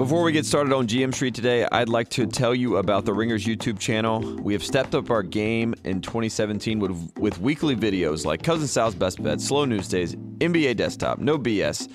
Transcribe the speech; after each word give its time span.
Before 0.00 0.22
we 0.22 0.32
get 0.32 0.46
started 0.46 0.72
on 0.72 0.86
GM 0.88 1.14
Street 1.14 1.34
today, 1.34 1.68
I'd 1.70 1.90
like 1.90 2.08
to 2.12 2.26
tell 2.26 2.54
you 2.54 2.78
about 2.78 3.04
the 3.04 3.12
Ringers 3.12 3.44
YouTube 3.44 3.78
channel. 3.78 4.20
We 4.36 4.54
have 4.54 4.64
stepped 4.64 4.94
up 4.94 5.10
our 5.10 5.22
game 5.22 5.74
in 5.84 6.00
2017 6.00 6.78
with, 6.78 7.12
with 7.18 7.38
weekly 7.38 7.76
videos 7.76 8.24
like 8.24 8.42
Cousin 8.42 8.66
Sal's 8.66 8.94
Best 8.94 9.22
Bets, 9.22 9.46
Slow 9.46 9.66
News 9.66 9.88
Days, 9.88 10.16
NBA 10.40 10.76
Desktop, 10.76 11.18
No 11.18 11.38
BS, 11.38 11.88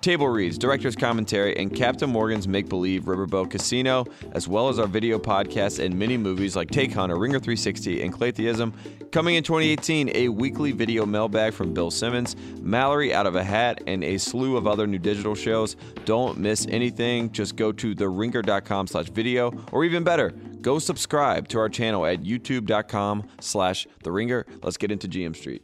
Table 0.00 0.28
Reads, 0.28 0.58
Director's 0.58 0.96
Commentary, 0.96 1.56
and 1.56 1.74
Captain 1.74 2.10
Morgan's 2.10 2.48
Make 2.48 2.68
Believe 2.68 3.04
Riverboat 3.04 3.50
Casino, 3.50 4.04
as 4.32 4.48
well 4.48 4.68
as 4.68 4.78
our 4.78 4.86
video 4.86 5.18
podcasts 5.18 5.82
and 5.82 5.96
mini 5.98 6.16
movies 6.16 6.56
like 6.56 6.70
Take 6.70 6.92
Hunter, 6.92 7.16
Ringer 7.16 7.38
360, 7.38 8.02
and 8.02 8.12
Claytheism. 8.12 8.72
Coming 9.12 9.36
in 9.36 9.42
2018, 9.44 10.10
a 10.14 10.28
weekly 10.28 10.72
video 10.72 11.06
mailbag 11.06 11.52
from 11.52 11.72
Bill 11.72 11.90
Simmons, 11.90 12.34
Mallory 12.60 13.14
Out 13.14 13.26
of 13.26 13.36
a 13.36 13.44
Hat, 13.44 13.82
and 13.86 14.02
a 14.02 14.18
slew 14.18 14.56
of 14.56 14.66
other 14.66 14.86
new 14.86 14.98
digital 14.98 15.34
shows. 15.34 15.76
Don't 16.04 16.38
miss 16.38 16.66
anything. 16.68 17.30
Just 17.30 17.56
go 17.56 17.72
to 17.72 17.94
theringer.com 17.94 18.86
slash 18.86 19.08
video, 19.10 19.52
or 19.70 19.84
even 19.84 20.02
better, 20.02 20.30
go 20.60 20.78
subscribe 20.78 21.48
to 21.48 21.58
our 21.58 21.68
channel 21.68 22.06
at 22.06 22.22
youtube.com 22.22 23.28
slash 23.40 23.86
the 24.02 24.10
ringer. 24.12 24.46
Let's 24.62 24.76
get 24.76 24.90
into 24.90 25.08
GM 25.08 25.36
Street. 25.36 25.62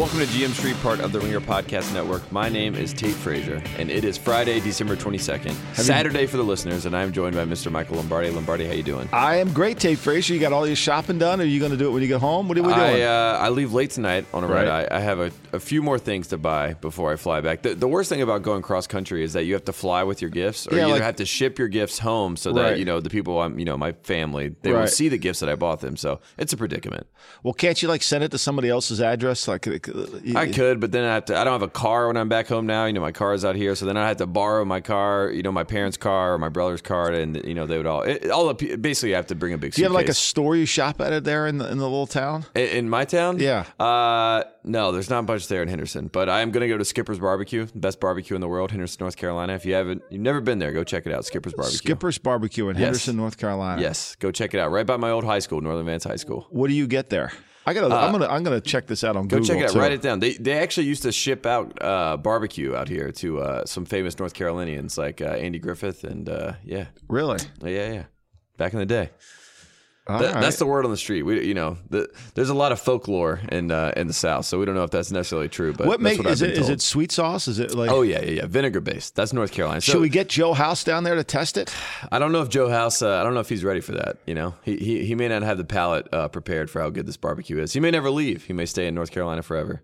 Welcome 0.00 0.20
to 0.20 0.24
GM 0.24 0.52
Street, 0.54 0.76
part 0.82 1.00
of 1.00 1.12
the 1.12 1.20
Ringer 1.20 1.40
Podcast 1.40 1.92
Network. 1.92 2.32
My 2.32 2.48
name 2.48 2.74
is 2.74 2.94
Tate 2.94 3.12
Frazier, 3.12 3.62
and 3.76 3.90
it 3.90 4.02
is 4.02 4.16
Friday, 4.16 4.58
December 4.58 4.96
22nd, 4.96 5.52
Saturday 5.76 6.24
for 6.24 6.38
the 6.38 6.42
listeners, 6.42 6.86
and 6.86 6.96
I'm 6.96 7.12
joined 7.12 7.36
by 7.36 7.44
Mr. 7.44 7.70
Michael 7.70 7.96
Lombardi. 7.96 8.30
Lombardi, 8.30 8.64
how 8.66 8.72
you 8.72 8.82
doing? 8.82 9.10
I 9.12 9.36
am 9.36 9.52
great, 9.52 9.78
Tate 9.78 9.98
Frazier. 9.98 10.32
You 10.32 10.40
got 10.40 10.54
all 10.54 10.66
your 10.66 10.74
shopping 10.74 11.18
done? 11.18 11.38
Are 11.42 11.44
you 11.44 11.60
going 11.60 11.72
to 11.72 11.76
do 11.76 11.86
it 11.86 11.92
when 11.92 12.00
you 12.00 12.08
get 12.08 12.18
home? 12.20 12.48
What 12.48 12.56
are 12.56 12.62
we 12.62 12.68
doing? 12.72 12.80
I, 12.80 13.02
uh, 13.02 13.38
I 13.42 13.50
leave 13.50 13.74
late 13.74 13.90
tonight 13.90 14.24
on 14.32 14.42
a 14.42 14.46
Right. 14.46 14.64
red 14.66 14.68
eye. 14.68 14.88
I 14.96 15.00
have 15.00 15.20
a, 15.20 15.30
a 15.52 15.60
few 15.60 15.82
more 15.82 15.98
things 15.98 16.28
to 16.28 16.38
buy 16.38 16.72
before 16.72 17.12
I 17.12 17.16
fly 17.16 17.42
back. 17.42 17.60
The, 17.60 17.74
the 17.74 17.88
worst 17.88 18.08
thing 18.08 18.22
about 18.22 18.40
going 18.40 18.62
cross 18.62 18.86
country 18.86 19.22
is 19.22 19.34
that 19.34 19.44
you 19.44 19.52
have 19.52 19.66
to 19.66 19.72
fly 19.74 20.02
with 20.04 20.22
your 20.22 20.30
gifts, 20.30 20.66
or 20.66 20.76
Yeah, 20.76 20.86
you 20.86 20.92
like- 20.94 21.02
have 21.02 21.16
to 21.16 21.26
ship 21.26 21.58
your 21.58 21.68
gifts 21.68 21.98
home 21.98 22.38
so 22.38 22.54
that 22.54 22.62
Right. 22.62 22.78
you 22.78 22.86
know 22.86 23.00
the 23.00 23.10
people 23.10 23.38
I'm, 23.42 23.58
you 23.58 23.66
know, 23.66 23.76
my 23.76 23.92
family, 24.04 24.54
they 24.62 24.72
will 24.72 24.78
Right. 24.80 24.88
see 24.88 25.10
the 25.10 25.18
gifts 25.18 25.40
that 25.40 25.50
I 25.50 25.56
bought 25.56 25.80
them. 25.80 25.98
So 25.98 26.20
it's 26.38 26.54
a 26.54 26.56
predicament. 26.56 27.06
well, 27.42 27.52
can't 27.52 27.82
you 27.82 27.88
like 27.88 28.02
send 28.02 28.24
it 28.24 28.30
to 28.30 28.38
somebody 28.38 28.70
else's 28.70 29.02
address? 29.02 29.46
Like, 29.46 29.66
you- 29.66 29.78
I 30.36 30.46
could, 30.46 30.80
but 30.80 30.92
then 30.92 31.04
I 31.04 31.14
have 31.14 31.26
to. 31.26 31.36
I 31.36 31.44
don't 31.44 31.52
have 31.52 31.62
a 31.62 31.68
car 31.68 32.08
when 32.08 32.16
I'm 32.16 32.28
back 32.28 32.48
home 32.48 32.66
now. 32.66 32.86
You 32.86 32.92
know, 32.92 33.00
my 33.00 33.12
car 33.12 33.34
is 33.34 33.44
out 33.44 33.56
here, 33.56 33.74
so 33.74 33.86
then 33.86 33.96
I 33.96 34.08
have 34.08 34.18
to 34.18 34.26
borrow 34.26 34.64
my 34.64 34.80
car. 34.80 35.30
You 35.30 35.42
know, 35.42 35.52
my 35.52 35.64
parents' 35.64 35.96
car 35.96 36.34
or 36.34 36.38
my 36.38 36.48
brother's 36.48 36.82
car, 36.82 37.12
and 37.12 37.36
you 37.44 37.54
know 37.54 37.66
they 37.66 37.76
would 37.76 37.86
all. 37.86 38.02
It, 38.02 38.30
all 38.30 38.52
the, 38.52 38.76
basically, 38.76 39.14
I 39.14 39.16
have 39.16 39.26
to 39.28 39.34
bring 39.34 39.52
a 39.52 39.58
big. 39.58 39.72
do 39.72 39.80
you 39.82 39.86
have 39.86 39.92
like 39.92 40.08
a 40.08 40.14
store 40.14 40.56
you 40.56 40.66
shop 40.66 41.00
at 41.00 41.12
it 41.12 41.24
there 41.24 41.46
in 41.46 41.58
the 41.58 41.70
in 41.70 41.78
the 41.78 41.84
little 41.84 42.06
town? 42.06 42.44
In, 42.54 42.68
in 42.68 42.90
my 42.90 43.04
town? 43.04 43.38
Yeah. 43.38 43.64
Uh, 43.78 44.44
no, 44.64 44.92
there's 44.92 45.10
not 45.10 45.26
much 45.26 45.48
there 45.48 45.62
in 45.62 45.68
Henderson, 45.68 46.08
but 46.08 46.28
I 46.28 46.40
am 46.40 46.50
going 46.50 46.62
to 46.62 46.68
go 46.68 46.76
to 46.76 46.84
Skipper's 46.84 47.18
Barbecue, 47.18 47.66
the 47.66 47.78
best 47.78 48.00
barbecue 48.00 48.34
in 48.34 48.40
the 48.40 48.48
world, 48.48 48.70
Henderson, 48.70 48.98
North 49.00 49.16
Carolina. 49.16 49.54
If 49.54 49.64
you 49.64 49.74
haven't, 49.74 50.02
you've 50.10 50.20
never 50.20 50.40
been 50.40 50.58
there, 50.58 50.72
go 50.72 50.84
check 50.84 51.06
it 51.06 51.12
out. 51.12 51.24
Skipper's 51.24 51.54
Barbecue. 51.54 51.78
Skipper's 51.78 52.18
Barbecue 52.18 52.68
in 52.68 52.76
Henderson, 52.76 53.16
North 53.16 53.38
Carolina. 53.38 53.80
Yes, 53.80 54.16
go 54.16 54.30
check 54.30 54.54
it 54.54 54.60
out. 54.60 54.70
Right 54.70 54.86
by 54.86 54.96
my 54.96 55.10
old 55.10 55.24
high 55.24 55.38
school, 55.38 55.60
Northern 55.60 55.86
Vance 55.86 56.04
High 56.04 56.16
School. 56.16 56.46
What 56.50 56.68
do 56.68 56.74
you 56.74 56.86
get 56.86 57.08
there? 57.10 57.32
I 57.70 57.74
gotta. 57.74 57.94
I'm 57.94 58.10
gonna. 58.12 58.26
I'm 58.26 58.42
gonna 58.42 58.60
check 58.60 58.86
this 58.86 59.04
out 59.04 59.16
on 59.16 59.28
Go 59.28 59.38
Google. 59.38 59.54
Go 59.54 59.60
check 59.60 59.62
it 59.62 59.66
out. 59.70 59.72
too. 59.74 59.78
Write 59.80 59.92
it 59.92 60.02
down. 60.02 60.18
They 60.20 60.32
they 60.34 60.58
actually 60.58 60.86
used 60.86 61.02
to 61.04 61.12
ship 61.12 61.46
out 61.46 61.76
uh, 61.82 62.16
barbecue 62.16 62.74
out 62.74 62.88
here 62.88 63.12
to 63.12 63.40
uh, 63.40 63.64
some 63.64 63.84
famous 63.84 64.18
North 64.18 64.34
Carolinians 64.34 64.98
like 64.98 65.20
uh, 65.20 65.26
Andy 65.26 65.58
Griffith 65.58 66.04
and 66.04 66.28
uh, 66.28 66.52
yeah, 66.64 66.86
Really? 67.08 67.38
yeah, 67.62 67.92
yeah. 67.92 68.04
Back 68.56 68.72
in 68.72 68.78
the 68.80 68.86
day. 68.86 69.10
That- 70.18 70.34
right. 70.34 70.40
That's 70.40 70.58
the 70.58 70.66
word 70.66 70.84
on 70.84 70.90
the 70.90 70.96
street. 70.96 71.22
We, 71.22 71.46
you 71.46 71.54
know, 71.54 71.76
the, 71.88 72.08
there's 72.34 72.48
a 72.50 72.54
lot 72.54 72.72
of 72.72 72.80
folklore 72.80 73.40
in 73.50 73.70
uh, 73.70 73.92
in 73.96 74.06
the 74.06 74.12
South, 74.12 74.44
so 74.46 74.58
we 74.58 74.64
don't 74.66 74.74
know 74.74 74.84
if 74.84 74.90
that's 74.90 75.10
necessarily 75.12 75.48
true. 75.48 75.72
But 75.72 75.86
what 75.86 76.00
makes 76.00 76.24
is 76.24 76.42
it? 76.42 76.58
Is 76.58 76.68
it 76.68 76.80
sweet 76.80 77.12
sauce? 77.12 77.48
Is 77.48 77.58
it 77.58 77.74
like? 77.74 77.90
Oh 77.90 78.02
yeah, 78.02 78.20
yeah, 78.22 78.30
yeah. 78.30 78.46
Vinegar 78.46 78.80
based. 78.80 79.14
That's 79.16 79.32
North 79.32 79.52
Carolina. 79.52 79.80
So 79.80 79.92
Should 79.92 80.00
we 80.02 80.08
get 80.08 80.28
Joe 80.28 80.52
House 80.52 80.84
down 80.84 81.04
there 81.04 81.14
to 81.14 81.24
test 81.24 81.56
it? 81.56 81.74
I 82.10 82.18
don't 82.18 82.32
know 82.32 82.42
if 82.42 82.48
Joe 82.48 82.68
House. 82.68 83.02
Uh, 83.02 83.16
I 83.20 83.22
don't 83.22 83.34
know 83.34 83.40
if 83.40 83.48
he's 83.48 83.64
ready 83.64 83.80
for 83.80 83.92
that. 83.92 84.16
You 84.26 84.34
know, 84.34 84.54
he 84.62 84.76
he, 84.76 85.04
he 85.04 85.14
may 85.14 85.28
not 85.28 85.42
have 85.42 85.58
the 85.58 85.64
palate 85.64 86.08
uh, 86.12 86.28
prepared 86.28 86.70
for 86.70 86.80
how 86.80 86.90
good 86.90 87.06
this 87.06 87.16
barbecue 87.16 87.58
is. 87.58 87.72
He 87.72 87.80
may 87.80 87.90
never 87.90 88.10
leave. 88.10 88.44
He 88.44 88.52
may 88.52 88.66
stay 88.66 88.86
in 88.86 88.94
North 88.94 89.10
Carolina 89.10 89.42
forever. 89.42 89.82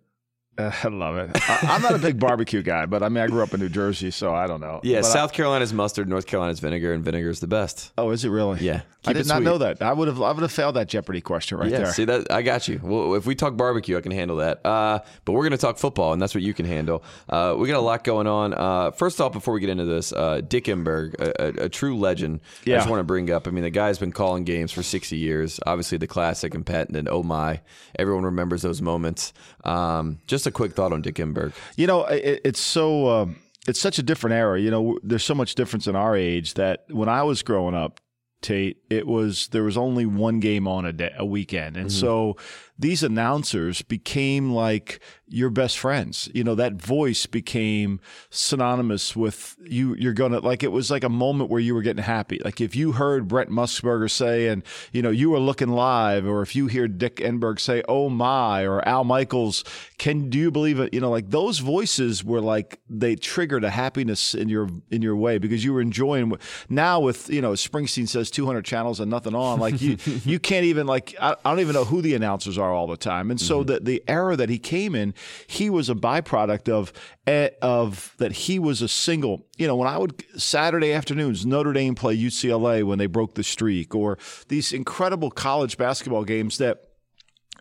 Uh, 0.58 0.70
I 0.84 0.88
love 0.88 1.16
it. 1.16 1.30
I, 1.34 1.58
I'm 1.74 1.82
not 1.82 1.94
a 1.94 1.98
big 1.98 2.18
barbecue 2.18 2.62
guy, 2.62 2.86
but 2.86 3.02
I 3.02 3.08
mean, 3.08 3.22
I 3.22 3.26
grew 3.26 3.42
up 3.42 3.52
in 3.54 3.60
New 3.60 3.68
Jersey, 3.68 4.10
so 4.10 4.34
I 4.34 4.46
don't 4.46 4.60
know. 4.60 4.80
Yeah, 4.82 5.00
But 5.00 5.08
I- 5.08 5.12
South 5.12 5.32
Carolina's 5.32 5.72
mustard, 5.72 6.08
North 6.08 6.26
Carolina's 6.26 6.60
vinegar, 6.60 6.92
and 6.92 7.04
vinegar 7.04 7.30
is 7.30 7.40
the 7.40 7.46
best. 7.46 7.92
oh, 7.98 8.10
is 8.10 8.24
it 8.24 8.30
really? 8.30 8.60
Yeah, 8.60 8.82
I 9.06 9.12
did 9.12 9.26
not 9.26 9.36
sweet. 9.36 9.44
know 9.44 9.58
that. 9.58 9.82
I 9.82 9.92
would 9.92 10.08
have. 10.08 10.20
I 10.22 10.32
would 10.32 10.42
have 10.42 10.52
failed 10.52 10.76
that 10.76 10.88
Jeopardy 10.88 11.20
question 11.20 11.58
right 11.58 11.70
yeah, 11.70 11.78
there. 11.78 11.92
see 11.92 12.04
that 12.06 12.30
I 12.32 12.42
got 12.42 12.66
you. 12.68 12.80
Well, 12.82 13.14
if 13.14 13.26
we 13.26 13.34
talk 13.34 13.56
barbecue, 13.56 13.96
I 13.96 14.00
can 14.00 14.12
handle 14.12 14.38
that. 14.38 14.64
Uh, 14.64 15.00
but 15.24 15.32
we're 15.32 15.42
going 15.42 15.52
to 15.52 15.58
talk 15.58 15.78
football, 15.78 16.12
and 16.12 16.20
that's 16.20 16.34
what 16.34 16.42
you 16.42 16.54
can 16.54 16.66
handle. 16.66 17.04
Uh, 17.28 17.54
we 17.58 17.68
got 17.68 17.76
a 17.76 17.80
lot 17.80 18.02
going 18.02 18.26
on. 18.26 18.54
Uh, 18.54 18.90
first 18.92 19.20
off, 19.20 19.32
before 19.32 19.54
we 19.54 19.60
get 19.60 19.70
into 19.70 19.84
this, 19.84 20.12
uh, 20.12 20.40
Dick 20.40 20.64
Enberg, 20.64 21.14
a, 21.20 21.62
a, 21.62 21.64
a 21.66 21.68
true 21.68 21.96
legend. 21.96 22.40
Yeah. 22.64 22.76
I 22.76 22.78
just 22.78 22.90
want 22.90 23.00
to 23.00 23.04
bring 23.04 23.30
up. 23.30 23.46
I 23.46 23.50
mean, 23.50 23.62
the 23.64 23.70
guy's 23.70 23.98
been 23.98 24.12
calling 24.12 24.44
games 24.44 24.72
for 24.72 24.82
60 24.82 25.16
years. 25.16 25.60
Obviously, 25.66 25.98
the 25.98 26.06
classic 26.06 26.54
and 26.54 26.64
patented. 26.66 27.08
oh 27.08 27.22
my, 27.22 27.60
everyone 27.98 28.24
remembers 28.24 28.62
those 28.62 28.82
moments. 28.82 29.32
Um, 29.64 30.18
just 30.26 30.45
a 30.46 30.50
quick 30.50 30.72
thought 30.72 30.92
on 30.92 31.02
Dick 31.02 31.16
Enberg. 31.16 31.52
You 31.76 31.86
know, 31.86 32.04
it, 32.04 32.40
it's 32.44 32.60
so 32.60 33.08
um, 33.10 33.36
it's 33.66 33.80
such 33.80 33.98
a 33.98 34.02
different 34.02 34.34
era. 34.34 34.60
You 34.60 34.70
know, 34.70 34.98
there's 35.02 35.24
so 35.24 35.34
much 35.34 35.54
difference 35.54 35.86
in 35.86 35.96
our 35.96 36.16
age 36.16 36.54
that 36.54 36.84
when 36.88 37.08
I 37.08 37.22
was 37.22 37.42
growing 37.42 37.74
up, 37.74 38.00
Tate, 38.42 38.78
it 38.90 39.06
was 39.06 39.48
there 39.48 39.64
was 39.64 39.76
only 39.76 40.06
one 40.06 40.40
game 40.40 40.68
on 40.68 40.84
a 40.84 40.92
day, 40.92 41.12
a 41.16 41.24
weekend, 41.24 41.76
and 41.76 41.90
so 41.90 42.36
these 42.78 43.02
announcers 43.02 43.82
became 43.82 44.52
like 44.52 45.00
your 45.28 45.50
best 45.50 45.78
friends. 45.78 46.28
You 46.34 46.44
know, 46.44 46.54
that 46.54 46.74
voice 46.74 47.26
became 47.26 48.00
synonymous 48.30 49.16
with 49.16 49.56
you. 49.64 49.94
You're 49.96 50.12
gonna 50.12 50.40
like 50.40 50.62
it 50.62 50.72
was 50.72 50.90
like 50.90 51.02
a 51.02 51.08
moment 51.08 51.50
where 51.50 51.60
you 51.60 51.74
were 51.74 51.82
getting 51.82 52.02
happy. 52.02 52.40
Like 52.44 52.60
if 52.60 52.76
you 52.76 52.92
heard 52.92 53.26
Brent 53.26 53.50
Musburger 53.50 54.10
say, 54.10 54.48
and 54.48 54.62
you 54.92 55.02
know 55.02 55.10
you 55.10 55.30
were 55.30 55.38
looking 55.38 55.70
live, 55.70 56.26
or 56.26 56.42
if 56.42 56.54
you 56.54 56.66
hear 56.66 56.86
Dick 56.86 57.16
Enberg 57.16 57.60
say, 57.60 57.82
"Oh 57.88 58.08
my," 58.08 58.64
or 58.64 58.86
Al 58.86 59.04
Michaels, 59.04 59.64
can 59.98 60.28
do 60.30 60.38
you 60.38 60.50
believe 60.50 60.78
it? 60.78 60.92
You 60.92 61.00
know, 61.00 61.10
like 61.10 61.30
those 61.30 61.58
voices 61.58 62.22
were 62.22 62.40
like 62.40 62.78
they 62.88 63.16
triggered 63.16 63.64
a 63.64 63.70
happiness 63.70 64.34
in 64.34 64.48
your 64.48 64.68
in 64.90 65.02
your 65.02 65.16
way 65.16 65.38
because 65.38 65.64
you 65.64 65.72
were 65.72 65.80
enjoying. 65.80 66.32
Now 66.68 67.00
with 67.00 67.30
you 67.30 67.40
know 67.40 67.52
Springsteen 67.52 68.08
says 68.08 68.30
200 68.30 68.64
channels 68.64 69.00
and 69.00 69.10
nothing 69.10 69.34
on, 69.34 69.58
like 69.58 69.80
you 69.80 69.96
you 70.24 70.38
can't 70.38 70.66
even 70.66 70.86
like 70.86 71.14
I, 71.20 71.36
I 71.44 71.50
don't 71.50 71.60
even 71.60 71.74
know 71.74 71.84
who 71.84 72.02
the 72.02 72.14
announcers 72.14 72.58
are 72.58 72.65
all 72.72 72.86
the 72.86 72.96
time. 72.96 73.30
And 73.30 73.40
so 73.40 73.62
the 73.64 73.80
the 73.80 74.02
era 74.08 74.36
that 74.36 74.48
he 74.48 74.58
came 74.58 74.94
in, 74.94 75.14
he 75.46 75.70
was 75.70 75.88
a 75.88 75.94
byproduct 75.94 76.68
of 76.68 76.92
eh, 77.26 77.50
of 77.62 78.14
that 78.18 78.32
he 78.32 78.58
was 78.58 78.82
a 78.82 78.88
single. 78.88 79.46
You 79.56 79.66
know, 79.66 79.76
when 79.76 79.88
I 79.88 79.98
would 79.98 80.22
Saturday 80.40 80.92
afternoons, 80.92 81.46
Notre 81.46 81.72
Dame 81.72 81.94
play 81.94 82.16
UCLA 82.16 82.84
when 82.84 82.98
they 82.98 83.06
broke 83.06 83.34
the 83.34 83.44
streak, 83.44 83.94
or 83.94 84.18
these 84.48 84.72
incredible 84.72 85.30
college 85.30 85.76
basketball 85.76 86.24
games 86.24 86.58
that 86.58 86.82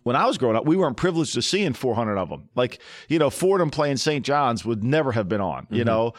when 0.03 0.15
I 0.15 0.27
was 0.27 0.37
growing 0.37 0.55
up, 0.55 0.65
we 0.65 0.77
weren't 0.77 0.97
privileged 0.97 1.33
to 1.33 1.41
seeing 1.41 1.73
400 1.73 2.17
of 2.17 2.29
them. 2.29 2.47
Like, 2.53 2.79
you 3.07 3.17
know, 3.17 3.31
Fordham 3.31 3.71
playing 3.71 3.97
St. 3.97 4.23
John's 4.23 4.63
would 4.63 4.83
never 4.83 5.11
have 5.11 5.27
been 5.27 5.41
on, 5.41 5.65
you 5.71 5.83
know. 5.83 6.13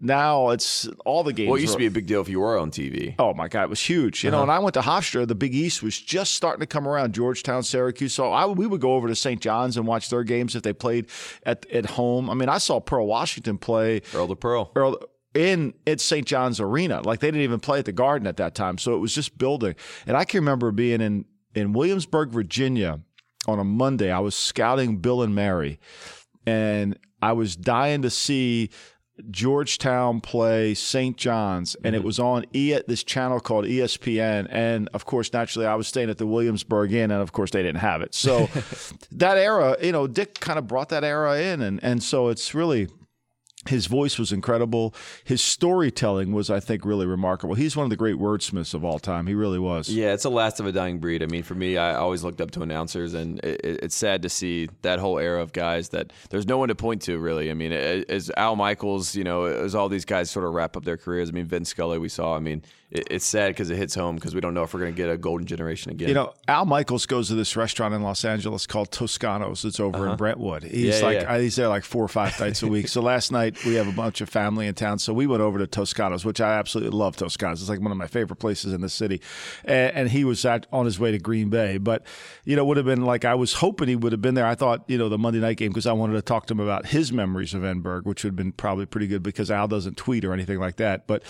Now 0.00 0.50
it's 0.50 0.88
all 1.04 1.22
the 1.22 1.32
games. 1.32 1.48
Well, 1.48 1.58
it 1.58 1.62
used 1.62 1.72
are- 1.72 1.76
to 1.76 1.78
be 1.78 1.86
a 1.86 1.90
big 1.90 2.06
deal 2.06 2.20
if 2.20 2.28
you 2.28 2.40
were 2.40 2.58
on 2.58 2.70
TV. 2.70 3.14
Oh 3.18 3.34
my 3.34 3.48
God, 3.48 3.64
it 3.64 3.70
was 3.70 3.80
huge. 3.80 4.24
You 4.24 4.30
know, 4.30 4.38
uh-huh. 4.38 4.42
and 4.44 4.52
I 4.52 4.58
went 4.58 4.74
to 4.74 4.80
Hofstra. 4.80 5.26
The 5.26 5.34
Big 5.34 5.54
East 5.54 5.82
was 5.82 5.98
just 5.98 6.34
starting 6.34 6.60
to 6.60 6.66
come 6.66 6.88
around. 6.88 7.12
Georgetown, 7.12 7.62
Syracuse. 7.62 8.14
So 8.14 8.32
I, 8.32 8.46
we 8.46 8.66
would 8.66 8.80
go 8.80 8.94
over 8.94 9.08
to 9.08 9.14
St. 9.14 9.40
John's 9.40 9.76
and 9.76 9.86
watch 9.86 10.08
their 10.10 10.24
games 10.24 10.56
if 10.56 10.62
they 10.62 10.72
played 10.72 11.06
at 11.44 11.66
at 11.70 11.86
home. 11.86 12.30
I 12.30 12.34
mean, 12.34 12.48
I 12.48 12.58
saw 12.58 12.80
Pearl 12.80 13.06
Washington 13.06 13.58
play 13.58 14.02
Earl 14.14 14.28
to 14.28 14.36
Pearl. 14.36 14.72
Earl 14.74 14.98
in 15.34 15.74
at 15.86 16.00
St. 16.00 16.26
John's 16.26 16.60
Arena. 16.60 17.02
Like 17.02 17.20
they 17.20 17.28
didn't 17.28 17.42
even 17.42 17.60
play 17.60 17.78
at 17.78 17.84
the 17.84 17.92
Garden 17.92 18.26
at 18.26 18.36
that 18.38 18.54
time. 18.54 18.78
So 18.78 18.94
it 18.94 18.98
was 18.98 19.14
just 19.14 19.38
building. 19.38 19.74
And 20.06 20.16
I 20.16 20.24
can 20.24 20.40
remember 20.40 20.72
being 20.72 21.00
in 21.00 21.24
in 21.54 21.72
Williamsburg, 21.72 22.30
Virginia 22.30 23.00
on 23.46 23.58
a 23.58 23.64
Monday. 23.64 24.10
I 24.10 24.20
was 24.20 24.34
scouting 24.34 24.98
Bill 24.98 25.22
and 25.22 25.34
Mary. 25.34 25.78
And 26.46 26.98
I 27.22 27.32
was 27.32 27.56
dying 27.56 28.02
to 28.02 28.10
see 28.10 28.70
Georgetown 29.30 30.20
play 30.20 30.74
St. 30.74 31.16
John's, 31.16 31.74
and 31.84 31.94
it 31.94 31.98
mm-hmm. 31.98 32.06
was 32.06 32.18
on 32.18 32.44
e 32.52 32.78
this 32.86 33.02
channel 33.02 33.40
called 33.40 33.64
ESPN. 33.64 34.46
And 34.50 34.88
of 34.94 35.04
course, 35.04 35.32
naturally, 35.32 35.66
I 35.66 35.74
was 35.74 35.88
staying 35.88 36.10
at 36.10 36.18
the 36.18 36.26
Williamsburg 36.26 36.92
Inn, 36.92 37.10
and 37.10 37.22
of 37.22 37.32
course, 37.32 37.50
they 37.50 37.62
didn't 37.62 37.80
have 37.80 38.02
it. 38.02 38.14
So 38.14 38.48
that 39.12 39.36
era, 39.36 39.76
you 39.82 39.92
know, 39.92 40.06
Dick 40.06 40.40
kind 40.40 40.58
of 40.58 40.66
brought 40.66 40.88
that 40.90 41.04
era 41.04 41.40
in, 41.40 41.60
and 41.60 41.82
and 41.82 42.02
so 42.02 42.28
it's 42.28 42.54
really 42.54 42.88
His 43.68 43.86
voice 43.86 44.18
was 44.18 44.32
incredible. 44.32 44.94
His 45.22 45.42
storytelling 45.42 46.32
was, 46.32 46.48
I 46.48 46.60
think, 46.60 46.82
really 46.82 47.04
remarkable. 47.04 47.54
He's 47.54 47.76
one 47.76 47.84
of 47.84 47.90
the 47.90 47.96
great 47.96 48.16
wordsmiths 48.16 48.72
of 48.72 48.86
all 48.86 48.98
time. 48.98 49.26
He 49.26 49.34
really 49.34 49.58
was. 49.58 49.90
Yeah, 49.90 50.14
it's 50.14 50.22
the 50.22 50.30
last 50.30 50.60
of 50.60 50.66
a 50.66 50.72
dying 50.72 50.98
breed. 50.98 51.22
I 51.22 51.26
mean, 51.26 51.42
for 51.42 51.54
me, 51.54 51.76
I 51.76 51.94
always 51.94 52.24
looked 52.24 52.40
up 52.40 52.50
to 52.52 52.62
announcers, 52.62 53.12
and 53.12 53.38
it, 53.40 53.60
it's 53.62 53.94
sad 53.94 54.22
to 54.22 54.30
see 54.30 54.70
that 54.80 54.98
whole 54.98 55.18
era 55.18 55.42
of 55.42 55.52
guys 55.52 55.90
that 55.90 56.10
there's 56.30 56.46
no 56.46 56.56
one 56.56 56.68
to 56.68 56.74
point 56.74 57.02
to, 57.02 57.18
really. 57.18 57.50
I 57.50 57.54
mean, 57.54 57.72
as 57.72 58.30
Al 58.38 58.56
Michaels, 58.56 59.14
you 59.14 59.24
know, 59.24 59.44
as 59.44 59.74
all 59.74 59.90
these 59.90 60.06
guys 60.06 60.30
sort 60.30 60.46
of 60.46 60.54
wrap 60.54 60.74
up 60.74 60.86
their 60.86 60.96
careers. 60.96 61.28
I 61.28 61.32
mean, 61.32 61.44
Vin 61.44 61.66
Scully, 61.66 61.98
we 61.98 62.08
saw. 62.08 62.34
I 62.34 62.40
mean, 62.40 62.62
it's 62.90 63.24
sad 63.24 63.50
because 63.50 63.70
it 63.70 63.76
hits 63.76 63.94
home 63.94 64.16
because 64.16 64.34
we 64.34 64.40
don't 64.40 64.52
know 64.52 64.64
if 64.64 64.74
we're 64.74 64.80
going 64.80 64.92
to 64.92 64.96
get 64.96 65.08
a 65.08 65.16
golden 65.16 65.46
generation 65.46 65.92
again. 65.92 66.08
You 66.08 66.14
know, 66.14 66.34
Al 66.48 66.64
Michaels 66.64 67.06
goes 67.06 67.28
to 67.28 67.36
this 67.36 67.54
restaurant 67.54 67.94
in 67.94 68.02
Los 68.02 68.24
Angeles 68.24 68.66
called 68.66 68.90
Toscano's. 68.90 69.64
It's 69.64 69.78
over 69.78 69.98
uh-huh. 69.98 70.10
in 70.10 70.16
Brentwood. 70.16 70.64
He's 70.64 70.98
yeah, 70.98 71.06
like 71.06 71.20
yeah. 71.20 71.38
he's 71.38 71.54
there 71.54 71.68
like 71.68 71.84
four 71.84 72.02
or 72.02 72.08
five 72.08 72.38
nights 72.40 72.64
a 72.64 72.66
week. 72.66 72.88
so 72.88 73.00
last 73.00 73.30
night 73.30 73.64
we 73.64 73.74
have 73.74 73.86
a 73.86 73.92
bunch 73.92 74.20
of 74.20 74.28
family 74.28 74.66
in 74.66 74.74
town, 74.74 74.98
so 74.98 75.12
we 75.12 75.28
went 75.28 75.40
over 75.40 75.58
to 75.60 75.68
Toscano's, 75.68 76.24
which 76.24 76.40
I 76.40 76.58
absolutely 76.58 76.96
love. 76.96 77.16
Toscano's. 77.16 77.60
It's 77.60 77.70
like 77.70 77.80
one 77.80 77.92
of 77.92 77.98
my 77.98 78.08
favorite 78.08 78.38
places 78.38 78.72
in 78.72 78.80
the 78.80 78.88
city. 78.88 79.20
And, 79.64 79.94
and 79.94 80.10
he 80.10 80.24
was 80.24 80.44
at, 80.44 80.66
on 80.72 80.84
his 80.84 80.98
way 80.98 81.12
to 81.12 81.18
Green 81.18 81.48
Bay, 81.48 81.78
but 81.78 82.04
you 82.44 82.56
know, 82.56 82.64
would 82.64 82.76
have 82.76 82.86
been 82.86 83.04
like 83.04 83.24
I 83.24 83.36
was 83.36 83.54
hoping 83.54 83.86
he 83.86 83.94
would 83.94 84.10
have 84.10 84.22
been 84.22 84.34
there. 84.34 84.46
I 84.46 84.56
thought 84.56 84.82
you 84.88 84.98
know 84.98 85.08
the 85.08 85.18
Monday 85.18 85.38
night 85.38 85.58
game 85.58 85.70
because 85.70 85.86
I 85.86 85.92
wanted 85.92 86.14
to 86.14 86.22
talk 86.22 86.46
to 86.46 86.54
him 86.54 86.60
about 86.60 86.86
his 86.86 87.12
memories 87.12 87.54
of 87.54 87.62
Enberg, 87.62 88.04
which 88.04 88.24
would 88.24 88.30
have 88.30 88.36
been 88.36 88.50
probably 88.52 88.86
pretty 88.86 89.06
good 89.06 89.22
because 89.22 89.48
Al 89.48 89.68
doesn't 89.68 89.96
tweet 89.96 90.24
or 90.24 90.32
anything 90.32 90.58
like 90.58 90.76
that. 90.76 91.06
But 91.06 91.22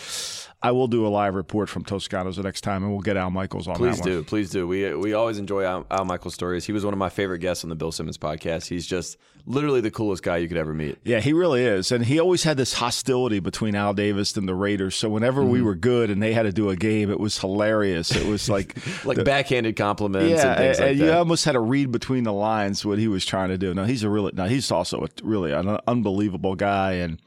I 0.62 0.70
will 0.70 0.88
do 0.88 1.06
a 1.06 1.08
live 1.08 1.34
report 1.34 1.49
from 1.50 1.84
Toscano's 1.84 2.36
the 2.36 2.42
next 2.42 2.62
time, 2.62 2.82
and 2.82 2.92
we'll 2.92 3.00
get 3.00 3.16
Al 3.16 3.30
Michaels 3.30 3.68
on 3.68 3.76
please 3.76 4.00
do. 4.00 4.22
Please 4.22 4.50
do. 4.50 4.66
We 4.66 4.94
we 4.94 5.12
always 5.12 5.38
enjoy 5.38 5.64
Al, 5.64 5.86
Al 5.90 6.04
Michaels 6.04 6.34
stories. 6.34 6.64
He 6.64 6.72
was 6.72 6.84
one 6.84 6.94
of 6.94 6.98
my 6.98 7.08
favorite 7.08 7.40
guests 7.40 7.64
on 7.64 7.70
the 7.70 7.76
Bill 7.76 7.92
Simmons 7.92 8.18
podcast. 8.18 8.68
He's 8.68 8.86
just 8.86 9.16
literally 9.46 9.80
the 9.80 9.90
coolest 9.90 10.22
guy 10.22 10.36
you 10.38 10.48
could 10.48 10.56
ever 10.56 10.72
meet. 10.74 10.98
Yeah, 11.04 11.20
he 11.20 11.32
really 11.32 11.64
is. 11.64 11.92
And 11.92 12.04
he 12.04 12.20
always 12.20 12.42
had 12.42 12.56
this 12.56 12.74
hostility 12.74 13.40
between 13.40 13.74
Al 13.74 13.94
Davis 13.94 14.36
and 14.36 14.48
the 14.48 14.54
Raiders. 14.54 14.96
So 14.96 15.08
whenever 15.08 15.42
mm-hmm. 15.42 15.50
we 15.50 15.62
were 15.62 15.74
good 15.74 16.10
and 16.10 16.22
they 16.22 16.32
had 16.32 16.42
to 16.42 16.52
do 16.52 16.70
a 16.70 16.76
game, 16.76 17.10
it 17.10 17.18
was 17.18 17.38
hilarious. 17.38 18.14
It 18.14 18.26
was 18.26 18.48
like 18.48 18.76
like 19.04 19.16
the, 19.16 19.24
backhanded 19.24 19.76
compliments 19.76 20.42
yeah, 20.42 20.48
and 20.48 20.58
things 20.58 20.78
and, 20.78 20.88
like 20.88 20.96
you 20.96 21.06
that. 21.06 21.18
almost 21.18 21.44
had 21.44 21.52
to 21.52 21.60
read 21.60 21.90
between 21.92 22.24
the 22.24 22.32
lines 22.32 22.84
what 22.84 22.98
he 22.98 23.08
was 23.08 23.24
trying 23.24 23.48
to 23.48 23.58
do. 23.58 23.74
No, 23.74 23.84
he's 23.84 24.02
a 24.02 24.10
really 24.10 24.32
no, 24.34 24.46
he's 24.46 24.70
also 24.70 25.04
a, 25.04 25.08
really 25.22 25.52
an 25.52 25.78
unbelievable 25.86 26.54
guy 26.54 26.92
and 26.92 27.20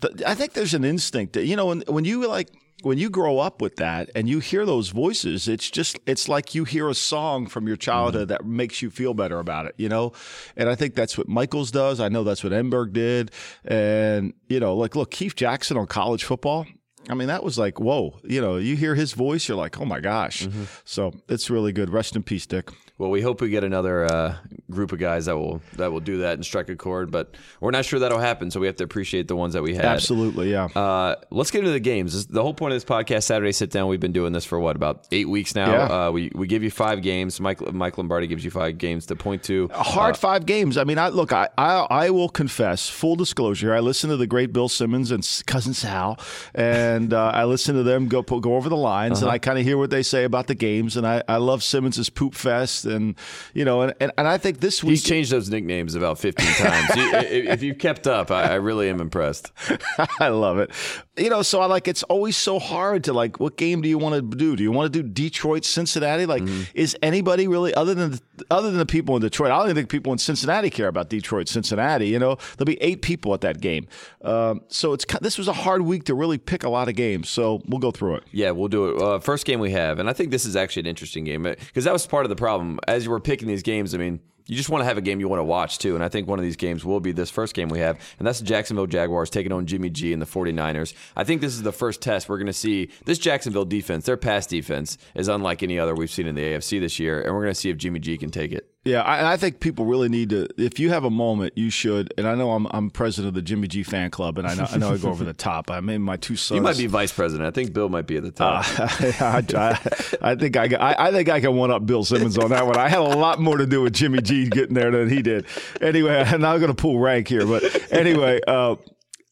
the, 0.00 0.22
I 0.26 0.34
think 0.34 0.54
there's 0.54 0.74
an 0.74 0.84
instinct 0.84 1.34
that, 1.34 1.44
you 1.44 1.56
know 1.56 1.66
when 1.66 1.82
when 1.86 2.04
you 2.04 2.26
like 2.26 2.48
when 2.82 2.98
you 2.98 3.10
grow 3.10 3.38
up 3.38 3.60
with 3.60 3.76
that 3.76 4.10
and 4.14 4.28
you 4.28 4.40
hear 4.40 4.64
those 4.64 4.90
voices, 4.90 5.48
it's 5.48 5.70
just 5.70 5.98
it's 6.06 6.28
like 6.28 6.54
you 6.54 6.64
hear 6.64 6.88
a 6.88 6.94
song 6.94 7.46
from 7.46 7.66
your 7.66 7.76
childhood 7.76 8.28
mm-hmm. 8.28 8.44
that 8.44 8.46
makes 8.46 8.82
you 8.82 8.90
feel 8.90 9.14
better 9.14 9.38
about 9.38 9.66
it, 9.66 9.74
you 9.76 9.88
know. 9.88 10.12
And 10.56 10.68
I 10.68 10.74
think 10.74 10.94
that's 10.94 11.16
what 11.16 11.28
Michaels 11.28 11.70
does. 11.70 12.00
I 12.00 12.08
know 12.08 12.24
that's 12.24 12.42
what 12.42 12.52
Enberg 12.52 12.92
did. 12.92 13.30
And 13.64 14.34
you 14.48 14.60
know, 14.60 14.74
like 14.74 14.96
look, 14.96 15.10
Keith 15.10 15.36
Jackson 15.36 15.76
on 15.76 15.86
college 15.86 16.24
football. 16.24 16.66
I 17.08 17.14
mean, 17.14 17.28
that 17.28 17.42
was 17.42 17.58
like, 17.58 17.80
whoa, 17.80 18.18
you 18.22 18.40
know, 18.40 18.56
you 18.56 18.76
hear 18.76 18.94
his 18.94 19.12
voice, 19.12 19.48
you're 19.48 19.56
like, 19.56 19.80
oh 19.80 19.84
my 19.84 20.00
gosh. 20.00 20.42
Mm-hmm. 20.42 20.64
So 20.84 21.12
it's 21.28 21.50
really 21.50 21.72
good. 21.72 21.90
Rest 21.90 22.14
in 22.14 22.22
peace, 22.22 22.46
Dick. 22.46 22.70
Well, 22.98 23.10
we 23.10 23.22
hope 23.22 23.40
we 23.40 23.48
get 23.48 23.64
another 23.64 24.04
uh, 24.04 24.36
group 24.70 24.92
of 24.92 24.98
guys 24.98 25.24
that 25.24 25.34
will 25.38 25.62
that 25.76 25.90
will 25.90 26.00
do 26.00 26.18
that 26.18 26.34
and 26.34 26.44
strike 26.44 26.68
a 26.68 26.76
chord, 26.76 27.10
but 27.10 27.34
we're 27.58 27.70
not 27.70 27.86
sure 27.86 27.98
that'll 27.98 28.18
happen. 28.18 28.50
So 28.50 28.60
we 28.60 28.66
have 28.66 28.76
to 28.76 28.84
appreciate 28.84 29.26
the 29.26 29.34
ones 29.36 29.54
that 29.54 29.62
we 29.62 29.74
had. 29.74 29.86
Absolutely, 29.86 30.50
yeah. 30.50 30.66
Uh, 30.66 31.14
let's 31.30 31.50
get 31.50 31.60
into 31.60 31.70
the 31.70 31.80
games. 31.80 32.26
the 32.26 32.42
whole 32.42 32.52
point 32.52 32.74
of 32.74 32.76
this 32.76 32.84
podcast, 32.84 33.22
Saturday 33.22 33.52
Sit 33.52 33.70
Down. 33.70 33.88
We've 33.88 33.98
been 33.98 34.12
doing 34.12 34.34
this 34.34 34.44
for 34.44 34.60
what 34.60 34.76
about 34.76 35.08
eight 35.12 35.30
weeks 35.30 35.54
now. 35.54 35.72
Yeah. 35.72 35.84
Uh, 35.84 36.10
we 36.10 36.30
we 36.34 36.46
give 36.46 36.62
you 36.62 36.70
five 36.70 37.00
games. 37.00 37.40
Mike 37.40 37.72
Mike 37.72 37.96
Lombardi 37.96 38.26
gives 38.26 38.44
you 38.44 38.50
five 38.50 38.76
games 38.76 39.06
to 39.06 39.16
point 39.16 39.44
to. 39.44 39.70
A 39.72 39.82
hard 39.82 40.16
uh, 40.16 40.18
five 40.18 40.44
games. 40.44 40.76
I 40.76 40.84
mean, 40.84 40.98
I 40.98 41.08
look. 41.08 41.32
I, 41.32 41.48
I 41.56 41.86
I 41.88 42.10
will 42.10 42.28
confess, 42.28 42.90
full 42.90 43.16
disclosure. 43.16 43.74
I 43.74 43.80
listen 43.80 44.10
to 44.10 44.18
the 44.18 44.26
great 44.26 44.52
Bill 44.52 44.68
Simmons 44.68 45.10
and 45.10 45.26
cousin 45.46 45.72
Sal, 45.72 46.18
and 46.54 46.89
uh, 47.12 47.30
I 47.34 47.44
listen 47.44 47.74
to 47.76 47.82
them 47.82 48.08
go 48.08 48.22
go 48.22 48.56
over 48.56 48.68
the 48.68 48.76
lines, 48.76 49.18
Uh-huh. 49.18 49.26
and 49.26 49.32
I 49.32 49.38
kind 49.38 49.58
of 49.58 49.64
hear 49.64 49.76
what 49.78 49.90
they 49.90 50.02
say 50.02 50.24
about 50.24 50.46
the 50.46 50.54
games, 50.54 50.96
and 50.96 51.06
I 51.06 51.22
I 51.28 51.36
love 51.36 51.62
Simmons's 51.62 52.10
poop 52.10 52.34
fest, 52.34 52.84
and 52.84 53.14
you 53.54 53.64
know, 53.64 53.82
and 53.82 53.94
and, 54.00 54.12
and 54.18 54.26
I 54.28 54.38
think 54.38 54.60
this 54.60 54.82
week 54.82 54.90
He's 54.90 55.04
changed 55.04 55.30
those 55.32 55.48
nicknames 55.50 55.94
about 55.94 56.18
15 56.18 56.46
times. 56.54 56.96
You- 56.96 57.14
if 57.14 57.60
if 57.60 57.62
you've 57.62 57.78
kept 57.78 58.06
up, 58.06 58.30
I, 58.30 58.42
I 58.52 58.54
really 58.54 58.88
am 58.88 59.00
impressed. 59.00 59.52
I 60.20 60.28
love 60.28 60.58
it. 60.58 60.70
You 61.16 61.28
know, 61.30 61.42
so 61.42 61.60
I 61.60 61.66
like 61.66 61.86
it's 61.88 62.02
always 62.04 62.36
so 62.36 62.58
hard 62.58 63.04
to 63.04 63.12
like 63.12 63.38
what 63.40 63.56
game 63.56 63.82
do 63.82 63.88
you 63.88 63.98
want 63.98 64.14
to 64.14 64.36
do? 64.36 64.56
Do 64.56 64.62
you 64.62 64.72
want 64.72 64.92
to 64.92 65.02
do 65.02 65.06
Detroit, 65.08 65.64
Cincinnati? 65.64 66.24
Like 66.26 66.42
is 66.74 66.96
anybody 67.02 67.46
really 67.48 67.74
other 67.74 67.94
than 67.94 68.18
other 68.50 68.70
than 68.70 68.78
the 68.78 68.86
people 68.86 69.16
in 69.16 69.22
Detroit? 69.22 69.50
I 69.50 69.56
don't 69.58 69.66
even 69.66 69.76
think 69.76 69.90
people 69.90 70.12
in 70.12 70.18
Cincinnati 70.18 70.70
care 70.70 70.88
about 70.88 71.10
Detroit, 71.10 71.48
Cincinnati. 71.48 72.08
You 72.08 72.18
know, 72.18 72.36
there'll 72.56 72.66
be 72.66 72.80
eight 72.82 73.02
people 73.02 73.34
at 73.34 73.42
that 73.42 73.60
game. 73.60 73.86
Um, 74.22 74.62
so 74.68 74.92
it's 74.94 75.04
this 75.20 75.36
was 75.36 75.48
a 75.48 75.52
hard 75.52 75.82
week 75.82 76.04
to 76.04 76.14
really 76.14 76.38
pick 76.38 76.64
a 76.64 76.68
lot 76.70 76.79
of 76.88 76.94
games. 76.94 77.28
So 77.28 77.62
we'll 77.66 77.80
go 77.80 77.90
through 77.90 78.16
it. 78.16 78.24
Yeah, 78.32 78.50
we'll 78.50 78.68
do 78.68 78.90
it. 78.90 79.02
Uh, 79.02 79.18
first 79.18 79.46
game 79.46 79.60
we 79.60 79.70
have, 79.72 79.98
and 79.98 80.08
I 80.08 80.12
think 80.12 80.30
this 80.30 80.44
is 80.44 80.56
actually 80.56 80.80
an 80.80 80.86
interesting 80.86 81.24
game 81.24 81.42
because 81.42 81.84
that 81.84 81.92
was 81.92 82.06
part 82.06 82.24
of 82.24 82.30
the 82.30 82.36
problem 82.36 82.78
as 82.88 83.04
you 83.04 83.10
were 83.10 83.20
picking 83.20 83.48
these 83.48 83.62
games. 83.62 83.94
I 83.94 83.98
mean, 83.98 84.20
you 84.46 84.56
just 84.56 84.68
want 84.68 84.82
to 84.82 84.86
have 84.86 84.98
a 84.98 85.00
game 85.00 85.20
you 85.20 85.28
want 85.28 85.38
to 85.38 85.44
watch 85.44 85.78
too, 85.78 85.94
and 85.94 86.02
I 86.02 86.08
think 86.08 86.26
one 86.26 86.40
of 86.40 86.44
these 86.44 86.56
games 86.56 86.84
will 86.84 86.98
be 86.98 87.12
this 87.12 87.30
first 87.30 87.54
game 87.54 87.68
we 87.68 87.78
have, 87.78 87.98
and 88.18 88.26
that's 88.26 88.40
the 88.40 88.44
Jacksonville 88.44 88.88
Jaguars 88.88 89.30
taking 89.30 89.52
on 89.52 89.64
Jimmy 89.64 89.90
G 89.90 90.12
and 90.12 90.20
the 90.20 90.26
49ers. 90.26 90.92
I 91.14 91.22
think 91.22 91.40
this 91.40 91.54
is 91.54 91.62
the 91.62 91.72
first 91.72 92.02
test 92.02 92.28
we're 92.28 92.38
going 92.38 92.46
to 92.48 92.52
see. 92.52 92.90
This 93.04 93.18
Jacksonville 93.18 93.64
defense, 93.64 94.06
their 94.06 94.16
pass 94.16 94.48
defense, 94.48 94.98
is 95.14 95.28
unlike 95.28 95.62
any 95.62 95.78
other 95.78 95.94
we've 95.94 96.10
seen 96.10 96.26
in 96.26 96.34
the 96.34 96.42
AFC 96.42 96.80
this 96.80 96.98
year, 96.98 97.22
and 97.22 97.32
we're 97.32 97.42
going 97.42 97.54
to 97.54 97.60
see 97.60 97.70
if 97.70 97.76
Jimmy 97.76 98.00
G 98.00 98.18
can 98.18 98.30
take 98.30 98.52
it. 98.52 98.68
Yeah, 98.82 99.02
I, 99.02 99.34
I 99.34 99.36
think 99.36 99.60
people 99.60 99.84
really 99.84 100.08
need 100.08 100.30
to. 100.30 100.48
If 100.56 100.78
you 100.78 100.88
have 100.88 101.04
a 101.04 101.10
moment, 101.10 101.52
you 101.54 101.68
should. 101.68 102.14
And 102.16 102.26
I 102.26 102.34
know 102.34 102.52
I'm 102.52 102.66
I'm 102.70 102.90
president 102.90 103.28
of 103.28 103.34
the 103.34 103.42
Jimmy 103.42 103.68
G 103.68 103.82
fan 103.82 104.10
club, 104.10 104.38
and 104.38 104.48
I 104.48 104.54
know 104.54 104.66
I 104.70 104.78
know 104.78 104.94
I 104.94 104.96
go 104.96 105.10
over 105.10 105.22
the 105.22 105.32
top. 105.34 105.70
I 105.70 105.80
mean, 105.80 106.00
my 106.00 106.16
two 106.16 106.34
sons. 106.34 106.56
You 106.56 106.62
might 106.62 106.78
be 106.78 106.86
vice 106.86 107.12
president. 107.12 107.46
I 107.46 107.50
think 107.50 107.74
Bill 107.74 107.90
might 107.90 108.06
be 108.06 108.16
at 108.16 108.22
the 108.22 108.30
top. 108.30 108.64
Uh, 108.80 108.88
I, 109.20 109.44
I, 109.54 110.30
I, 110.30 110.34
think 110.34 110.56
I, 110.56 110.64
I, 110.76 111.08
I 111.08 111.12
think 111.12 111.28
I 111.28 111.40
can 111.40 111.56
one 111.56 111.70
up 111.70 111.84
Bill 111.84 112.04
Simmons 112.04 112.38
on 112.38 112.50
that 112.50 112.66
one. 112.66 112.78
I 112.78 112.88
had 112.88 113.00
a 113.00 113.02
lot 113.02 113.38
more 113.38 113.58
to 113.58 113.66
do 113.66 113.82
with 113.82 113.92
Jimmy 113.92 114.22
G 114.22 114.48
getting 114.48 114.74
there 114.74 114.90
than 114.90 115.10
he 115.10 115.20
did. 115.20 115.44
Anyway, 115.82 116.16
I'm 116.26 116.40
not 116.40 116.56
going 116.56 116.74
to 116.74 116.74
pull 116.74 116.98
rank 116.98 117.28
here, 117.28 117.46
but 117.46 117.92
anyway. 117.92 118.40
Uh, 118.48 118.76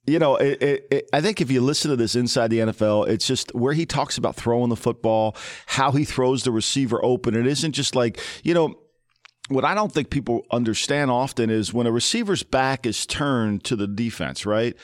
you 0.06 0.18
know, 0.18 0.36
it, 0.36 0.62
it, 0.62 0.86
it, 0.90 1.10
I 1.12 1.20
think 1.20 1.42
if 1.42 1.50
you 1.50 1.60
listen 1.60 1.90
to 1.90 1.96
this 1.96 2.16
inside 2.16 2.48
the 2.48 2.60
NFL, 2.60 3.08
it's 3.08 3.26
just 3.26 3.54
where 3.54 3.74
he 3.74 3.84
talks 3.84 4.16
about 4.16 4.36
throwing 4.36 4.70
the 4.70 4.76
football, 4.76 5.36
how 5.66 5.92
he 5.92 6.04
throws 6.04 6.44
the 6.44 6.50
receiver 6.50 7.02
open. 7.04 7.34
It 7.34 7.46
isn't 7.46 7.72
just 7.72 7.94
like, 7.94 8.18
you 8.42 8.54
know, 8.54 8.74
what 9.48 9.64
I 9.64 9.74
don't 9.74 9.92
think 9.92 10.10
people 10.10 10.42
understand 10.50 11.10
often 11.10 11.50
is 11.50 11.72
when 11.72 11.86
a 11.86 11.92
receiver's 11.92 12.42
back 12.42 12.86
is 12.86 13.06
turned 13.06 13.64
to 13.64 13.76
the 13.76 13.86
defense, 13.86 14.46
right? 14.46 14.76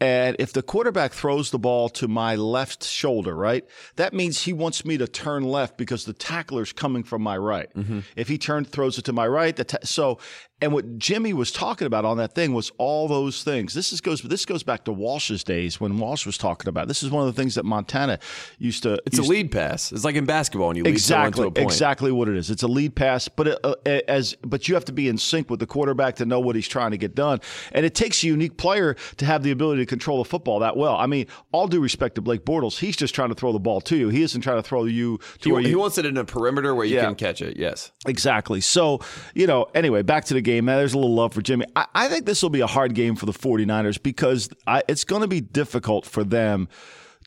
And 0.00 0.34
if 0.40 0.52
the 0.52 0.62
quarterback 0.62 1.12
throws 1.12 1.52
the 1.52 1.60
ball 1.60 1.88
to 1.90 2.08
my 2.08 2.34
left 2.34 2.82
shoulder, 2.82 3.36
right, 3.36 3.64
that 3.94 4.12
means 4.12 4.42
he 4.42 4.52
wants 4.52 4.84
me 4.84 4.96
to 4.98 5.06
turn 5.06 5.44
left 5.44 5.78
because 5.78 6.04
the 6.06 6.12
tackler's 6.12 6.72
coming 6.72 7.04
from 7.04 7.22
my 7.22 7.36
right. 7.36 7.72
Mm-hmm. 7.72 8.00
If 8.16 8.26
he 8.26 8.36
turns 8.36 8.68
throws 8.68 8.98
it 8.98 9.04
to 9.04 9.12
my 9.12 9.28
right, 9.28 9.54
the 9.54 9.62
ta- 9.62 9.78
so 9.84 10.18
and 10.62 10.72
what 10.72 10.98
Jimmy 10.98 11.32
was 11.32 11.50
talking 11.52 11.86
about 11.86 12.04
on 12.04 12.16
that 12.18 12.34
thing 12.34 12.54
was 12.54 12.70
all 12.78 13.08
those 13.08 13.42
things. 13.42 13.74
This 13.74 13.92
is 13.92 14.00
goes 14.00 14.22
this 14.22 14.44
goes 14.46 14.62
back 14.62 14.84
to 14.84 14.92
Walsh's 14.92 15.44
days 15.44 15.80
when 15.80 15.98
Walsh 15.98 16.24
was 16.24 16.38
talking 16.38 16.68
about. 16.68 16.88
This 16.88 17.02
is 17.02 17.10
one 17.10 17.26
of 17.26 17.34
the 17.34 17.40
things 17.40 17.54
that 17.56 17.64
Montana 17.64 18.18
used 18.58 18.82
to. 18.84 18.94
It's 19.06 19.18
a 19.18 19.22
used 19.22 19.30
lead 19.30 19.52
pass. 19.52 19.92
It's 19.92 20.04
like 20.04 20.14
in 20.16 20.24
basketball 20.24 20.68
when 20.68 20.76
you 20.76 20.84
exactly 20.84 21.32
someone 21.36 21.54
to 21.54 21.60
a 21.60 21.62
point. 21.62 21.72
exactly 21.72 22.12
what 22.12 22.28
it 22.28 22.36
is. 22.36 22.50
It's 22.50 22.62
a 22.62 22.68
lead 22.68 22.94
pass, 22.94 23.28
but 23.28 23.48
it, 23.48 23.58
uh, 23.64 23.74
as 24.08 24.34
but 24.42 24.68
you 24.68 24.74
have 24.74 24.84
to 24.86 24.92
be 24.92 25.08
in 25.08 25.18
sync 25.18 25.50
with 25.50 25.60
the 25.60 25.66
quarterback 25.66 26.16
to 26.16 26.24
know 26.24 26.40
what 26.40 26.54
he's 26.56 26.68
trying 26.68 26.92
to 26.92 26.98
get 26.98 27.14
done, 27.14 27.40
and 27.72 27.84
it 27.84 27.94
takes 27.94 28.22
a 28.22 28.26
unique 28.28 28.56
player 28.56 28.94
to 29.16 29.24
have 29.26 29.42
the 29.42 29.50
ability 29.50 29.82
to 29.82 29.86
control 29.86 30.22
the 30.22 30.28
football 30.28 30.60
that 30.60 30.76
well. 30.76 30.96
I 30.96 31.06
mean, 31.06 31.26
all 31.50 31.66
due 31.66 31.80
respect 31.80 32.14
to 32.14 32.20
Blake 32.20 32.44
Bortles, 32.44 32.78
he's 32.78 32.96
just 32.96 33.14
trying 33.14 33.30
to 33.30 33.34
throw 33.34 33.52
the 33.52 33.58
ball 33.60 33.80
to 33.82 33.96
you. 33.96 34.08
He 34.08 34.22
isn't 34.22 34.40
trying 34.42 34.58
to 34.58 34.62
throw 34.62 34.84
you 34.84 35.18
to 35.40 35.48
He, 35.48 35.52
where 35.52 35.62
he 35.62 35.74
wants 35.74 35.98
it 35.98 36.06
in 36.06 36.16
a 36.16 36.24
perimeter 36.24 36.74
where 36.74 36.86
you 36.86 36.96
Yeah. 36.96 37.06
can 37.06 37.14
catch 37.16 37.42
it. 37.42 37.56
Yes. 37.56 37.90
Exactly. 38.06 38.60
So, 38.60 39.00
you 39.34 39.46
know, 39.46 39.66
anyway, 39.74 40.02
back 40.02 40.24
to 40.26 40.34
the 40.34 40.40
game. 40.40 40.51
Man, 40.60 40.76
there's 40.76 40.94
a 40.94 40.98
little 40.98 41.14
love 41.14 41.32
for 41.32 41.42
Jimmy. 41.42 41.64
I, 41.74 41.86
I 41.94 42.08
think 42.08 42.26
this 42.26 42.42
will 42.42 42.50
be 42.50 42.60
a 42.60 42.66
hard 42.66 42.94
game 42.94 43.16
for 43.16 43.26
the 43.26 43.32
49ers 43.32 44.02
because 44.02 44.48
I, 44.66 44.82
it's 44.88 45.04
going 45.04 45.22
to 45.22 45.28
be 45.28 45.40
difficult 45.40 46.06
for 46.06 46.24
them 46.24 46.68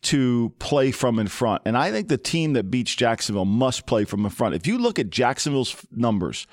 to 0.04 0.54
play 0.60 0.92
from 0.92 1.18
in 1.18 1.28
front. 1.28 1.64
And 1.66 1.76
I 1.76 1.92
think 1.92 2.10
the 2.10 2.18
team 2.18 2.54
that 2.54 2.70
beats 2.70 2.94
Jacksonville 2.94 3.46
must 3.46 3.88
play 3.88 4.06
from 4.06 4.24
in 4.24 4.30
front. 4.30 4.54
If 4.54 4.68
you 4.68 4.78
look 4.78 5.00
at 5.00 5.10
Jacksonville's 5.10 5.76
numbers, 5.92 6.46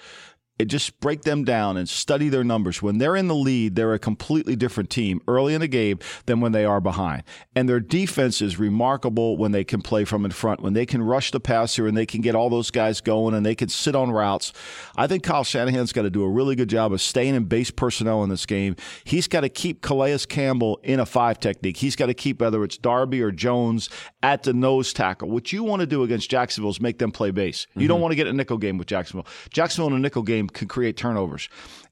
just 0.61 0.99
break 1.01 1.23
them 1.23 1.45
down 1.45 1.77
and 1.77 1.89
study 1.89 2.29
their 2.29 2.45
numbers. 2.45 2.83
When 2.83 2.99
they're 2.99 3.17
in 3.17 3.29
the 3.29 3.35
lead, 3.35 3.75
they're 3.75 3.95
a 3.95 3.99
completely 3.99 4.55
different 4.55 4.91
team 4.91 5.21
early 5.27 5.55
in 5.55 5.61
the 5.61 5.69
game 5.69 5.99
than 6.27 6.41
when 6.41 6.53
they 6.53 6.65
are 6.65 6.81
behind. 6.81 7.25
And 7.57 7.69
their 7.69 7.81
defense 7.81 8.41
is 8.41 8.59
remarkable 8.59 9.37
when 9.37 9.53
they 9.53 9.65
can 9.65 9.83
play 9.83 10.05
from 10.05 10.25
in 10.25 10.31
front, 10.31 10.61
when 10.61 10.75
they 10.75 10.87
can 10.87 11.03
rush 11.03 11.31
the 11.31 11.41
passer 11.41 11.87
and 11.87 11.97
they 11.97 12.07
can 12.07 12.21
get 12.21 12.35
all 12.35 12.51
those 12.51 12.71
guys 12.71 13.01
going 13.01 13.35
and 13.35 13.45
they 13.45 13.55
can 13.55 13.69
sit 13.69 13.97
on 13.97 14.11
routes. 14.13 14.53
I 14.97 15.07
think 15.07 15.23
Kyle 15.23 15.45
Shanahan's 15.45 15.93
got 15.93 16.03
to 16.03 16.11
do 16.11 16.23
a 16.23 16.31
really 16.31 16.55
good 16.55 16.69
job 16.69 16.93
of 16.93 17.01
staying 17.01 17.35
in 17.35 17.45
base 17.45 17.71
personnel 17.71 18.23
in 18.23 18.29
this 18.29 18.47
game. 18.47 18.77
He's 19.05 19.27
got 19.27 19.41
to 19.41 19.49
keep 19.49 19.83
Calais 19.83 20.19
Campbell 20.29 20.81
in 20.83 21.01
a 21.01 21.07
five 21.07 21.41
technique. 21.41 21.79
He's 21.79 21.97
got 21.97 22.07
to 22.07 22.15
keep 22.15 22.41
whether 22.41 22.63
it's 22.63 22.77
Darby 22.77 23.23
or 23.23 23.33
Jones 23.33 23.89
at 24.23 24.43
the 24.43 24.53
nose 24.53 24.93
tackle. 24.93 25.31
What 25.31 25.53
you 25.53 25.65
want 25.65 25.81
to 25.81 25.87
do 25.87 26.03
against 26.03 26.31
Jacksonville 26.31 26.71
is 26.71 26.81
make 26.81 26.99
them 26.99 27.11
play 27.11 27.31
base. 27.31 27.67
You 27.75 27.89
don't 27.89 27.97
mm-hmm. 27.97 28.03
want 28.03 28.13
to 28.13 28.17
get 28.17 28.27
a 28.27 28.33
nickel 28.33 28.59
game 28.59 28.79
with 28.79 28.87
Jacksonville. 28.87 29.27
Jacksonville 29.51 29.89
in 29.89 29.95
a 29.95 29.99
nickel 29.99 30.23
game 30.23 30.42
can 30.49 30.69
create 30.69 30.97
turnovers. 30.97 31.49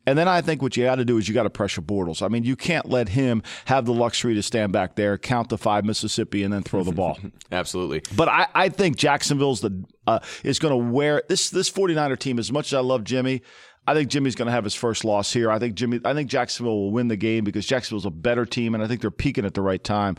And 0.06 0.18
then 0.18 0.28
I 0.28 0.40
think 0.40 0.62
what 0.62 0.76
you 0.76 0.84
got 0.84 0.96
to 0.96 1.04
do 1.04 1.18
is 1.18 1.28
you 1.28 1.34
got 1.34 1.42
to 1.42 1.50
pressure 1.50 1.82
Bortles. 1.82 2.22
I 2.22 2.28
mean, 2.28 2.42
you 2.42 2.56
can't 2.56 2.88
let 2.88 3.10
him 3.10 3.42
have 3.66 3.84
the 3.84 3.92
luxury 3.92 4.34
to 4.34 4.42
stand 4.42 4.72
back 4.72 4.96
there, 4.96 5.18
count 5.18 5.50
the 5.50 5.58
five 5.58 5.84
Mississippi, 5.84 6.42
and 6.42 6.52
then 6.52 6.62
throw 6.62 6.82
the 6.82 6.92
ball. 6.92 7.18
Absolutely. 7.52 8.02
But 8.16 8.28
I, 8.28 8.46
I 8.54 8.68
think 8.70 8.96
Jacksonville's 8.96 9.60
the 9.60 9.84
uh, 10.06 10.20
is 10.42 10.58
going 10.58 10.72
to 10.72 10.92
wear 10.92 11.22
this 11.28 11.50
this 11.50 11.70
49er 11.70 12.18
team. 12.18 12.38
As 12.38 12.50
much 12.50 12.68
as 12.68 12.74
I 12.74 12.80
love 12.80 13.04
Jimmy, 13.04 13.42
I 13.86 13.94
think 13.94 14.08
Jimmy's 14.08 14.34
going 14.34 14.46
to 14.46 14.52
have 14.52 14.64
his 14.64 14.74
first 14.74 15.04
loss 15.04 15.32
here. 15.32 15.50
I 15.50 15.58
think 15.58 15.74
Jimmy. 15.74 16.00
I 16.04 16.14
think 16.14 16.30
Jacksonville 16.30 16.76
will 16.76 16.90
win 16.92 17.08
the 17.08 17.16
game 17.16 17.44
because 17.44 17.66
Jacksonville's 17.66 18.06
a 18.06 18.10
better 18.10 18.46
team, 18.46 18.74
and 18.74 18.82
I 18.82 18.86
think 18.86 19.00
they're 19.00 19.10
peaking 19.10 19.44
at 19.44 19.54
the 19.54 19.62
right 19.62 19.82
time. 19.82 20.16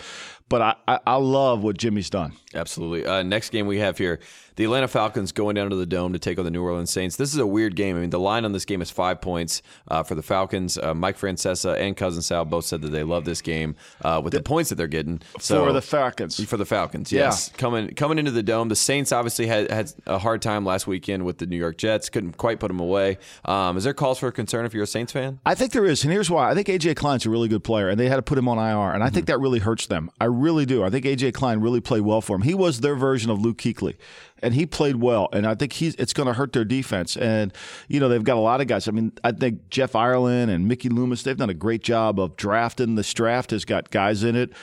But 0.50 0.62
I, 0.62 0.76
I, 0.88 1.00
I 1.08 1.16
love 1.16 1.64
what 1.64 1.78
Jimmy's 1.78 2.10
done. 2.10 2.34
Absolutely. 2.54 3.06
Uh, 3.06 3.24
next 3.24 3.52
game 3.52 3.68
we 3.68 3.80
have 3.80 3.98
here 3.98 4.20
the 4.56 4.64
Atlanta 4.64 4.88
Falcons 4.88 5.32
going 5.32 5.56
down 5.56 5.70
to 5.70 5.76
the 5.76 5.86
Dome 5.86 6.14
to 6.14 6.20
take 6.20 6.38
on 6.38 6.46
the 6.46 6.52
New 6.52 6.64
Orleans 6.64 6.92
Saints. 6.92 7.16
This 7.16 7.34
is 7.34 7.40
a 7.40 7.48
weird 7.48 7.76
game. 7.76 7.96
I 7.98 8.02
mean, 8.02 8.10
the 8.10 8.20
line 8.20 8.46
on 8.46 8.52
this 8.52 8.66
game 8.66 8.82
is 8.82 8.92
five 8.92 9.22
points 9.22 9.62
uh, 9.88 10.04
for 10.04 10.16
the 10.16 10.22
Falcons. 10.22 10.78
Uh, 10.78 10.94
Mike 10.94 11.18
Francesa 11.18 11.80
and 11.80 11.96
Cousin 11.96 12.22
Sal 12.22 12.46
both 12.46 12.66
said 12.66 12.82
that 12.82 12.90
they 12.90 13.04
love 13.04 13.26
this 13.26 13.42
game 13.42 13.76
uh, 14.02 14.22
with 14.24 14.32
the, 14.32 14.40
the, 14.40 14.44
points 14.44 14.70
that 14.70 14.76
they're 14.76 14.88
getting. 14.88 15.22
So, 15.40 15.66
for 15.66 15.74
the 15.74 15.82
Falcons. 15.82 16.44
For 16.44 16.58
the 16.58 16.66
Falcons, 16.66 17.12
yes. 17.12 17.50
Yeah. 17.52 17.58
Coming 17.58 17.90
coming 17.96 18.18
into 18.18 18.32
the 18.32 18.44
Dome, 18.44 18.70
the 18.70 18.76
Saints 18.76 19.12
obviously 19.12 19.48
had, 19.48 19.72
had 19.72 19.92
a 20.06 20.18
hard 20.18 20.42
time 20.42 20.66
last 20.66 20.88
weekend 20.88 21.26
with 21.26 21.38
the 21.38 21.46
New 21.46 21.58
York 21.58 21.78
Jets. 21.78 22.10
Couldn't 22.10 22.38
quite 22.38 22.60
put 22.60 22.68
them 22.68 22.80
away. 22.80 23.18
Um, 23.46 23.78
is 23.78 23.84
there 23.84 23.94
cause 23.94 24.20
for 24.20 24.32
concern 24.32 24.66
if 24.66 24.74
you're 24.74 24.84
a 24.84 24.88
Saints 24.88 25.12
fan? 25.12 25.40
I 25.46 25.56
think 25.56 25.72
there 25.72 25.86
is, 25.86 26.04
and 26.04 26.12
here's 26.12 26.30
why. 26.30 26.50
I 26.50 26.56
think 26.56 26.68
AJ 26.68 26.96
Klein's 26.96 27.26
a 27.26 27.30
really 27.30 27.48
good 27.48 27.64
player, 27.64 27.90
and 27.90 28.00
they 28.00 28.10
had 28.10 28.18
to 28.18 28.22
put 28.22 28.38
him 28.38 28.48
on 28.48 28.58
IR, 28.58 28.94
and 28.94 29.04
I 29.04 29.08
mm-hmm. 29.08 29.16
think 29.16 29.28
that 29.28 29.40
really 29.40 29.60
hurts 29.60 29.88
them. 29.88 30.12
I 30.20 30.26
really 30.26 30.66
do. 30.66 30.84
I 30.84 30.90
think 30.90 31.06
AJ 31.06 31.34
Klein 31.34 31.62
really 31.62 31.82
played 31.82 32.02
well 32.02 32.22
for 32.22 32.36
him. 32.36 32.42
He 32.42 32.54
was 32.54 32.82
their 32.82 32.96
version 32.96 33.30
of 33.30 33.42
Luke 33.42 33.58
Kuechly 33.58 33.96
and 34.42 34.54
he 34.54 34.66
played 34.66 34.98
well. 34.98 35.30
And 35.34 35.46
I 35.46 35.56
think 35.56 35.74
he's 35.74 35.96
it's 35.96 36.14
going 36.14 36.28
to 36.28 36.34
hurt 36.34 36.54
their 36.54 36.66
defense. 36.66 37.18
And 37.18 37.54
you 37.88 38.00
know 38.00 38.10
they've 38.10 38.24
got 38.24 38.38
a 38.38 38.42
lot 38.42 38.62
of 38.62 38.68
guys. 38.68 38.88
I 38.88 38.92
mean, 38.92 39.12
I 39.24 39.32
think 39.32 39.70
Jeff 39.70 39.96
Ireland 39.96 40.52
and 40.52 40.68
Mickey 40.68 40.90
Loomis 40.90 41.24
they've 41.24 41.38
done 41.38 41.50
a 41.50 41.56
great 41.56 41.84
job 41.84 42.20
of 42.20 42.36
drafting. 42.36 42.96
This 42.96 43.14
draft 43.14 43.52
has 43.52 43.66
got 43.66 43.92
guys 43.92 44.24
in 44.24 44.36
it 44.36 44.54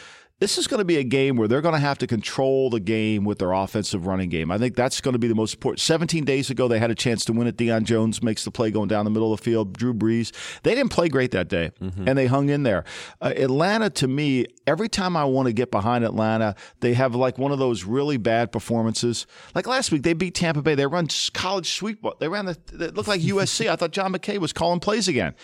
this 0.41 0.57
is 0.57 0.69
going 0.69 0.79
to 0.79 0.85
be 0.85 0.99
a 0.99 1.05
game 1.05 1.37
where 1.37 1.49
they're 1.49 1.61
going 1.61 1.75
to 1.75 1.81
have 1.81 1.99
to 1.99 2.07
control 2.07 2.71
the 2.71 2.79
game 2.79 3.25
with 3.25 3.39
their 3.41 3.53
offensive 3.53 4.07
running 4.07 4.29
game. 4.29 4.53
I 4.53 4.59
think 4.59 4.77
that's 4.77 5.01
going 5.01 5.15
to 5.15 5.19
be 5.19 5.27
the 5.27 5.35
most 5.35 5.55
important. 5.55 5.81
17 5.81 6.25
days 6.25 6.49
ago, 6.49 6.69
they 6.69 6.79
had 6.79 6.93
a 6.93 6.95
chance 6.95 7.25
to 7.25 7.33
win 7.33 7.49
it. 7.49 7.57
Deion 7.57 7.83
Jones 7.83 8.23
makes 8.23 8.45
the 8.45 8.53
play 8.53 8.71
going 8.71 8.89
down 8.89 9.05
the 9.05 9.11
middle 9.11 9.33
of 9.33 9.41
the 9.41 9.45
field. 9.45 9.77
Drew 9.77 9.93
Brees. 9.93 10.31
They 10.63 10.77
didn't 10.77 10.93
play 10.93 11.09
great 11.09 11.33
that 11.33 11.49
day, 11.49 11.73
mm-hmm. 11.81 12.07
and 12.07 12.17
they 12.17 12.27
hung 12.27 12.51
in 12.51 12.63
there. 12.63 12.85
Uh, 13.21 13.33
Atlanta, 13.37 13.91
to 13.91 14.07
me, 14.07 14.47
every 14.65 14.89
time 14.89 15.17
I 15.17 15.25
want 15.25 15.47
to 15.47 15.53
get 15.53 15.73
behind 15.73 16.05
Atlanta, 16.05 16.55
they 16.81 16.95
have 16.95 17.17
like 17.17 17.37
one 17.37 17.51
of 17.51 17.59
those 17.59 17.83
really 17.83 18.17
bad 18.17 18.53
performances. 18.53 19.27
Like 19.57 19.67
last 19.67 19.91
week, 19.91 20.05
they 20.05 20.13
beat 20.13 20.37
Tampa 20.37 20.63
Bay. 20.63 20.77
They 20.77 20.87
run 20.87 21.09
college 21.33 21.71
sweep. 21.75 22.05
They 22.21 22.29
ran 22.29 22.47
the, 22.47 22.57
it 22.75 22.95
looked 22.95 23.09
like 23.09 23.21
USC. 23.23 23.69
I 23.69 23.75
thought 23.75 23.91
John 23.91 24.13
McKay 24.13 24.39
was 24.39 24.53
calling 24.53 24.79
plays 24.79 25.09
again. 25.09 25.35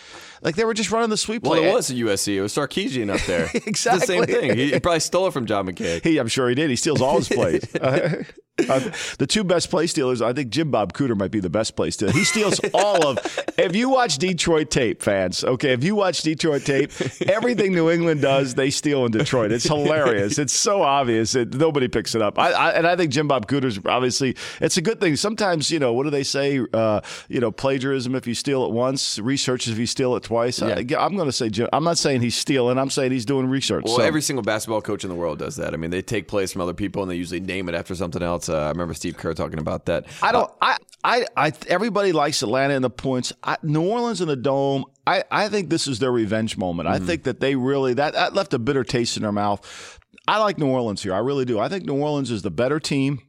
Like 0.40 0.54
they 0.54 0.64
were 0.64 0.74
just 0.74 0.92
running 0.92 1.10
the 1.10 1.16
sweep 1.16 1.42
well, 1.42 1.54
play. 1.54 1.68
it 1.68 1.72
was 1.72 1.90
a 1.90 1.94
USC. 1.94 2.34
It 2.34 2.42
was 2.42 2.54
Sarkisian 2.54 3.12
up 3.12 3.22
there. 3.22 3.50
exactly. 3.66 4.00
the 4.00 4.06
same 4.06 4.24
thing. 4.26 4.56
He 4.56 4.83
probably 4.84 5.00
stole 5.00 5.26
it 5.26 5.32
from 5.32 5.46
John 5.46 5.66
McKay. 5.66 6.04
He, 6.04 6.18
I'm 6.18 6.28
sure 6.28 6.48
he 6.48 6.54
did. 6.54 6.70
He 6.70 6.76
steals 6.76 7.00
all 7.00 7.16
his 7.16 7.28
plays. 7.28 7.74
Uh, 7.74 8.22
uh, 8.58 8.90
the 9.18 9.26
two 9.26 9.42
best 9.42 9.68
play 9.68 9.86
stealers, 9.86 10.22
I 10.22 10.32
think 10.32 10.50
Jim 10.50 10.70
Bob 10.70 10.92
Cooter 10.92 11.16
might 11.16 11.32
be 11.32 11.40
the 11.40 11.50
best 11.50 11.74
play 11.74 11.90
stealer. 11.90 12.12
He 12.12 12.24
steals 12.24 12.60
all 12.74 13.06
of. 13.06 13.18
If 13.58 13.74
you 13.74 13.88
watch 13.88 14.18
Detroit 14.18 14.70
tape, 14.70 15.02
fans, 15.02 15.42
okay, 15.42 15.72
if 15.72 15.82
you 15.82 15.96
watch 15.96 16.22
Detroit 16.22 16.64
tape, 16.64 16.92
everything 17.22 17.72
New 17.72 17.90
England 17.90 18.22
does, 18.22 18.54
they 18.54 18.70
steal 18.70 19.06
in 19.06 19.12
Detroit. 19.12 19.50
It's 19.50 19.64
hilarious. 19.64 20.38
It's 20.38 20.52
so 20.52 20.82
obvious. 20.82 21.32
that 21.32 21.54
nobody 21.54 21.88
picks 21.88 22.14
it 22.14 22.22
up. 22.22 22.38
I, 22.38 22.52
I, 22.52 22.70
and 22.70 22.86
I 22.86 22.94
think 22.94 23.10
Jim 23.10 23.26
Bob 23.26 23.48
Cooter's 23.48 23.80
obviously. 23.86 24.36
It's 24.60 24.76
a 24.76 24.82
good 24.82 25.00
thing. 25.00 25.16
Sometimes 25.16 25.70
you 25.70 25.80
know 25.80 25.92
what 25.92 26.04
do 26.04 26.10
they 26.10 26.22
say? 26.22 26.60
Uh, 26.72 27.00
you 27.28 27.40
know, 27.40 27.50
plagiarism 27.50 28.14
if 28.14 28.26
you 28.26 28.34
steal 28.34 28.64
it 28.64 28.70
once, 28.70 29.18
research 29.18 29.66
if 29.66 29.78
you 29.78 29.86
steal 29.86 30.14
it 30.14 30.22
twice. 30.22 30.60
Yeah. 30.60 30.68
I, 30.98 31.06
am 31.06 31.16
going 31.16 31.26
to 31.26 31.32
say 31.32 31.48
Jim. 31.48 31.68
I'm 31.72 31.84
not 31.84 31.98
saying 31.98 32.20
he's 32.20 32.36
stealing. 32.36 32.78
I'm 32.78 32.90
saying 32.90 33.10
he's 33.10 33.26
doing 33.26 33.46
research. 33.46 33.84
Well, 33.84 33.96
so. 33.96 34.02
every 34.02 34.22
single 34.22 34.42
basketball 34.42 34.80
coach 34.80 35.02
in 35.02 35.10
the 35.10 35.16
world 35.16 35.40
does 35.40 35.56
that. 35.56 35.74
I 35.74 35.76
mean, 35.76 35.90
they 35.90 36.02
take 36.02 36.28
plays 36.28 36.52
from 36.52 36.60
other 36.60 36.74
people 36.74 37.02
and 37.02 37.10
they 37.10 37.16
usually 37.16 37.40
name 37.40 37.68
it 37.68 37.74
after 37.74 37.94
something 37.94 38.22
else. 38.22 38.43
Uh, 38.48 38.58
I 38.58 38.68
remember 38.68 38.94
Steve 38.94 39.16
Kerr 39.16 39.34
talking 39.34 39.58
about 39.58 39.86
that. 39.86 40.06
I 40.22 40.32
don't. 40.32 40.50
I, 40.60 40.76
I, 41.02 41.26
I. 41.36 41.52
Everybody 41.68 42.12
likes 42.12 42.42
Atlanta 42.42 42.74
in 42.74 42.82
the 42.82 42.90
points. 42.90 43.32
I, 43.42 43.56
New 43.62 43.88
Orleans 43.88 44.20
in 44.20 44.28
the 44.28 44.36
dome. 44.36 44.84
I, 45.06 45.24
I 45.30 45.48
think 45.48 45.70
this 45.70 45.86
is 45.86 45.98
their 45.98 46.12
revenge 46.12 46.56
moment. 46.56 46.88
Mm-hmm. 46.88 47.02
I 47.02 47.06
think 47.06 47.24
that 47.24 47.40
they 47.40 47.56
really 47.56 47.94
that, 47.94 48.14
that 48.14 48.34
left 48.34 48.54
a 48.54 48.58
bitter 48.58 48.84
taste 48.84 49.16
in 49.16 49.22
their 49.22 49.32
mouth. 49.32 49.98
I 50.26 50.38
like 50.38 50.58
New 50.58 50.68
Orleans 50.68 51.02
here. 51.02 51.14
I 51.14 51.18
really 51.18 51.44
do. 51.44 51.58
I 51.58 51.68
think 51.68 51.84
New 51.84 52.00
Orleans 52.00 52.30
is 52.30 52.42
the 52.42 52.50
better 52.50 52.80
team. 52.80 53.20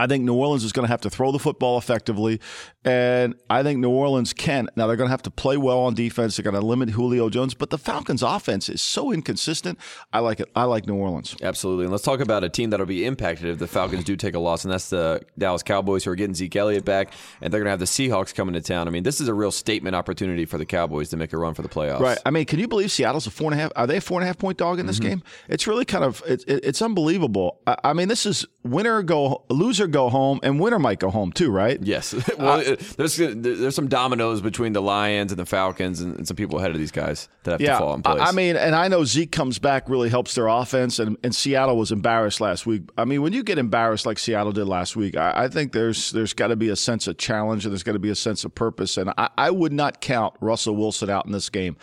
I 0.00 0.06
think 0.06 0.24
New 0.24 0.34
Orleans 0.34 0.64
is 0.64 0.72
going 0.72 0.86
to 0.86 0.90
have 0.90 1.02
to 1.02 1.10
throw 1.10 1.30
the 1.30 1.38
football 1.38 1.76
effectively, 1.76 2.40
and 2.84 3.34
I 3.50 3.62
think 3.62 3.80
New 3.80 3.90
Orleans 3.90 4.32
can. 4.32 4.68
Now 4.74 4.86
they're 4.86 4.96
going 4.96 5.08
to 5.08 5.12
have 5.12 5.22
to 5.22 5.30
play 5.30 5.58
well 5.58 5.80
on 5.80 5.92
defense. 5.92 6.36
They're 6.36 6.42
going 6.42 6.60
to 6.60 6.66
limit 6.66 6.90
Julio 6.90 7.28
Jones, 7.28 7.52
but 7.52 7.68
the 7.68 7.76
Falcons' 7.76 8.22
offense 8.22 8.70
is 8.70 8.80
so 8.80 9.12
inconsistent. 9.12 9.78
I 10.12 10.20
like 10.20 10.40
it. 10.40 10.48
I 10.56 10.64
like 10.64 10.86
New 10.86 10.94
Orleans. 10.94 11.36
Absolutely. 11.42 11.84
And 11.84 11.92
let's 11.92 12.02
talk 12.02 12.20
about 12.20 12.44
a 12.44 12.48
team 12.48 12.70
that'll 12.70 12.86
be 12.86 13.04
impacted 13.04 13.48
if 13.48 13.58
the 13.58 13.66
Falcons 13.66 14.04
do 14.04 14.16
take 14.16 14.34
a 14.34 14.38
loss, 14.38 14.64
and 14.64 14.72
that's 14.72 14.88
the 14.88 15.20
Dallas 15.36 15.62
Cowboys, 15.62 16.04
who 16.04 16.10
are 16.10 16.16
getting 16.16 16.34
Zeke 16.34 16.56
Elliott 16.56 16.86
back, 16.86 17.12
and 17.42 17.52
they're 17.52 17.60
going 17.60 17.66
to 17.66 17.70
have 17.70 17.78
the 17.78 17.84
Seahawks 17.84 18.34
coming 18.34 18.54
to 18.54 18.62
town. 18.62 18.88
I 18.88 18.90
mean, 18.90 19.02
this 19.02 19.20
is 19.20 19.28
a 19.28 19.34
real 19.34 19.52
statement 19.52 19.94
opportunity 19.94 20.46
for 20.46 20.56
the 20.56 20.66
Cowboys 20.66 21.10
to 21.10 21.18
make 21.18 21.34
a 21.34 21.36
run 21.36 21.52
for 21.52 21.60
the 21.60 21.68
playoffs. 21.68 22.00
Right. 22.00 22.18
I 22.24 22.30
mean, 22.30 22.46
can 22.46 22.58
you 22.58 22.68
believe 22.68 22.90
Seattle's 22.90 23.26
a 23.26 23.30
four 23.30 23.52
and 23.52 23.60
a 23.60 23.62
half? 23.62 23.72
Are 23.76 23.86
they 23.86 23.98
a 23.98 24.00
four 24.00 24.18
and 24.18 24.24
a 24.24 24.26
half 24.26 24.38
point 24.38 24.56
dog 24.56 24.78
in 24.78 24.86
this 24.86 24.98
mm-hmm. 24.98 25.08
game? 25.08 25.22
It's 25.48 25.66
really 25.66 25.84
kind 25.84 26.04
of 26.04 26.22
it, 26.26 26.42
it, 26.46 26.64
it's 26.64 26.80
unbelievable. 26.80 27.58
I, 27.66 27.76
I 27.84 27.92
mean, 27.92 28.08
this 28.08 28.24
is 28.24 28.46
winner 28.64 29.02
go 29.02 29.44
loser 29.50 29.86
go 29.90 30.08
home, 30.08 30.40
and 30.42 30.60
winner 30.60 30.78
might 30.78 30.98
go 30.98 31.10
home 31.10 31.32
too, 31.32 31.50
right? 31.50 31.78
Yes. 31.82 32.14
well, 32.38 32.60
uh, 32.60 32.76
there's 32.96 33.16
there's 33.16 33.74
some 33.74 33.88
dominoes 33.88 34.40
between 34.40 34.72
the 34.72 34.82
Lions 34.82 35.32
and 35.32 35.38
the 35.38 35.46
Falcons, 35.46 36.00
and, 36.00 36.16
and, 36.16 36.26
some 36.26 36.36
people 36.36 36.58
ahead 36.58 36.70
of 36.70 36.78
these 36.78 36.90
guys 36.90 37.28
that 37.42 37.52
have 37.52 37.60
yeah, 37.60 37.72
to 37.72 37.78
fall 37.78 37.94
in 37.94 38.02
place. 38.02 38.20
I 38.20 38.32
mean, 38.32 38.56
and 38.56 38.74
I 38.74 38.88
know 38.88 39.04
Zeke 39.04 39.32
comes 39.32 39.58
back 39.58 39.88
really 39.88 40.08
helps 40.08 40.34
their 40.34 40.46
offense, 40.46 40.98
and, 40.98 41.16
and 41.22 41.34
Seattle 41.34 41.76
was 41.76 41.92
embarrassed 41.92 42.40
last 42.40 42.66
week. 42.66 42.82
I 42.96 43.04
mean, 43.04 43.22
when 43.22 43.32
you 43.32 43.42
get 43.42 43.58
embarrassed 43.58 44.06
like 44.06 44.18
Seattle 44.18 44.52
did 44.52 44.66
last 44.66 44.96
week, 44.96 45.16
I, 45.16 45.44
I 45.44 45.48
think 45.48 45.72
there's 45.72 46.12
there's 46.12 46.32
got 46.32 46.48
to 46.48 46.56
be 46.56 46.68
a 46.68 46.76
sense 46.76 47.06
of 47.06 47.18
challenge 47.18 47.64
and 47.64 47.72
there's 47.72 47.82
got 47.82 47.92
to 47.92 47.98
be 47.98 48.10
a 48.10 48.14
sense 48.14 48.44
of 48.44 48.54
purpose, 48.54 48.96
and 48.96 49.10
I, 49.18 49.30
I 49.36 49.50
would 49.50 49.72
not 49.72 50.00
count 50.00 50.34
Russell 50.40 50.76
Wilson 50.76 51.10
out 51.10 51.26
in 51.26 51.32
this 51.32 51.48
game. 51.48 51.76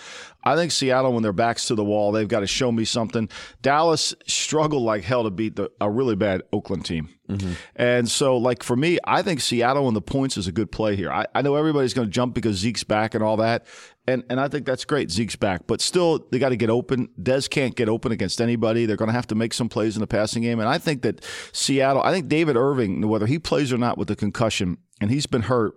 I 0.44 0.56
think 0.56 0.72
Seattle, 0.72 1.14
when 1.14 1.24
their 1.24 1.34
backs 1.34 1.66
to 1.66 1.76
the 1.76 1.84
wall, 1.84 2.12
they've 2.12 2.28
got 2.28 2.40
to 2.40 2.48
show 2.48 2.72
me 2.72 2.86
something. 2.86 3.28
Dallas 3.62 4.14
struggled 4.28 4.84
like 4.84 5.04
hell 5.04 5.24
to 5.24 5.30
beat 5.30 5.58
the, 5.58 5.70
a 5.82 5.90
really 5.90 6.16
bad 6.16 6.42
Oakland 6.54 6.86
team. 6.86 7.10
Mm-hmm. 7.30 7.54
And 7.76 8.10
so, 8.10 8.38
like 8.38 8.64
for 8.64 8.78
me, 8.78 8.98
I 9.04 9.22
think 9.22 9.42
Seattle 9.42 9.88
and 9.88 9.96
the 9.96 10.02
points 10.02 10.38
is 10.38 10.48
a 10.48 10.52
good 10.52 10.72
play 10.72 10.96
here. 10.96 11.12
I, 11.12 11.26
I 11.36 11.42
know 11.42 11.56
everybody's 11.56 11.94
going 11.94 12.08
to 12.08 12.12
jump 12.12 12.34
because 12.34 12.56
Zeke's 12.56 12.86
back 12.86 13.14
and 13.14 13.24
all 13.24 13.36
that, 13.38 13.66
and 14.08 14.24
and 14.30 14.40
I 14.40 14.48
think 14.48 14.66
that's 14.66 14.86
great. 14.86 15.12
Zeke's 15.12 15.36
back, 15.36 15.68
but 15.68 15.82
still 15.82 16.26
they 16.32 16.40
got 16.40 16.50
to 16.50 16.56
get 16.56 16.70
open. 16.70 17.10
Dez 17.22 17.50
can't 17.50 17.76
get 17.76 17.90
open 17.90 18.14
against 18.14 18.40
anybody. 18.40 18.86
They're 18.86 18.96
going 18.96 19.10
to 19.10 19.14
have 19.14 19.28
to 19.28 19.36
make 19.36 19.54
some 19.54 19.68
plays 19.68 19.98
in 19.98 20.00
the 20.00 20.08
passing 20.08 20.44
game, 20.44 20.62
and 20.62 20.70
I 20.70 20.78
think 20.78 21.02
that 21.02 21.22
Seattle. 21.52 22.02
I 22.02 22.14
think 22.14 22.30
David 22.30 22.56
Irving, 22.56 23.06
whether 23.10 23.26
he 23.26 23.40
plays 23.40 23.74
or 23.74 23.78
not 23.78 23.98
with 23.98 24.08
the 24.08 24.16
concussion, 24.16 24.78
and 25.02 25.12
he's 25.12 25.26
been 25.26 25.44
hurt 25.44 25.76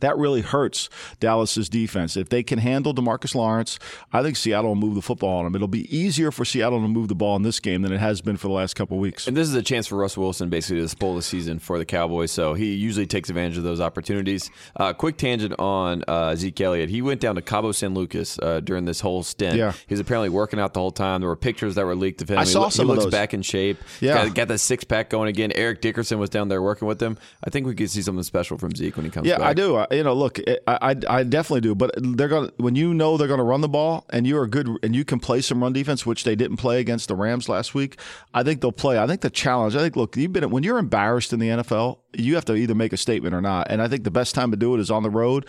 that 0.00 0.16
really 0.16 0.40
hurts 0.40 0.88
Dallas's 1.20 1.68
defense. 1.68 2.16
If 2.16 2.28
they 2.28 2.42
can 2.42 2.58
handle 2.58 2.94
Demarcus 2.94 3.34
Lawrence, 3.34 3.78
I 4.12 4.22
think 4.22 4.36
Seattle 4.36 4.70
will 4.70 4.76
move 4.76 4.94
the 4.94 5.02
football 5.02 5.38
on 5.38 5.44
them. 5.44 5.54
It'll 5.54 5.68
be 5.68 5.94
easier 5.94 6.30
for 6.30 6.44
Seattle 6.44 6.80
to 6.80 6.88
move 6.88 7.08
the 7.08 7.14
ball 7.14 7.36
in 7.36 7.42
this 7.42 7.60
game 7.60 7.82
than 7.82 7.92
it 7.92 7.98
has 7.98 8.20
been 8.20 8.36
for 8.36 8.48
the 8.48 8.54
last 8.54 8.74
couple 8.74 8.96
of 8.96 9.00
weeks. 9.00 9.26
And 9.26 9.36
this 9.36 9.48
is 9.48 9.54
a 9.54 9.62
chance 9.62 9.86
for 9.86 9.96
Russell 9.96 10.22
Wilson 10.22 10.48
basically 10.48 10.80
to 10.82 10.88
spoil 10.88 11.14
the 11.14 11.22
season 11.22 11.58
for 11.58 11.78
the 11.78 11.84
Cowboys. 11.84 12.30
So 12.30 12.54
he 12.54 12.74
usually 12.74 13.06
takes 13.06 13.28
advantage 13.28 13.56
of 13.56 13.64
those 13.64 13.80
opportunities. 13.80 14.50
Uh, 14.76 14.92
quick 14.92 15.16
tangent 15.16 15.54
on 15.58 16.04
uh, 16.08 16.34
Zeke 16.34 16.60
Elliott. 16.60 16.90
He 16.90 17.02
went 17.02 17.20
down 17.20 17.34
to 17.36 17.42
Cabo 17.42 17.72
San 17.72 17.94
Lucas 17.94 18.38
uh, 18.40 18.60
during 18.60 18.84
this 18.84 19.00
whole 19.00 19.22
stint. 19.22 19.56
Yeah. 19.56 19.72
He 19.86 19.94
was 19.94 20.00
apparently 20.00 20.28
working 20.28 20.58
out 20.58 20.74
the 20.74 20.80
whole 20.80 20.90
time. 20.90 21.20
There 21.20 21.28
were 21.28 21.36
pictures 21.36 21.74
that 21.76 21.84
were 21.84 21.94
leaked 21.94 22.22
of 22.22 22.30
him. 22.30 22.38
I 22.38 22.44
saw 22.44 22.66
he, 22.66 22.70
some 22.72 22.86
he 22.86 22.94
looks 22.94 23.06
back 23.06 23.34
in 23.34 23.42
shape. 23.42 23.78
Yeah. 24.00 24.24
Got, 24.24 24.34
got 24.34 24.48
the 24.48 24.58
six 24.58 24.84
pack 24.84 25.10
going 25.10 25.28
again. 25.28 25.52
Eric 25.54 25.80
Dickerson 25.80 26.18
was 26.18 26.30
down 26.30 26.48
there 26.48 26.62
working 26.62 26.88
with 26.88 27.02
him. 27.02 27.16
I 27.44 27.50
think 27.50 27.66
we 27.66 27.74
could 27.74 27.90
see 27.90 28.02
something 28.02 28.22
special 28.22 28.58
from 28.58 28.74
Zeke 28.74 28.96
when 28.96 29.04
he 29.04 29.10
comes 29.10 29.26
yeah, 29.26 29.38
back. 29.38 29.46
I 29.48 29.54
do. 29.54 29.83
You 29.90 30.02
know, 30.02 30.14
look, 30.14 30.38
it, 30.38 30.62
I, 30.66 30.96
I 31.08 31.22
definitely 31.22 31.60
do. 31.60 31.74
But 31.74 31.92
they're 31.96 32.28
going 32.28 32.48
to 32.48 32.54
when 32.56 32.76
you 32.76 32.94
know 32.94 33.16
they're 33.16 33.28
going 33.28 33.38
to 33.38 33.44
run 33.44 33.60
the 33.60 33.68
ball 33.68 34.06
and 34.10 34.26
you're 34.26 34.46
good 34.46 34.68
and 34.82 34.94
you 34.94 35.04
can 35.04 35.20
play 35.20 35.40
some 35.40 35.62
run 35.62 35.72
defense, 35.72 36.04
which 36.04 36.24
they 36.24 36.34
didn't 36.36 36.56
play 36.56 36.80
against 36.80 37.08
the 37.08 37.14
Rams 37.14 37.48
last 37.48 37.74
week. 37.74 37.98
I 38.32 38.42
think 38.42 38.60
they'll 38.60 38.72
play. 38.72 38.98
I 38.98 39.06
think 39.06 39.20
the 39.20 39.30
challenge. 39.30 39.76
I 39.76 39.80
think 39.80 39.96
look, 39.96 40.16
you've 40.16 40.32
been 40.32 40.50
when 40.50 40.62
you're 40.62 40.78
embarrassed 40.78 41.32
in 41.32 41.38
the 41.38 41.48
NFL, 41.48 41.98
you 42.14 42.34
have 42.34 42.44
to 42.46 42.54
either 42.54 42.74
make 42.74 42.92
a 42.92 42.96
statement 42.96 43.34
or 43.34 43.40
not. 43.40 43.68
And 43.70 43.82
I 43.82 43.88
think 43.88 44.04
the 44.04 44.10
best 44.10 44.34
time 44.34 44.50
to 44.50 44.56
do 44.56 44.74
it 44.74 44.80
is 44.80 44.90
on 44.90 45.02
the 45.02 45.10
road. 45.10 45.46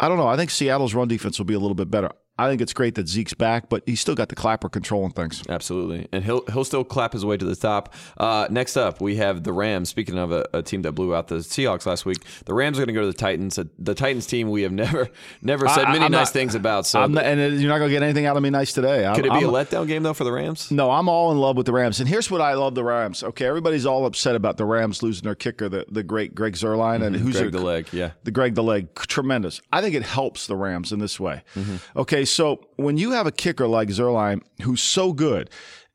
I 0.00 0.08
don't 0.08 0.18
know. 0.18 0.28
I 0.28 0.36
think 0.36 0.50
Seattle's 0.50 0.94
run 0.94 1.08
defense 1.08 1.38
will 1.38 1.46
be 1.46 1.54
a 1.54 1.60
little 1.60 1.74
bit 1.74 1.90
better. 1.90 2.10
I 2.38 2.48
think 2.48 2.60
it's 2.60 2.72
great 2.72 2.94
that 2.94 3.08
Zeke's 3.08 3.34
back, 3.34 3.68
but 3.68 3.82
he's 3.86 4.00
still 4.00 4.14
got 4.14 4.28
the 4.28 4.34
clapper 4.36 4.68
controlling 4.68 5.10
things. 5.10 5.42
Absolutely, 5.48 6.08
and 6.12 6.24
he'll 6.24 6.44
he'll 6.52 6.64
still 6.64 6.84
clap 6.84 7.12
his 7.12 7.24
way 7.24 7.36
to 7.36 7.44
the 7.44 7.56
top. 7.56 7.92
Uh, 8.16 8.46
next 8.50 8.76
up, 8.76 9.00
we 9.00 9.16
have 9.16 9.42
the 9.44 9.52
Rams. 9.52 9.88
Speaking 9.88 10.18
of 10.18 10.30
a, 10.32 10.46
a, 10.54 10.62
team 10.62 10.82
that 10.82 10.92
blew 10.92 11.14
out 11.14 11.28
the 11.28 11.36
Seahawks 11.36 11.86
last 11.86 12.06
week, 12.06 12.18
the 12.44 12.54
Rams 12.54 12.78
are 12.78 12.82
going 12.82 12.88
to 12.88 12.92
go 12.94 13.00
to 13.00 13.06
the 13.06 13.12
Titans. 13.12 13.58
The 13.78 13.94
Titans 13.94 14.26
team 14.26 14.50
we 14.50 14.62
have 14.62 14.72
never 14.84 15.08
never 15.42 15.66
said 15.68 15.84
many 15.88 16.04
I'm 16.04 16.12
nice 16.12 16.28
not- 16.28 16.32
things 16.32 16.54
about. 16.54 16.86
So 16.86 17.00
I'm 17.00 17.12
not- 17.12 17.24
and 17.24 17.60
you're 17.60 17.68
not 17.70 17.78
going 17.78 17.90
to 17.90 17.94
get 17.94 18.02
anything 18.02 18.26
out 18.26 18.36
of 18.36 18.42
me 18.42 18.50
nice 18.50 18.72
today. 18.72 19.04
I'm- 19.04 19.14
could 19.16 19.26
it 19.26 19.32
be 19.32 19.38
I'm- 19.38 19.48
a 19.48 19.52
letdown 19.52 19.86
game 19.88 20.02
though 20.02 20.14
for 20.14 20.24
the 20.24 20.32
Rams? 20.32 20.70
No, 20.70 20.90
I'm 20.90 21.08
all 21.08 21.32
in 21.32 21.38
love 21.38 21.56
with 21.56 21.66
the 21.66 21.72
Rams. 21.72 22.00
And 22.00 22.08
here's 22.08 22.30
what 22.30 22.40
I 22.40 22.54
love 22.54 22.74
the 22.74 22.84
Rams. 22.84 23.22
Okay, 23.22 23.46
everybody's 23.46 23.84
all 23.86 24.06
upset 24.06 24.34
about 24.36 24.56
the 24.58 24.64
Rams 24.64 25.02
losing 25.02 25.24
their 25.24 25.34
kicker, 25.34 25.68
the, 25.68 25.84
the 25.90 26.02
great 26.02 26.34
Greg 26.34 26.54
Zuerlein, 26.54 27.02
and 27.04 27.16
who's 27.16 27.28
Mm-hmm. 27.34 27.42
Greg 27.42 27.52
their- 27.52 27.60
the 27.60 27.66
leg, 27.66 27.86
yeah. 27.92 28.10
the 28.24 28.30
Greg 28.30 28.54
the 28.54 28.62
leg, 28.62 28.94
tremendous. 28.94 29.60
I 29.72 29.80
think 29.80 29.94
it 29.94 30.02
helps 30.02 30.46
the 30.46 30.56
Rams 30.56 30.92
in 30.92 30.98
this 30.98 31.18
way. 31.18 31.42
Mm-hmm. 31.54 31.98
Okay, 31.98 32.24
so 32.28 32.60
when 32.76 32.96
you 32.98 33.12
have 33.12 33.26
a 33.26 33.32
kicker 33.32 33.66
like 33.66 33.88
Zuerlein 33.88 34.42
who's 34.62 34.82
so 34.82 35.12
good, 35.12 35.50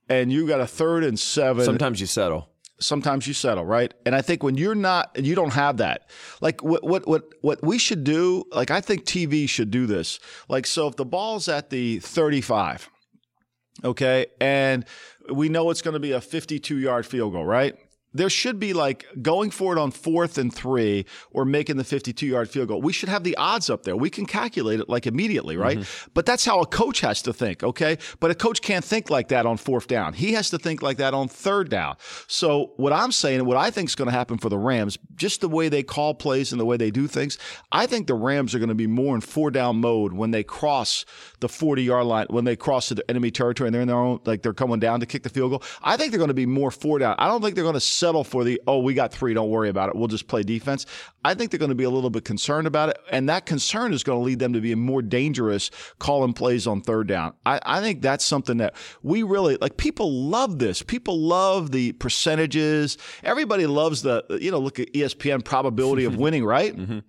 and 0.09 0.31
you 0.31 0.47
got 0.47 0.59
a 0.59 0.67
third 0.67 1.03
and 1.03 1.19
seven, 1.19 1.63
Sometimes 1.63 2.01
you 2.01 2.07
settle. 2.07 2.49
sometimes 2.79 3.25
you 3.27 3.33
settle, 3.33 3.63
right? 3.65 3.93
And 4.05 4.13
I 4.13 4.21
think 4.21 4.43
when 4.43 4.55
you're 4.55 4.75
not, 4.75 5.17
you 5.17 5.33
don't 5.35 5.53
have 5.53 5.77
that. 5.77 6.09
Like 6.41 6.61
what 6.63 6.83
what 6.83 7.07
what 7.07 7.23
what 7.41 7.63
we 7.63 7.77
should 7.77 8.03
do, 8.03 8.43
like 8.51 8.69
I 8.71 8.81
think 8.81 9.05
TV 9.05 9.47
should 9.47 9.71
do 9.71 9.85
this. 9.85 10.19
Like 10.49 10.65
so, 10.67 10.87
if 10.87 10.95
the 10.97 11.05
ball's 11.05 11.47
at 11.47 11.69
the 11.69 11.99
35, 11.99 12.89
okay, 13.85 14.25
and 14.41 14.85
we 15.31 15.47
know 15.49 15.69
it's 15.69 15.81
going 15.81 15.93
to 15.93 15.99
be 15.99 16.11
a 16.11 16.19
52 16.21 16.77
yard 16.77 17.05
field 17.05 17.33
goal, 17.33 17.45
right? 17.45 17.75
There 18.13 18.29
should 18.29 18.59
be 18.59 18.73
like 18.73 19.05
going 19.21 19.51
for 19.51 19.75
it 19.75 19.79
on 19.79 19.91
fourth 19.91 20.37
and 20.37 20.53
three 20.53 21.05
or 21.31 21.45
making 21.45 21.77
the 21.77 21.83
52 21.83 22.25
yard 22.25 22.49
field 22.49 22.67
goal. 22.69 22.81
We 22.81 22.93
should 22.93 23.09
have 23.09 23.23
the 23.23 23.35
odds 23.37 23.69
up 23.69 23.83
there. 23.83 23.95
We 23.95 24.09
can 24.09 24.25
calculate 24.25 24.79
it 24.79 24.89
like 24.89 25.07
immediately, 25.07 25.57
right? 25.57 25.79
Mm-hmm. 25.79 26.09
But 26.13 26.25
that's 26.25 26.45
how 26.45 26.61
a 26.61 26.65
coach 26.65 27.01
has 27.01 27.21
to 27.23 27.33
think, 27.33 27.63
okay? 27.63 27.97
But 28.19 28.31
a 28.31 28.35
coach 28.35 28.61
can't 28.61 28.83
think 28.83 29.09
like 29.09 29.29
that 29.29 29.45
on 29.45 29.57
fourth 29.57 29.87
down. 29.87 30.13
He 30.13 30.33
has 30.33 30.49
to 30.51 30.57
think 30.57 30.81
like 30.81 30.97
that 30.97 31.13
on 31.13 31.27
third 31.27 31.69
down. 31.69 31.95
So 32.27 32.73
what 32.77 32.93
I'm 32.93 33.11
saying 33.11 33.39
and 33.39 33.47
what 33.47 33.57
I 33.57 33.71
think 33.71 33.89
is 33.89 33.95
going 33.95 34.09
to 34.09 34.15
happen 34.15 34.37
for 34.37 34.49
the 34.49 34.57
Rams, 34.57 34.97
just 35.15 35.41
the 35.41 35.49
way 35.49 35.69
they 35.69 35.83
call 35.83 36.13
plays 36.13 36.51
and 36.51 36.59
the 36.59 36.65
way 36.65 36.77
they 36.77 36.91
do 36.91 37.07
things, 37.07 37.37
I 37.71 37.85
think 37.85 38.07
the 38.07 38.15
Rams 38.15 38.53
are 38.53 38.59
going 38.59 38.69
to 38.69 38.75
be 38.75 38.87
more 38.87 39.15
in 39.15 39.21
four 39.21 39.51
down 39.51 39.77
mode 39.77 40.13
when 40.13 40.31
they 40.31 40.43
cross 40.43 41.05
the 41.39 41.49
40 41.49 41.83
yard 41.83 42.05
line, 42.05 42.27
when 42.29 42.45
they 42.45 42.55
cross 42.55 42.89
the 42.89 43.03
enemy 43.09 43.31
territory 43.31 43.67
and 43.67 43.75
they're 43.75 43.81
in 43.81 43.87
their 43.87 43.97
own, 43.97 44.19
like 44.25 44.41
they're 44.41 44.53
coming 44.53 44.79
down 44.79 44.99
to 44.99 45.05
kick 45.05 45.23
the 45.23 45.29
field 45.29 45.51
goal. 45.51 45.63
I 45.81 45.97
think 45.97 46.11
they're 46.11 46.19
going 46.19 46.27
to 46.29 46.33
be 46.33 46.45
more 46.45 46.71
four 46.71 46.99
down. 46.99 47.15
I 47.17 47.27
don't 47.27 47.41
think 47.41 47.55
they're 47.55 47.63
going 47.63 47.73
to 47.73 47.79
settle 48.03 48.25
for 48.25 48.43
the, 48.43 48.61
oh, 48.67 48.79
we 48.79 48.93
got 48.93 49.13
three, 49.13 49.33
don't 49.33 49.49
worry 49.49 49.69
about 49.69 49.87
it. 49.87 49.95
We'll 49.95 50.09
just 50.09 50.27
play 50.27 50.43
defense. 50.43 50.85
I 51.23 51.35
think 51.35 51.51
they're 51.51 51.57
going 51.57 51.69
to 51.69 51.75
be 51.75 51.85
a 51.85 51.89
little 51.89 52.09
bit 52.09 52.25
concerned 52.25 52.67
about 52.67 52.89
it. 52.89 52.97
And 53.09 53.29
that 53.29 53.45
concern 53.45 53.93
is 53.93 54.03
going 54.03 54.19
to 54.19 54.23
lead 54.25 54.39
them 54.39 54.51
to 54.51 54.59
be 54.59 54.75
more 54.75 55.01
dangerous 55.01 55.71
calling 55.99 56.33
plays 56.33 56.67
on 56.67 56.81
third 56.81 57.07
down. 57.07 57.33
I, 57.45 57.61
I 57.65 57.79
think 57.79 58.01
that's 58.01 58.25
something 58.25 58.57
that 58.57 58.75
we 59.03 59.23
really 59.23 59.55
like. 59.61 59.77
People 59.77 60.11
love 60.11 60.59
this. 60.59 60.81
People 60.81 61.17
love 61.17 61.71
the 61.71 61.93
percentages. 61.93 62.97
Everybody 63.23 63.67
loves 63.67 64.01
the, 64.01 64.25
you 64.41 64.51
know, 64.51 64.59
look 64.59 64.81
at 64.81 64.91
ESPN 64.91 65.45
probability 65.45 66.03
of 66.03 66.17
winning, 66.23 66.43
right? 66.43 66.75
Mm-hmm. 66.75 66.99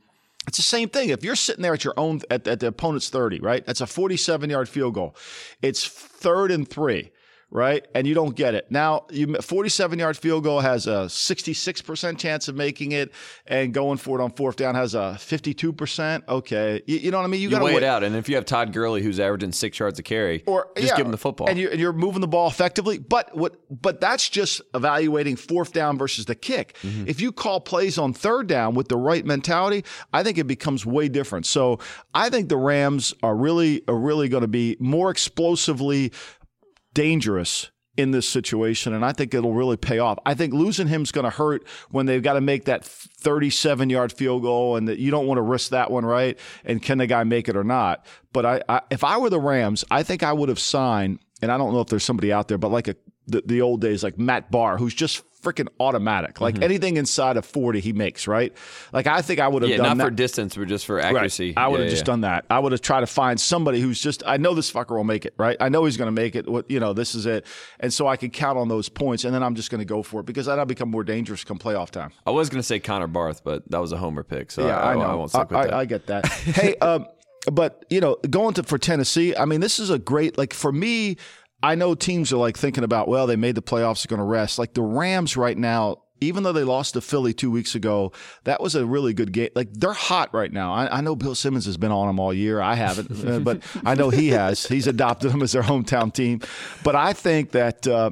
It's 0.46 0.58
the 0.58 0.62
same 0.62 0.90
thing. 0.90 1.08
If 1.08 1.24
you're 1.24 1.34
sitting 1.34 1.62
there 1.62 1.74
at 1.74 1.82
your 1.82 1.94
own 1.96 2.20
at, 2.30 2.46
at 2.46 2.60
the 2.60 2.68
opponent's 2.68 3.08
30, 3.08 3.40
right? 3.40 3.66
That's 3.66 3.80
a 3.80 3.86
47 3.86 4.48
yard 4.48 4.68
field 4.68 4.94
goal. 4.94 5.16
It's 5.60 5.84
third 5.84 6.52
and 6.52 6.68
three, 6.68 7.10
right? 7.54 7.86
And 7.94 8.04
you 8.04 8.14
don't 8.14 8.34
get 8.34 8.54
it. 8.54 8.66
Now, 8.68 9.06
you 9.10 9.36
47 9.36 9.98
yard 9.98 10.18
field 10.18 10.42
goal 10.42 10.60
has 10.60 10.88
a 10.88 11.06
66% 11.06 12.18
chance 12.18 12.48
of 12.48 12.56
making 12.56 12.92
it, 12.92 13.12
and 13.46 13.72
going 13.72 13.96
for 13.96 14.20
it 14.20 14.22
on 14.22 14.32
fourth 14.32 14.56
down 14.56 14.74
has 14.74 14.94
a 14.94 15.16
52%. 15.18 16.28
Okay, 16.28 16.82
you, 16.86 16.98
you 16.98 17.10
know 17.12 17.18
what 17.18 17.24
I 17.24 17.28
mean? 17.28 17.40
You 17.40 17.48
got 17.48 17.60
to 17.60 17.64
weigh 17.66 17.76
it 17.76 17.84
out, 17.84 18.02
and 18.02 18.16
if 18.16 18.28
you 18.28 18.34
have 18.34 18.44
Todd 18.44 18.72
Gurley 18.72 19.02
who's 19.02 19.20
averaging 19.20 19.52
six 19.52 19.78
yards 19.78 19.98
a 19.98 20.02
carry, 20.02 20.42
or 20.46 20.68
just 20.76 20.88
yeah, 20.88 20.96
give 20.96 21.06
him 21.06 21.12
the 21.12 21.18
football. 21.18 21.48
and 21.48 21.58
you're, 21.58 21.70
and 21.70 21.80
you're 21.80 21.92
moving 21.92 22.20
the 22.20 22.28
ball 22.28 22.48
effectively. 22.48 22.98
But 22.98 23.34
what? 23.36 23.56
But 23.70 24.00
that's 24.00 24.28
just 24.28 24.60
evaluating 24.74 25.36
fourth 25.36 25.72
down 25.72 25.96
versus 25.96 26.26
the 26.26 26.34
kick. 26.34 26.76
Mm-hmm. 26.82 27.04
If 27.06 27.20
you 27.20 27.30
call 27.30 27.60
plays 27.60 27.98
on 27.98 28.12
third 28.12 28.48
down 28.48 28.74
with 28.74 28.88
the 28.88 28.96
right 28.96 29.24
mentality, 29.24 29.84
I 30.12 30.24
think 30.24 30.38
it 30.38 30.48
becomes 30.48 30.84
way 30.84 31.08
different. 31.08 31.46
So 31.46 31.78
I 32.12 32.30
think 32.30 32.48
the 32.48 32.56
Rams 32.56 33.14
are 33.22 33.36
really 33.36 33.84
are 33.86 33.96
really 33.96 34.28
going 34.28 34.42
to 34.42 34.48
be 34.48 34.76
more 34.80 35.10
explosively 35.10 36.10
dangerous 36.94 37.70
in 37.96 38.10
this 38.10 38.28
situation, 38.28 38.92
and 38.92 39.04
I 39.04 39.12
think 39.12 39.34
it'll 39.34 39.52
really 39.54 39.76
pay 39.76 40.00
off. 40.00 40.18
I 40.26 40.34
think 40.34 40.52
losing 40.52 40.88
him's 40.88 41.12
going 41.12 41.24
to 41.24 41.30
hurt 41.30 41.64
when 41.90 42.06
they've 42.06 42.22
got 42.22 42.32
to 42.32 42.40
make 42.40 42.64
that 42.64 42.84
37 42.84 43.88
yard 43.88 44.12
field 44.12 44.42
goal, 44.42 44.76
and 44.76 44.88
that 44.88 44.98
you 44.98 45.10
don't 45.10 45.26
want 45.26 45.38
to 45.38 45.42
risk 45.42 45.70
that 45.70 45.90
one, 45.90 46.04
right? 46.04 46.38
And 46.64 46.82
can 46.82 46.98
the 46.98 47.06
guy 47.06 47.22
make 47.24 47.48
it 47.48 47.56
or 47.56 47.64
not? 47.64 48.04
But 48.32 48.46
I, 48.46 48.62
I 48.68 48.80
if 48.90 49.04
I 49.04 49.18
were 49.18 49.30
the 49.30 49.40
Rams, 49.40 49.84
I 49.90 50.02
think 50.02 50.22
I 50.22 50.32
would 50.32 50.48
have 50.48 50.58
signed, 50.58 51.20
and 51.40 51.52
I 51.52 51.58
don't 51.58 51.72
know 51.72 51.80
if 51.80 51.88
there's 51.88 52.04
somebody 52.04 52.32
out 52.32 52.48
there, 52.48 52.58
but 52.58 52.70
like 52.70 52.88
a 52.88 52.96
the, 53.26 53.42
the 53.44 53.60
old 53.60 53.80
days, 53.80 54.02
like 54.02 54.18
Matt 54.18 54.50
Bahr, 54.50 54.76
who's 54.76 54.94
just 54.94 55.22
freaking 55.44 55.68
automatic. 55.78 56.40
Like 56.40 56.62
anything 56.62 56.96
inside 56.96 57.36
of 57.36 57.44
40, 57.44 57.80
he 57.80 57.92
makes, 57.92 58.26
right? 58.26 58.52
Like 58.92 59.06
I 59.06 59.22
think 59.22 59.40
I 59.40 59.48
would 59.48 59.62
have 59.62 59.70
Mm-hmm. 59.70 59.80
yeah, 59.82 59.88
done 59.88 59.98
not 59.98 60.04
that. 60.04 60.10
for 60.10 60.16
distance, 60.16 60.56
but 60.56 60.66
just 60.68 60.86
for 60.86 60.96
Right. 60.96 61.04
accuracy. 61.06 61.54
I 61.56 61.68
would 61.68 61.76
Yeah, 61.76 61.84
have 61.84 61.86
yeah, 61.86 61.94
just 61.94 62.04
done 62.06 62.22
that. 62.22 62.46
I 62.50 62.58
would 62.58 62.72
have 62.72 62.80
tried 62.80 63.00
to 63.00 63.06
find 63.06 63.38
somebody 63.40 63.80
who's 63.80 64.00
just. 64.00 64.22
I 64.26 64.36
know 64.38 64.54
this 64.54 64.72
fucker 64.72 64.96
will 64.96 65.04
make 65.04 65.24
it, 65.26 65.34
right? 65.38 65.56
I 65.60 65.68
know 65.68 65.84
he's 65.84 65.96
going 65.96 66.12
to 66.14 66.22
make 66.22 66.34
it. 66.34 66.48
What 66.48 66.70
you 66.70 66.80
know, 66.80 66.92
this 66.92 67.14
is 67.14 67.26
it, 67.26 67.44
and 67.80 67.92
so 67.92 68.06
I 68.06 68.16
can 68.16 68.30
count 68.30 68.58
on 68.58 68.68
those 68.68 68.88
points, 68.88 69.24
and 69.24 69.34
then 69.34 69.42
I'm 69.42 69.54
just 69.54 69.70
going 69.70 69.80
to 69.80 69.84
go 69.84 70.02
for 70.02 70.20
it 70.20 70.26
because 70.26 70.46
then 70.46 70.58
I'll 70.58 70.64
become 70.66 70.90
more 70.90 71.04
dangerous 71.04 71.44
come 71.44 71.58
playoff 71.58 71.90
time. 71.90 72.10
I 72.26 72.30
was 72.30 72.48
going 72.48 72.60
to 72.60 72.66
say 72.66 72.80
Connor 72.80 73.06
Barth, 73.06 73.44
but 73.44 73.68
that 73.70 73.78
was 73.80 73.92
a 73.92 73.96
homer 73.98 74.22
pick, 74.24 74.50
so 74.50 74.66
Yeah, 74.66 74.78
I, 74.78 74.92
I 74.92 74.94
know. 74.94 75.02
I 75.02 75.14
won't 75.14 75.30
stick 75.30 75.50
with 75.50 75.58
I, 75.58 75.64
that. 75.66 75.74
I 75.74 75.84
get 75.84 76.06
that. 76.06 76.26
hey, 76.26 76.76
um, 76.80 77.06
but 77.52 77.84
you 77.90 78.00
know, 78.00 78.16
going 78.30 78.54
to 78.54 78.62
for 78.62 78.78
Tennessee, 78.78 79.36
I 79.36 79.44
mean, 79.44 79.60
this 79.60 79.78
is 79.78 79.90
a 79.90 79.98
great 79.98 80.38
like 80.38 80.54
for 80.54 80.72
me. 80.72 81.16
I 81.64 81.76
know 81.76 81.94
teams 81.94 82.30
are 82.30 82.36
like 82.36 82.58
thinking 82.58 82.84
about, 82.84 83.08
well, 83.08 83.26
they 83.26 83.36
made 83.36 83.54
the 83.54 83.62
playoffs, 83.62 84.06
they're 84.06 84.14
going 84.14 84.26
to 84.26 84.30
rest. 84.30 84.58
Like 84.58 84.74
the 84.74 84.82
Rams 84.82 85.34
right 85.34 85.56
now, 85.56 86.02
even 86.20 86.42
though 86.42 86.52
they 86.52 86.62
lost 86.62 86.92
to 86.92 87.00
Philly 87.00 87.32
two 87.32 87.50
weeks 87.50 87.74
ago, 87.74 88.12
that 88.44 88.60
was 88.60 88.74
a 88.74 88.84
really 88.84 89.14
good 89.14 89.32
game. 89.32 89.48
Like 89.54 89.72
they're 89.72 89.94
hot 89.94 90.34
right 90.34 90.52
now. 90.52 90.74
I, 90.74 90.98
I 90.98 91.00
know 91.00 91.16
Bill 91.16 91.34
Simmons 91.34 91.64
has 91.64 91.78
been 91.78 91.90
on 91.90 92.06
them 92.06 92.20
all 92.20 92.34
year. 92.34 92.60
I 92.60 92.74
haven't, 92.74 93.26
uh, 93.26 93.38
but 93.38 93.62
I 93.82 93.94
know 93.94 94.10
he 94.10 94.28
has. 94.28 94.66
He's 94.66 94.86
adopted 94.86 95.32
them 95.32 95.40
as 95.40 95.52
their 95.52 95.62
hometown 95.62 96.12
team. 96.12 96.40
But 96.82 96.96
I 96.96 97.14
think 97.14 97.52
that. 97.52 97.86
Uh, 97.86 98.10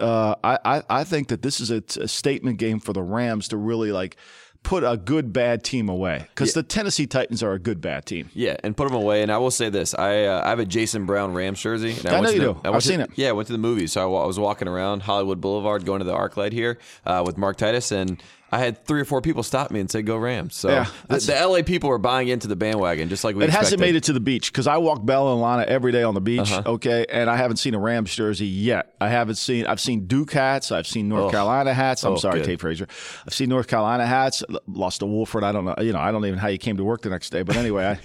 uh, 0.00 0.34
I, 0.42 0.58
I 0.64 0.82
I 0.90 1.04
think 1.04 1.28
that 1.28 1.40
this 1.40 1.60
is 1.60 1.70
a, 1.70 1.80
a 2.00 2.08
statement 2.08 2.58
game 2.58 2.80
for 2.80 2.92
the 2.92 3.00
Rams 3.00 3.46
to 3.48 3.56
really 3.56 3.92
like 3.92 4.16
put 4.64 4.82
a 4.82 4.96
good 4.96 5.32
bad 5.32 5.62
team 5.62 5.88
away 5.88 6.26
because 6.34 6.52
the 6.54 6.62
Tennessee 6.64 7.06
Titans 7.06 7.42
are 7.44 7.52
a 7.52 7.58
good 7.60 7.80
bad 7.80 8.04
team. 8.06 8.28
Yeah, 8.34 8.56
and 8.64 8.76
put 8.76 8.88
them 8.88 8.96
away. 8.96 9.22
And 9.22 9.30
I 9.30 9.38
will 9.38 9.52
say 9.52 9.68
this: 9.70 9.94
I 9.94 10.24
uh, 10.24 10.42
I 10.44 10.48
have 10.48 10.58
a 10.58 10.64
Jason 10.64 11.06
Brown 11.06 11.32
Rams 11.34 11.60
jersey. 11.60 11.92
And 11.92 12.06
I 12.06 12.12
went 12.14 12.24
know 12.24 12.30
you 12.30 12.40
the- 12.40 12.52
do. 12.54 12.60
I 12.64 12.68
I've 12.70 12.82
to- 12.82 12.88
seen 12.88 13.00
it. 13.00 13.10
Yeah, 13.14 13.28
I 13.28 13.32
went 13.32 13.46
to 13.46 13.52
the 13.52 13.58
movies. 13.58 13.92
So 13.92 14.00
I, 14.00 14.22
I 14.22 14.26
was 14.26 14.38
walking 14.40 14.66
around 14.66 15.02
Hollywood 15.02 15.40
Boulevard, 15.40 15.84
going 15.84 16.00
to 16.00 16.04
the 16.04 16.14
ArcLight 16.14 16.52
here 16.52 16.78
uh, 17.06 17.22
with 17.24 17.38
Mark 17.38 17.56
Titus, 17.58 17.92
and 17.92 18.20
I 18.54 18.58
had 18.58 18.84
three 18.86 19.00
or 19.00 19.04
four 19.04 19.20
people 19.20 19.42
stop 19.42 19.70
me 19.70 19.80
and 19.80 19.90
say, 19.90 20.02
"Go 20.02 20.16
Rams!" 20.16 20.54
So 20.54 20.68
Yeah, 20.70 20.86
the, 21.08 21.18
the 21.18 21.46
LA 21.46 21.62
people 21.62 21.90
are 21.90 21.98
buying 21.98 22.28
into 22.28 22.46
the 22.46 22.54
bandwagon, 22.56 23.08
just 23.08 23.24
like 23.24 23.34
we. 23.34 23.42
It 23.44 23.50
hasn't 23.50 23.80
made 23.80 23.96
it 23.96 24.04
to 24.04 24.12
the 24.12 24.20
beach 24.20 24.52
because 24.52 24.66
I 24.66 24.76
walk 24.76 25.04
Bella 25.04 25.32
and 25.32 25.42
Lana 25.42 25.62
every 25.64 25.90
day 25.92 26.02
on 26.04 26.14
the 26.14 26.20
beach. 26.20 26.52
Uh-huh. 26.52 26.62
Okay, 26.74 27.04
and 27.08 27.28
I 27.28 27.36
haven't 27.36 27.56
seen 27.56 27.74
a 27.74 27.78
Rams 27.78 28.14
jersey 28.14 28.46
yet. 28.46 28.94
I 29.00 29.08
haven't 29.08 29.34
seen. 29.36 29.66
I've 29.66 29.80
seen 29.80 30.06
Duke 30.06 30.32
hats. 30.32 30.70
I've 30.72 30.86
seen 30.86 31.08
North 31.08 31.24
Oh. 31.24 31.30
Carolina 31.30 31.74
hats. 31.74 32.04
I'm 32.04 32.12
Oh, 32.12 32.16
sorry, 32.16 32.38
good. 32.40 32.46
Tate 32.46 32.60
Frazier. 32.60 32.86
I've 33.26 33.34
seen 33.34 33.48
North 33.48 33.66
Carolina 33.66 34.06
hats. 34.06 34.44
Lost 34.68 35.00
to 35.00 35.06
Wofford. 35.06 35.42
I 35.42 35.50
don't 35.52 35.64
know. 35.64 35.74
You 35.80 35.92
know, 35.92 35.98
I 35.98 36.12
don't 36.12 36.24
even 36.24 36.36
know 36.36 36.42
how 36.42 36.48
you 36.48 36.58
came 36.58 36.76
to 36.76 36.84
work 36.84 37.02
the 37.02 37.10
next 37.10 37.30
day. 37.30 37.42
But 37.42 37.56
anyway, 37.56 37.98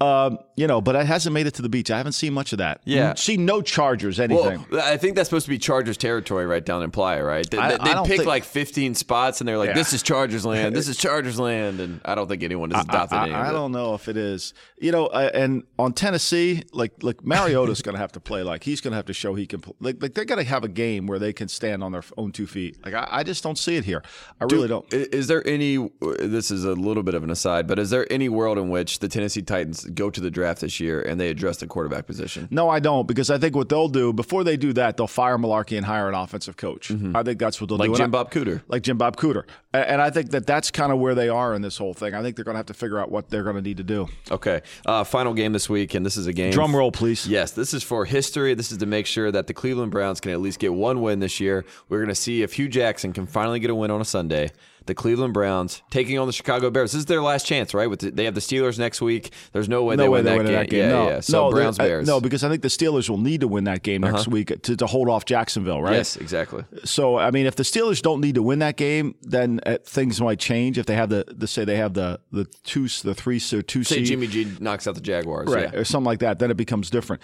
um, 0.26 0.38
you 0.56 0.66
know, 0.66 0.80
but 0.80 0.94
it 0.96 1.06
hasn't 1.06 1.34
made 1.34 1.46
it 1.46 1.54
to 1.54 1.62
the 1.62 1.68
beach. 1.68 1.90
I 1.90 1.96
haven't 1.96 2.12
seen 2.12 2.32
much 2.32 2.52
of 2.52 2.58
that. 2.58 2.80
Yeah. 2.84 3.14
seen 3.14 3.44
no 3.44 3.60
Chargers 3.60 4.20
anything. 4.20 4.64
Well, 4.70 4.82
I 4.82 4.96
think 4.96 5.16
that's 5.16 5.28
supposed 5.28 5.46
to 5.46 5.50
be 5.50 5.58
Chargers 5.58 5.96
territory 5.96 6.46
right 6.46 6.64
down 6.64 6.82
in 6.82 6.90
Playa, 6.90 7.24
right? 7.24 7.48
They, 7.48 7.58
I- 7.58 7.76
they, 7.76 7.90
I 7.90 8.02
pick 8.06 8.16
think- 8.18 8.26
like 8.26 8.44
15 8.44 8.94
spots, 8.94 9.40
and 9.40 9.48
they're 9.48 9.58
like, 9.58 9.68
Yeah. 9.68 9.74
"This 9.80 9.92
is 9.92 10.02
Chargers 10.02 10.44
land. 10.46 10.74
This 10.76 10.88
is 10.88 10.96
Chargers 11.06 11.38
land," 11.38 11.80
and 11.80 12.00
I 12.04 12.14
don't 12.14 12.28
think 12.28 12.42
anyone 12.42 12.70
has 12.70 12.84
adopted 12.84 13.18
I, 13.18 13.22
any. 13.24 13.34
I, 13.34 13.40
of 13.42 13.46
I 13.48 13.52
don't 13.52 13.72
know 13.72 13.94
if 13.94 14.08
it 14.08 14.16
is. 14.16 14.54
You 14.78 14.92
know, 14.92 15.06
uh, 15.06 15.30
and 15.34 15.62
on 15.78 15.92
Tennessee, 15.92 16.62
like 16.72 17.02
like 17.02 17.24
Mariota's 17.24 17.82
going 17.82 17.94
to 17.94 18.00
have 18.00 18.12
to 18.12 18.20
play 18.20 18.42
like 18.42 18.64
he's 18.64 18.80
going 18.80 18.92
to 18.92 18.96
have 18.96 19.06
to 19.06 19.12
show 19.12 19.34
he 19.34 19.46
can. 19.46 19.60
pl- 19.60 19.76
Like, 19.80 20.02
like 20.02 20.14
they're 20.14 20.24
going 20.24 20.38
to 20.42 20.48
have 20.48 20.64
a 20.64 20.68
game 20.68 21.06
where 21.06 21.18
they 21.18 21.32
can 21.32 21.48
stand 21.48 21.82
on 21.82 21.92
their 21.92 22.02
own 22.16 22.32
two 22.32 22.46
feet. 22.46 22.84
Like 22.84 22.94
I, 22.94 23.06
I 23.10 23.22
just 23.22 23.42
don't 23.42 23.58
see 23.58 23.76
it 23.76 23.84
here. 23.84 24.02
I 24.40 24.44
really 24.44 24.68
don't. 24.68 24.86
Is 24.92 25.26
there 25.26 25.46
any? 25.46 25.88
This 26.20 26.50
is 26.50 26.64
a 26.64 26.72
little 26.72 27.02
bit 27.02 27.14
of 27.14 27.22
an 27.24 27.30
aside, 27.30 27.66
but 27.66 27.78
is 27.78 27.90
there 27.90 28.06
any 28.12 28.28
world 28.28 28.58
in 28.58 28.70
which 28.70 28.98
the 29.00 29.08
Tennessee 29.08 29.42
Titans 29.42 29.84
go 29.86 30.10
to 30.10 30.20
the 30.20 30.30
draft 30.30 30.60
this 30.60 30.80
year 30.80 31.00
and 31.02 31.20
they 31.20 31.28
address 31.30 31.56
the 31.58 31.66
quarterback 31.66 32.06
position? 32.06 32.48
No, 32.50 32.68
I 32.68 32.80
don't 32.80 33.06
because 33.06 33.30
I 33.30 33.38
think 33.38 33.56
what 33.56 33.68
they'll 33.68 33.88
do 33.88 34.12
before 34.12 34.44
they 34.44 34.56
do 34.56 34.72
that, 34.74 34.96
they'll 34.96 35.06
fire 35.06 35.38
Mularkey 35.38 35.76
and 35.76 35.86
hire 35.86 36.08
an 36.08 36.14
offensive 36.14 36.56
coach. 36.56 36.90
I 37.14 37.22
think 37.22 37.38
that's 37.38 37.60
what 37.60 37.68
they'll 37.68 37.78
Mm-hmm. 37.78 37.80
Like 37.80 37.90
do. 37.92 37.96
Jim 38.04 38.10
I- 38.10 38.22
Bob 38.22 38.30
Cooter. 38.30 38.62
like 38.68 38.82
Jim 38.82 38.98
Bob 38.98 39.16
Cooter. 39.16 39.44
And 39.72 40.02
I 40.02 40.10
think 40.10 40.30
that 40.30 40.46
that's 40.46 40.72
kind 40.72 40.90
of 40.90 40.98
where 40.98 41.14
they 41.14 41.28
are 41.28 41.54
in 41.54 41.62
this 41.62 41.78
whole 41.78 41.94
thing. 41.94 42.12
I 42.12 42.22
think 42.22 42.34
they're 42.34 42.44
going 42.44 42.54
to 42.54 42.58
have 42.58 42.66
to 42.66 42.74
figure 42.74 42.98
out 42.98 43.08
what 43.08 43.28
they're 43.28 43.44
going 43.44 43.54
to 43.54 43.62
need 43.62 43.76
to 43.76 43.84
do. 43.84 44.08
Okay. 44.28 44.62
Uh, 44.84 45.04
final 45.04 45.32
game 45.32 45.52
this 45.52 45.68
week, 45.68 45.94
and 45.94 46.04
this 46.04 46.16
is 46.16 46.26
a 46.26 46.32
game. 46.32 46.50
Drum 46.50 46.74
roll, 46.74 46.90
please. 46.90 47.28
Yes, 47.28 47.52
this 47.52 47.72
is 47.72 47.84
for 47.84 48.04
history. 48.04 48.54
This 48.54 48.72
is 48.72 48.78
to 48.78 48.86
make 48.86 49.06
sure 49.06 49.30
that 49.30 49.46
the 49.46 49.54
Cleveland 49.54 49.92
Browns 49.92 50.20
can 50.20 50.32
at 50.32 50.40
least 50.40 50.58
get 50.58 50.74
one 50.74 51.02
win 51.02 51.20
this 51.20 51.38
year. 51.38 51.64
We're 51.88 51.98
going 51.98 52.08
to 52.08 52.16
see 52.16 52.42
if 52.42 52.54
Hue 52.54 52.68
Jackson 52.68 53.12
can 53.12 53.26
finally 53.26 53.60
get 53.60 53.70
a 53.70 53.74
win 53.74 53.92
on 53.92 54.00
a 54.00 54.04
Sunday. 54.04 54.50
The 54.86 54.94
Cleveland 54.94 55.34
Browns 55.34 55.82
taking 55.90 56.18
on 56.18 56.26
the 56.26 56.32
Chicago 56.32 56.70
Bears. 56.70 56.92
This 56.92 57.00
is 57.00 57.06
their 57.06 57.22
last 57.22 57.46
chance, 57.46 57.74
right? 57.74 57.88
With 57.88 58.00
the, 58.00 58.10
they 58.10 58.24
have 58.24 58.34
the 58.34 58.40
Steelers 58.40 58.78
next 58.78 59.00
week. 59.00 59.30
There's 59.52 59.68
no 59.68 59.84
way 59.84 59.96
No 59.96 60.02
they 60.04 60.08
way 60.08 60.18
win 60.18 60.24
they 60.24 60.30
that 60.32 60.36
win 60.38 60.46
game. 60.46 60.54
that 60.56 60.70
game. 60.70 60.80
Yeah, 60.80 60.88
no, 60.88 61.08
yeah. 61.08 61.20
So 61.20 61.44
no, 61.44 61.50
Browns 61.50 61.78
I- 61.78 61.84
Bears. 61.86 62.08
Uh-huh. 62.08 62.16
no, 62.16 62.20
because 62.20 62.42
I 62.44 62.48
think 62.48 62.62
the 62.62 62.68
Steelers 62.68 63.08
will 63.08 63.18
need 63.18 63.40
to 63.42 63.48
win 63.48 63.64
that 63.64 63.82
game 63.82 64.00
next 64.02 64.28
week 64.28 64.48
to, 64.62 64.76
to 64.76 64.86
hold 64.86 65.08
off 65.08 65.24
Jacksonville, 65.24 65.82
right? 65.82 65.94
yes, 65.94 66.16
exactly. 66.16 66.64
So 66.84 67.18
I 67.18 67.30
mean, 67.30 67.46
if 67.46 67.56
the 67.56 67.62
Steelers 67.62 68.02
don't 68.02 68.20
need 68.20 68.34
to 68.36 68.42
win 68.42 68.58
that 68.60 68.76
game, 68.76 69.14
then 69.22 69.60
uh, 69.66 69.78
things 69.84 70.20
might 70.20 70.38
change. 70.38 70.78
If 70.78 70.86
they 70.86 70.94
have 70.94 71.08
the, 71.10 71.24
the 71.28 71.46
say 71.46 71.64
they 71.64 71.76
have 71.76 71.94
the 71.94 72.20
the 72.32 72.46
two 72.64 72.88
the 73.04 73.14
three 73.14 73.38
so 73.38 73.60
two 73.60 73.84
Say 73.84 73.96
seed, 73.96 74.06
Jimmy 74.06 74.26
G 74.26 74.50
knocks 74.60 74.86
out 74.86 74.94
the 74.94 75.00
Jaguars. 75.00 75.48
right, 75.50 75.70
Yeah. 75.72 75.78
or 75.78 75.84
something 75.84 76.06
like 76.06 76.20
that, 76.20 76.38
then 76.38 76.50
it 76.50 76.56
becomes 76.56 76.90
different. 76.90 77.22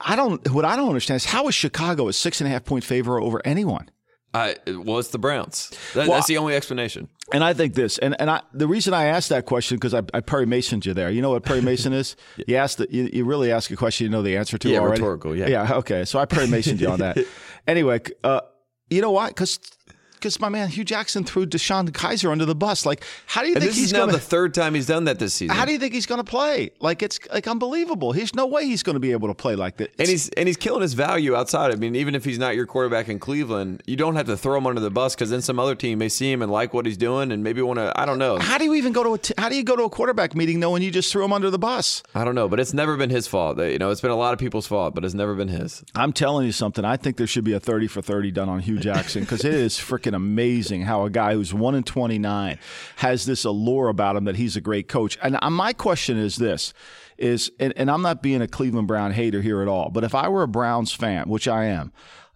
I 0.00 0.14
don't. 0.14 0.48
What 0.52 0.64
I 0.64 0.76
don't 0.76 0.88
understand 0.88 1.16
is 1.16 1.24
how 1.24 1.48
is 1.48 1.54
Chicago 1.56 2.06
a 2.06 2.12
six 2.12 2.40
and 2.40 2.46
a 2.46 2.50
half 2.52 2.64
point 2.64 2.84
favor 2.84 3.20
over 3.20 3.42
anyone? 3.44 3.88
I, 4.34 4.56
well, 4.66 4.98
it's 4.98 5.08
the 5.10 5.18
Browns. 5.18 5.70
That, 5.94 6.08
Well, 6.08 6.16
that's 6.16 6.26
the 6.26 6.38
only 6.38 6.54
explanation. 6.54 7.08
And 7.34 7.44
I 7.44 7.52
think 7.52 7.74
this, 7.74 7.98
and, 7.98 8.18
and 8.18 8.30
I, 8.30 8.40
the 8.54 8.66
reason 8.66 8.94
I 8.94 9.04
asked 9.04 9.28
that 9.28 9.44
question 9.44 9.76
because 9.76 9.92
I, 9.92 10.02
I 10.14 10.20
Perry 10.20 10.46
Masoned 10.46 10.86
you 10.86 10.94
there. 10.94 11.10
You 11.10 11.20
know 11.20 11.30
what 11.30 11.42
Perry 11.42 11.60
Mason 11.60 11.92
is? 11.92 12.16
You 12.46 12.56
asked, 12.56 12.78
the, 12.78 12.88
you, 12.90 13.10
you 13.12 13.24
really 13.24 13.52
ask 13.52 13.70
a 13.70 13.76
question 13.76 14.04
you 14.06 14.10
know 14.10 14.22
the 14.22 14.36
answer 14.36 14.56
to 14.58 14.68
Yeah, 14.68 14.78
already. 14.78 15.00
rhetorical, 15.00 15.36
yeah. 15.36 15.48
yeah. 15.48 15.74
Okay, 15.74 16.04
so 16.04 16.18
I 16.18 16.24
Perry 16.24 16.46
Masoned 16.48 16.80
you 16.80 16.88
on 16.88 16.98
that. 17.00 17.18
Anyway, 17.66 18.00
uh, 18.24 18.40
you 18.90 19.00
know 19.00 19.12
why? 19.12 19.28
Because 19.28 19.60
because 20.22 20.38
my 20.38 20.48
man 20.48 20.68
Hue 20.68 20.84
Jackson 20.84 21.24
threw 21.24 21.44
DeShone 21.46 21.88
Kizer 21.90 22.30
under 22.30 22.44
the 22.44 22.54
bus. 22.54 22.86
Like, 22.86 23.02
how 23.26 23.42
do 23.42 23.48
you 23.48 23.54
And 23.54 23.62
think 23.62 23.70
this 23.72 23.76
he's 23.78 23.86
is 23.86 23.92
now 23.92 24.00
going 24.06 24.12
the 24.12 24.20
third 24.20 24.54
time 24.54 24.74
he's 24.74 24.86
done 24.86 25.04
that 25.04 25.18
this 25.18 25.34
season. 25.34 25.56
How 25.56 25.64
do 25.64 25.72
you 25.72 25.78
think 25.78 25.92
he's 25.92 26.06
going 26.06 26.20
to 26.20 26.24
play? 26.24 26.70
Like 26.80 27.02
it's 27.02 27.18
like 27.32 27.48
unbelievable. 27.48 28.12
There's 28.12 28.34
no 28.34 28.46
way 28.46 28.66
he's 28.66 28.82
going 28.84 28.94
to 28.94 29.00
be 29.00 29.10
able 29.12 29.26
to 29.28 29.34
play 29.34 29.56
like 29.56 29.78
that. 29.78 29.90
and 29.98 30.08
he's 30.08 30.28
and 30.30 30.46
he's 30.46 30.56
killing 30.56 30.82
his 30.82 30.94
value 30.94 31.34
outside. 31.34 31.72
I 31.72 31.74
mean, 31.76 31.96
even 31.96 32.14
if 32.14 32.24
he's 32.24 32.38
not 32.38 32.54
your 32.54 32.66
quarterback 32.66 33.08
in 33.08 33.18
Cleveland, 33.18 33.82
you 33.86 33.96
don't 33.96 34.14
have 34.16 34.26
to 34.26 34.36
throw 34.36 34.56
him 34.56 34.66
under 34.66 34.80
the 34.80 34.90
bus 34.90 35.14
because 35.14 35.30
then 35.30 35.42
some 35.42 35.58
other 35.58 35.74
team 35.74 35.98
may 35.98 36.08
see 36.08 36.30
him 36.30 36.40
and 36.42 36.52
like 36.52 36.72
what 36.72 36.86
he's 36.86 36.96
doing 36.96 37.32
and 37.32 37.42
maybe 37.42 37.60
want 37.62 37.78
to. 37.78 37.92
I 38.00 38.06
don't 38.06 38.18
know. 38.18 38.38
how 38.38 38.58
do 38.58 38.64
you 38.64 38.74
even 38.74 38.92
go 38.92 39.02
to 39.02 39.14
a 39.14 39.18
t- 39.18 39.34
how 39.38 39.48
do 39.48 39.56
you 39.56 39.64
go 39.64 39.74
to 39.76 39.82
a 39.84 39.90
quarterback 39.90 40.34
meeting 40.36 40.60
knowing 40.60 40.82
you 40.82 40.90
just 40.90 41.10
threw 41.10 41.24
him 41.24 41.32
under 41.32 41.50
the 41.50 41.58
bus? 41.58 42.02
I 42.14 42.24
don't 42.24 42.34
know, 42.34 42.48
but 42.48 42.60
it's 42.60 42.72
never 42.72 42.96
been 42.96 43.10
his 43.10 43.26
fault. 43.26 43.58
You 43.58 43.78
know, 43.78 43.90
it's 43.90 44.00
been 44.00 44.10
a 44.10 44.16
lot 44.16 44.32
of 44.32 44.38
people's 44.38 44.66
fault, 44.66 44.94
but 44.94 45.04
it's 45.04 45.14
never 45.14 45.34
been 45.34 45.48
his. 45.48 45.82
I'm 45.94 46.12
telling 46.12 46.46
you 46.46 46.52
something. 46.52 46.84
I 46.84 46.96
think 46.96 47.16
there 47.16 47.26
should 47.26 47.44
be 47.44 47.52
a 47.54 47.60
30 47.60 47.86
for 47.88 48.02
30 48.02 48.30
done 48.30 48.48
on 48.48 48.60
Hue 48.60 48.78
Jackson 48.78 49.22
because 49.22 49.44
it 49.44 49.54
is 49.54 49.74
freaking 49.78 50.11
amazing 50.14 50.82
how 50.82 51.04
a 51.04 51.10
guy 51.10 51.34
who's 51.34 51.52
1 51.52 51.74
in 51.74 51.82
29 51.82 52.58
has 52.96 53.26
this 53.26 53.44
allure 53.44 53.88
about 53.88 54.16
him 54.16 54.24
that 54.24 54.36
he's 54.36 54.56
a 54.56 54.60
great 54.60 54.88
coach. 54.88 55.18
And 55.22 55.36
my 55.54 55.72
question 55.72 56.18
is 56.18 56.36
this 56.36 56.72
is 57.18 57.52
and, 57.60 57.72
and 57.76 57.90
I'm 57.90 58.02
not 58.02 58.22
being 58.22 58.42
a 58.42 58.48
Cleveland 58.48 58.88
Brown 58.88 59.12
hater 59.12 59.42
here 59.42 59.62
at 59.62 59.68
all, 59.68 59.90
but 59.90 60.04
if 60.04 60.14
I 60.14 60.28
were 60.28 60.42
a 60.42 60.48
Browns 60.48 60.92
fan, 60.92 61.28
which 61.28 61.46
I 61.46 61.66
am, 61.66 61.92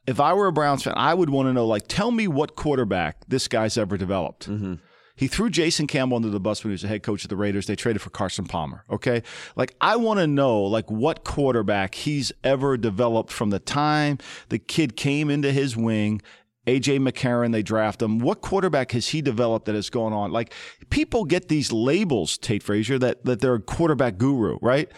if 0.06 0.20
I 0.20 0.34
were 0.34 0.46
a 0.46 0.52
Browns 0.52 0.84
fan, 0.84 0.94
I 0.96 1.14
would 1.14 1.30
want 1.30 1.48
to 1.48 1.52
know 1.52 1.66
like 1.66 1.88
tell 1.88 2.10
me 2.10 2.28
what 2.28 2.56
quarterback 2.56 3.24
this 3.26 3.48
guy's 3.48 3.76
ever 3.76 3.96
developed. 3.96 4.48
Mm-hmm. 4.48 4.74
He 5.16 5.28
threw 5.28 5.48
Jason 5.48 5.86
Campbell 5.86 6.16
under 6.16 6.28
the 6.28 6.38
bus 6.38 6.62
when 6.62 6.70
he 6.70 6.74
was 6.74 6.82
the 6.82 6.88
head 6.88 7.02
coach 7.02 7.24
of 7.24 7.30
the 7.30 7.36
Raiders. 7.36 7.66
They 7.66 7.74
traded 7.74 8.02
for 8.02 8.10
Carson 8.10 8.44
Palmer. 8.44 8.84
Okay. 8.90 9.22
Like, 9.56 9.74
I 9.80 9.96
want 9.96 10.20
to 10.20 10.26
know, 10.26 10.62
like, 10.62 10.90
what 10.90 11.24
quarterback 11.24 11.94
he's 11.94 12.32
ever 12.44 12.76
developed 12.76 13.32
from 13.32 13.48
the 13.48 13.58
time 13.58 14.18
the 14.50 14.58
kid 14.58 14.94
came 14.94 15.30
into 15.30 15.52
his 15.52 15.74
wing. 15.74 16.20
AJ 16.66 16.98
McCarron, 17.08 17.52
they 17.52 17.62
draft 17.62 18.02
him. 18.02 18.18
What 18.18 18.40
quarterback 18.40 18.92
has 18.92 19.08
he 19.08 19.22
developed 19.22 19.66
that 19.66 19.74
has 19.74 19.88
gone 19.88 20.12
on? 20.12 20.32
Like, 20.32 20.52
people 20.90 21.24
get 21.24 21.48
these 21.48 21.72
labels, 21.72 22.38
Tate 22.38 22.62
Frazier, 22.62 22.98
that, 22.98 23.24
that 23.24 23.40
they're 23.40 23.54
a 23.54 23.60
quarterback 23.60 24.18
guru, 24.18 24.58
right? 24.60 24.90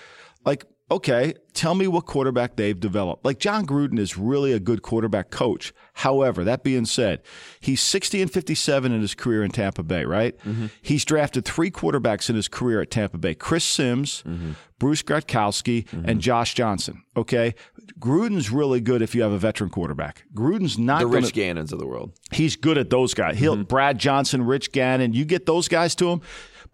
Like, 0.44 0.64
okay, 0.90 1.35
tell 1.53 1.74
me 1.74 1.87
what 1.87 2.07
quarterback 2.07 2.57
they've 2.57 2.79
developed. 2.79 3.24
Like 3.24 3.38
Jon 3.38 3.66
Gruden 3.66 3.98
is 3.98 4.16
really 4.16 4.53
a 4.53 4.61
good 4.61 4.83
quarterback 4.83 5.31
coach. 5.31 5.72
However, 5.94 6.44
that 6.44 6.62
being 6.62 6.87
said, 6.87 7.22
he's 7.61 7.81
60 7.81 8.22
and 8.22 8.31
57 8.31 8.92
in 8.92 9.01
his 9.01 9.14
career 9.14 9.42
in 9.42 9.51
Tampa 9.51 9.83
Bay, 9.83 10.05
right? 10.05 10.38
Mm-hmm. 10.38 10.66
He's 10.81 11.05
drafted 11.05 11.44
three 11.44 11.70
quarterbacks 11.70 12.31
in 12.31 12.37
his 12.37 12.48
career 12.48 12.81
at 12.81 12.90
Tampa 12.90 13.18
Bay 13.18 13.35
Chris 13.35 13.64
Sims, 13.64 14.22
mm-hmm. 14.27 14.53
Bruce 14.79 15.03
Gradkowski, 15.03 15.85
mm-hmm. 15.87 16.09
and 16.09 16.20
Josh 16.20 16.55
Johnson. 16.55 17.03
Okay. 17.16 17.55
Gruden's 17.98 18.51
really 18.51 18.81
good 18.81 19.03
if 19.03 19.14
you 19.14 19.22
have 19.22 19.33
a 19.33 19.38
veteran 19.38 19.70
quarterback. 19.70 20.24
Gruden's 20.33 20.79
not 20.79 21.01
The 21.01 21.07
going 21.07 21.24
Rich 21.24 21.35
Gannons 21.35 21.72
of 21.72 21.81
the 21.81 21.87
world. 21.87 22.12
He's 22.31 22.57
good 22.57 22.79
at 22.79 22.90
those 22.90 23.12
guys. 23.12 23.38
He'll 23.38 23.57
Brad 23.64 23.98
Johnson, 23.98 24.44
Rich 24.44 24.72
Gannon. 24.72 25.12
You 25.12 25.24
get 25.24 25.46
those 25.46 25.68
guys 25.68 25.94
to 25.96 26.11
him, 26.11 26.20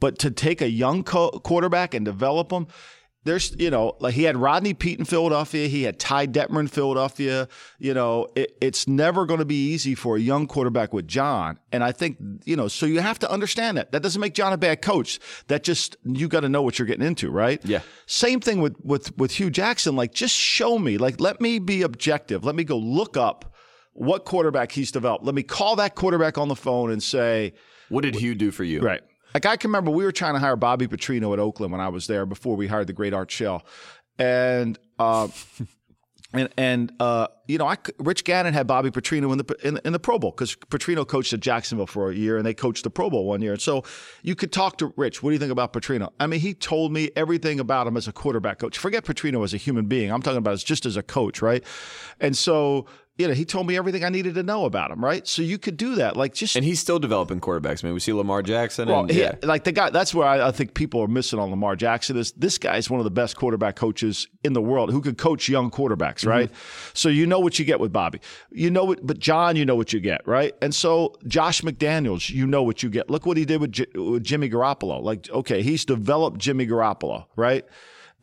but 0.00 0.18
to 0.18 0.30
take 0.30 0.60
a 0.60 0.68
young 0.68 1.02
co- 1.02 1.30
quarterback 1.30 1.94
and 1.94 2.04
develop 2.04 2.50
them, 2.50 2.66
there's 3.24 3.54
you 3.58 3.70
know 3.70 3.96
like 4.00 4.14
he 4.14 4.22
had 4.24 4.36
Rodney 4.36 4.74
Peete 4.74 4.98
in 4.98 5.04
Philadelphia, 5.04 5.66
he 5.66 5.82
had 5.82 5.98
Ty 5.98 6.28
Detmer 6.28 6.60
in 6.60 6.68
Philadelphia. 6.68 7.48
You 7.78 7.94
know 7.94 8.28
it, 8.36 8.56
it's 8.60 8.86
never 8.86 9.26
going 9.26 9.40
to 9.40 9.44
be 9.44 9.72
easy 9.72 9.94
for 9.94 10.16
a 10.16 10.20
young 10.20 10.46
quarterback 10.46 10.92
with 10.92 11.08
John, 11.08 11.58
and 11.72 11.82
I 11.82 11.92
think 11.92 12.18
you 12.44 12.56
know 12.56 12.68
so 12.68 12.86
you 12.86 13.00
have 13.00 13.18
to 13.20 13.30
understand 13.30 13.76
that. 13.78 13.92
That 13.92 14.02
doesn't 14.02 14.20
make 14.20 14.34
John 14.34 14.52
a 14.52 14.58
bad 14.58 14.82
coach. 14.82 15.18
That 15.48 15.64
just 15.64 15.96
you 16.04 16.28
got 16.28 16.40
to 16.40 16.48
know 16.48 16.62
what 16.62 16.78
you're 16.78 16.86
getting 16.86 17.06
into, 17.06 17.30
right? 17.30 17.60
Yeah. 17.64 17.80
Same 18.06 18.40
thing 18.40 18.60
with 18.60 18.76
with 18.82 19.16
with 19.18 19.32
Hue 19.32 19.50
Jackson. 19.50 19.96
Like 19.96 20.12
just 20.14 20.34
show 20.34 20.78
me, 20.78 20.98
like 20.98 21.20
let 21.20 21.40
me 21.40 21.58
be 21.58 21.82
objective. 21.82 22.44
Let 22.44 22.54
me 22.54 22.64
go 22.64 22.76
look 22.76 23.16
up 23.16 23.54
what 23.94 24.24
quarterback 24.24 24.72
he's 24.72 24.90
developed. 24.90 25.24
Let 25.24 25.34
me 25.34 25.42
call 25.42 25.76
that 25.76 25.94
quarterback 25.94 26.36
on 26.36 26.48
the 26.48 26.56
phone 26.56 26.90
and 26.90 27.02
say, 27.02 27.54
What 27.88 28.02
did 28.02 28.16
Hue 28.16 28.34
do 28.34 28.50
for 28.50 28.64
you? 28.64 28.80
right. 28.80 29.02
Like 29.34 29.46
I 29.46 29.56
can 29.56 29.68
remember 29.68 29.90
we 29.90 30.04
were 30.04 30.12
trying 30.12 30.34
to 30.34 30.40
hire 30.40 30.56
Bobby 30.56 30.86
Petrino 30.86 31.32
at 31.32 31.40
Oakland 31.40 31.72
when 31.72 31.80
I 31.80 31.88
was 31.88 32.06
there 32.06 32.24
before 32.24 32.56
we 32.56 32.68
hired 32.68 32.86
the 32.86 32.92
great 32.92 33.12
Art 33.12 33.30
Shell. 33.30 33.66
And 34.16 34.78
uh, 34.98 35.28
and 36.32 36.48
and 36.56 36.92
uh, 37.00 37.26
you 37.48 37.58
know, 37.58 37.66
I 37.66 37.76
Rich 37.98 38.24
Gannon 38.24 38.54
had 38.54 38.66
Bobby 38.66 38.90
Petrino 38.90 39.32
in 39.32 39.38
the 39.38 39.56
in, 39.64 39.80
in 39.84 39.92
the 39.92 39.98
Pro 39.98 40.18
Bowl 40.18 40.30
because 40.30 40.54
Petrino 40.54 41.06
coached 41.06 41.32
at 41.32 41.40
Jacksonville 41.40 41.88
for 41.88 42.10
a 42.10 42.14
year 42.14 42.36
and 42.36 42.46
they 42.46 42.54
coached 42.54 42.84
the 42.84 42.90
Pro 42.90 43.10
Bowl 43.10 43.26
one 43.26 43.42
year. 43.42 43.52
And 43.52 43.60
so 43.60 43.82
you 44.22 44.36
could 44.36 44.52
talk 44.52 44.78
to 44.78 44.92
Rich. 44.96 45.22
What 45.22 45.30
do 45.30 45.34
you 45.34 45.40
think 45.40 45.52
about 45.52 45.72
Petrino? 45.72 46.12
I 46.20 46.28
mean, 46.28 46.40
he 46.40 46.54
told 46.54 46.92
me 46.92 47.10
everything 47.16 47.58
about 47.58 47.86
him 47.88 47.96
as 47.96 48.06
a 48.06 48.12
quarterback 48.12 48.58
coach. 48.58 48.78
Forget 48.78 49.04
Petrino 49.04 49.42
as 49.42 49.52
a 49.52 49.56
human 49.58 49.86
being. 49.86 50.12
I'm 50.12 50.22
talking 50.22 50.38
about 50.38 50.54
as 50.54 50.62
just 50.62 50.86
as 50.86 50.96
a 50.96 51.02
coach, 51.02 51.42
right? 51.42 51.64
And 52.20 52.36
so 52.36 52.86
you 53.16 53.28
know, 53.28 53.34
he 53.34 53.44
told 53.44 53.68
me 53.68 53.76
everything 53.76 54.04
I 54.04 54.08
needed 54.08 54.34
to 54.34 54.42
know 54.42 54.64
about 54.64 54.90
him, 54.90 55.04
right? 55.04 55.24
So 55.26 55.40
you 55.40 55.56
could 55.56 55.76
do 55.76 55.94
that, 55.96 56.16
like 56.16 56.34
just 56.34 56.56
And 56.56 56.64
he's 56.64 56.80
still 56.80 56.98
developing 56.98 57.40
quarterbacks. 57.40 57.84
I 57.84 57.86
mean, 57.86 57.94
we 57.94 58.00
see 58.00 58.12
Lamar 58.12 58.42
Jackson. 58.42 58.88
well, 58.88 59.02
and, 59.02 59.10
he- 59.10 59.20
yeah. 59.20 59.36
like 59.44 59.62
the 59.62 59.70
guy. 59.70 59.90
That's 59.90 60.12
where 60.12 60.26
I, 60.26 60.48
I 60.48 60.50
think 60.50 60.74
people 60.74 61.00
are 61.00 61.06
missing 61.06 61.38
on 61.38 61.50
Lamar 61.50 61.76
Jackson. 61.76 62.16
Is 62.16 62.32
this 62.32 62.58
guy 62.58 62.76
is 62.76 62.90
one 62.90 62.98
of 62.98 63.04
the 63.04 63.12
best 63.12 63.36
quarterback 63.36 63.76
coaches 63.76 64.26
in 64.42 64.52
the 64.52 64.60
world 64.60 64.90
who 64.90 65.00
could 65.00 65.16
coach 65.16 65.48
young 65.48 65.70
quarterbacks, 65.70 66.20
mm-hmm. 66.20 66.28
right? 66.28 66.50
So 66.92 67.08
you 67.08 67.24
know 67.24 67.38
what 67.38 67.56
you 67.58 67.64
get 67.64 67.78
with 67.78 67.92
Bobby. 67.92 68.20
You 68.50 68.70
know 68.70 68.84
what, 68.84 69.06
but 69.06 69.20
John, 69.20 69.54
you 69.54 69.64
know 69.64 69.76
what 69.76 69.92
you 69.92 70.00
get, 70.00 70.26
right? 70.26 70.54
And 70.60 70.74
so 70.74 71.14
Josh 71.28 71.62
McDaniels, 71.62 72.30
you 72.30 72.48
know 72.48 72.64
what 72.64 72.82
you 72.82 72.90
get. 72.90 73.08
Look 73.10 73.26
what 73.26 73.36
he 73.36 73.44
did 73.44 73.60
with, 73.60 73.70
J- 73.70 73.86
with 73.94 74.24
Jimmy 74.24 74.50
Garoppolo. 74.50 75.00
Like, 75.00 75.30
okay, 75.30 75.62
he's 75.62 75.84
developed 75.84 76.38
Jimmy 76.38 76.66
Garoppolo, 76.66 77.26
right? 77.36 77.64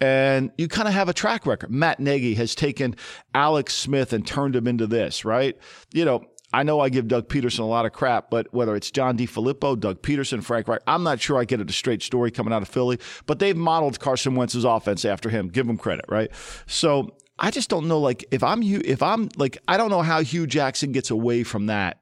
And 0.01 0.51
you 0.57 0.67
kind 0.67 0.87
of 0.87 0.95
have 0.95 1.09
a 1.09 1.13
track 1.13 1.45
record. 1.45 1.69
Matt 1.69 1.99
Nagy 1.99 2.33
has 2.33 2.55
taken 2.55 2.95
Alex 3.35 3.75
Smith 3.75 4.11
and 4.11 4.25
turned 4.25 4.55
him 4.55 4.67
into 4.67 4.87
this, 4.87 5.23
right? 5.23 5.55
You 5.93 6.05
know, 6.05 6.25
I 6.53 6.63
know 6.63 6.79
I 6.79 6.89
give 6.89 7.07
Doug 7.07 7.29
Pederson 7.29 7.59
a 7.59 7.65
lot 7.65 7.85
of 7.85 7.93
crap, 7.93 8.29
but 8.29 8.53
whether 8.53 8.75
it's 8.75 8.91
John 8.91 9.17
DeFilippo, 9.17 9.79
Doug 9.79 10.01
Pederson, 10.01 10.43
Frank 10.43 10.67
Reich, 10.67 10.81
I'm 10.87 11.03
not 11.03 11.21
sure 11.21 11.37
I 11.37 11.45
get 11.45 11.61
it 11.61 11.69
a 11.69 11.73
straight 11.73 12.01
story 12.01 12.31
coming 12.31 12.51
out 12.51 12.61
of 12.61 12.67
Philly, 12.67 12.99
but 13.25 13.39
they've 13.39 13.55
modeled 13.55 13.99
Carson 13.99 14.35
Wentz's 14.35 14.65
offense 14.65 15.05
after 15.05 15.29
him. 15.29 15.47
Give 15.47 15.69
him 15.69 15.77
credit, 15.77 16.05
right? 16.09 16.31
So 16.65 17.15
I 17.39 17.51
just 17.51 17.69
don't 17.69 17.87
know, 17.87 17.99
like, 17.99 18.25
if 18.31 18.43
I'm 18.43 18.61
if 18.63 19.01
I'm 19.01 19.29
like, 19.37 19.57
I 19.67 19.77
don't 19.77 19.89
know 19.89 20.01
how 20.01 20.21
Hue 20.21 20.45
Jackson 20.45 20.91
gets 20.91 21.09
away 21.09 21.43
from 21.43 21.67
that 21.67 22.00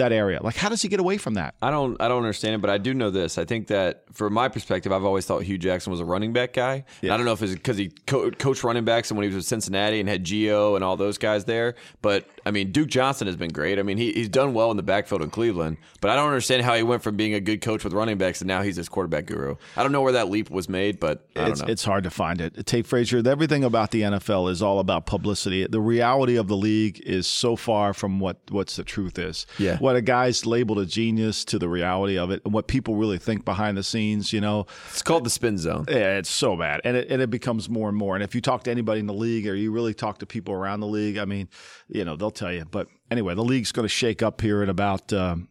that 0.00 0.12
area. 0.12 0.40
Like, 0.42 0.56
how 0.56 0.68
does 0.68 0.82
he 0.82 0.88
get 0.88 1.00
away 1.00 1.16
from 1.16 1.34
that? 1.34 1.54
I 1.62 1.70
don't 1.70 2.00
I 2.02 2.08
don't 2.08 2.18
understand 2.18 2.56
it, 2.56 2.60
but 2.60 2.68
I 2.70 2.76
do 2.78 2.92
know 2.92 3.10
this. 3.10 3.38
I 3.38 3.44
think 3.44 3.68
that 3.68 4.04
from 4.12 4.32
my 4.34 4.48
perspective, 4.48 4.92
I've 4.92 5.04
always 5.04 5.24
thought 5.24 5.42
Hue 5.44 5.56
Jackson 5.56 5.90
was 5.90 6.00
a 6.00 6.04
running 6.04 6.32
back 6.32 6.52
guy. 6.52 6.84
And 7.02 7.12
I 7.12 7.16
don't 7.16 7.24
know 7.26 7.32
if 7.32 7.42
it's 7.42 7.52
because 7.54 7.76
he 7.78 7.90
co- 8.06 8.30
coached 8.32 8.64
running 8.64 8.84
backs 8.84 9.10
and 9.10 9.16
when 9.18 9.24
he 9.24 9.28
was 9.28 9.36
with 9.36 9.46
Cincinnati 9.46 10.00
and 10.00 10.08
had 10.08 10.24
Gio 10.24 10.74
and 10.74 10.84
all 10.84 10.96
those 10.96 11.16
guys 11.18 11.44
there. 11.46 11.74
But 12.02 12.26
I 12.44 12.50
mean, 12.50 12.72
Duke 12.72 12.88
Johnson 12.88 13.26
has 13.26 13.36
been 13.36 13.50
great. 13.52 13.78
I 13.78 13.82
mean, 13.82 13.96
he, 13.98 14.12
he's 14.12 14.28
done 14.28 14.52
well 14.54 14.70
in 14.70 14.76
the 14.76 14.82
backfield 14.82 15.22
in 15.22 15.30
Cleveland. 15.30 15.76
But 16.00 16.10
I 16.10 16.16
don't 16.16 16.26
understand 16.28 16.62
how 16.62 16.74
he 16.74 16.82
went 16.82 17.02
from 17.02 17.16
being 17.16 17.34
a 17.34 17.40
good 17.40 17.60
coach 17.60 17.84
with 17.84 17.92
running 17.92 18.18
backs 18.18 18.40
and 18.40 18.48
now 18.48 18.62
he's 18.62 18.76
this 18.76 18.88
quarterback 18.88 19.26
guru. 19.26 19.56
I 19.76 19.82
don't 19.82 19.92
know 19.92 20.02
where 20.02 20.12
that 20.14 20.28
leap 20.30 20.50
was 20.50 20.68
made, 20.68 20.98
but 20.98 21.26
I 21.36 21.40
don't 21.42 21.50
It's, 21.52 21.60
know. 21.62 21.68
it's 21.68 21.84
hard 21.84 22.04
to 22.04 22.10
find 22.10 22.40
it. 22.40 22.66
Tate 22.66 22.86
Frazier, 22.86 23.22
everything 23.26 23.64
about 23.64 23.90
the 23.90 24.02
NFL 24.02 24.50
is 24.50 24.62
all 24.62 24.78
about 24.80 25.06
publicity. 25.06 25.66
The 25.66 25.80
reality 25.80 26.36
of 26.36 26.48
the 26.48 26.56
league 26.56 27.00
is 27.04 27.26
so 27.26 27.54
far 27.56 27.92
from 27.92 28.18
what 28.20 28.38
what's 28.50 28.76
the 28.76 28.84
truth 28.84 29.18
is. 29.18 29.46
Yeah. 29.58 29.76
What 29.78 29.89
a 29.96 30.02
guy's 30.02 30.46
labeled 30.46 30.78
a 30.78 30.86
genius 30.86 31.44
to 31.46 31.58
the 31.58 31.68
reality 31.68 32.18
of 32.18 32.30
it 32.30 32.42
and 32.44 32.52
what 32.52 32.66
people 32.66 32.96
really 32.96 33.18
think 33.18 33.44
behind 33.44 33.76
the 33.76 33.82
scenes, 33.82 34.32
you 34.32 34.40
know. 34.40 34.66
it's 34.90 35.02
called 35.02 35.24
the 35.24 35.30
spin 35.30 35.58
zone. 35.58 35.84
Yeah, 35.88 36.18
it's 36.18 36.30
so 36.30 36.56
bad. 36.56 36.80
And 36.84 36.96
it, 36.96 37.10
and 37.10 37.22
it 37.22 37.30
becomes 37.30 37.68
more 37.68 37.88
and 37.88 37.96
more. 37.96 38.14
And 38.14 38.24
if 38.24 38.34
you 38.34 38.40
talk 38.40 38.64
to 38.64 38.70
anybody 38.70 39.00
in 39.00 39.06
the 39.06 39.14
league 39.14 39.46
or 39.46 39.54
you 39.54 39.72
really 39.72 39.94
talk 39.94 40.18
to 40.18 40.26
people 40.26 40.54
around 40.54 40.80
the 40.80 40.86
league, 40.86 41.18
I 41.18 41.24
mean, 41.24 41.48
you 41.88 42.04
know, 42.04 42.16
they'll 42.16 42.30
tell 42.30 42.52
you. 42.52 42.64
But 42.64 42.88
anyway, 43.10 43.34
the 43.34 43.44
league's 43.44 43.72
going 43.72 43.84
to 43.84 43.88
shake 43.88 44.22
up 44.22 44.40
here 44.40 44.62
in 44.62 44.68
about 44.68 45.12
um, 45.12 45.48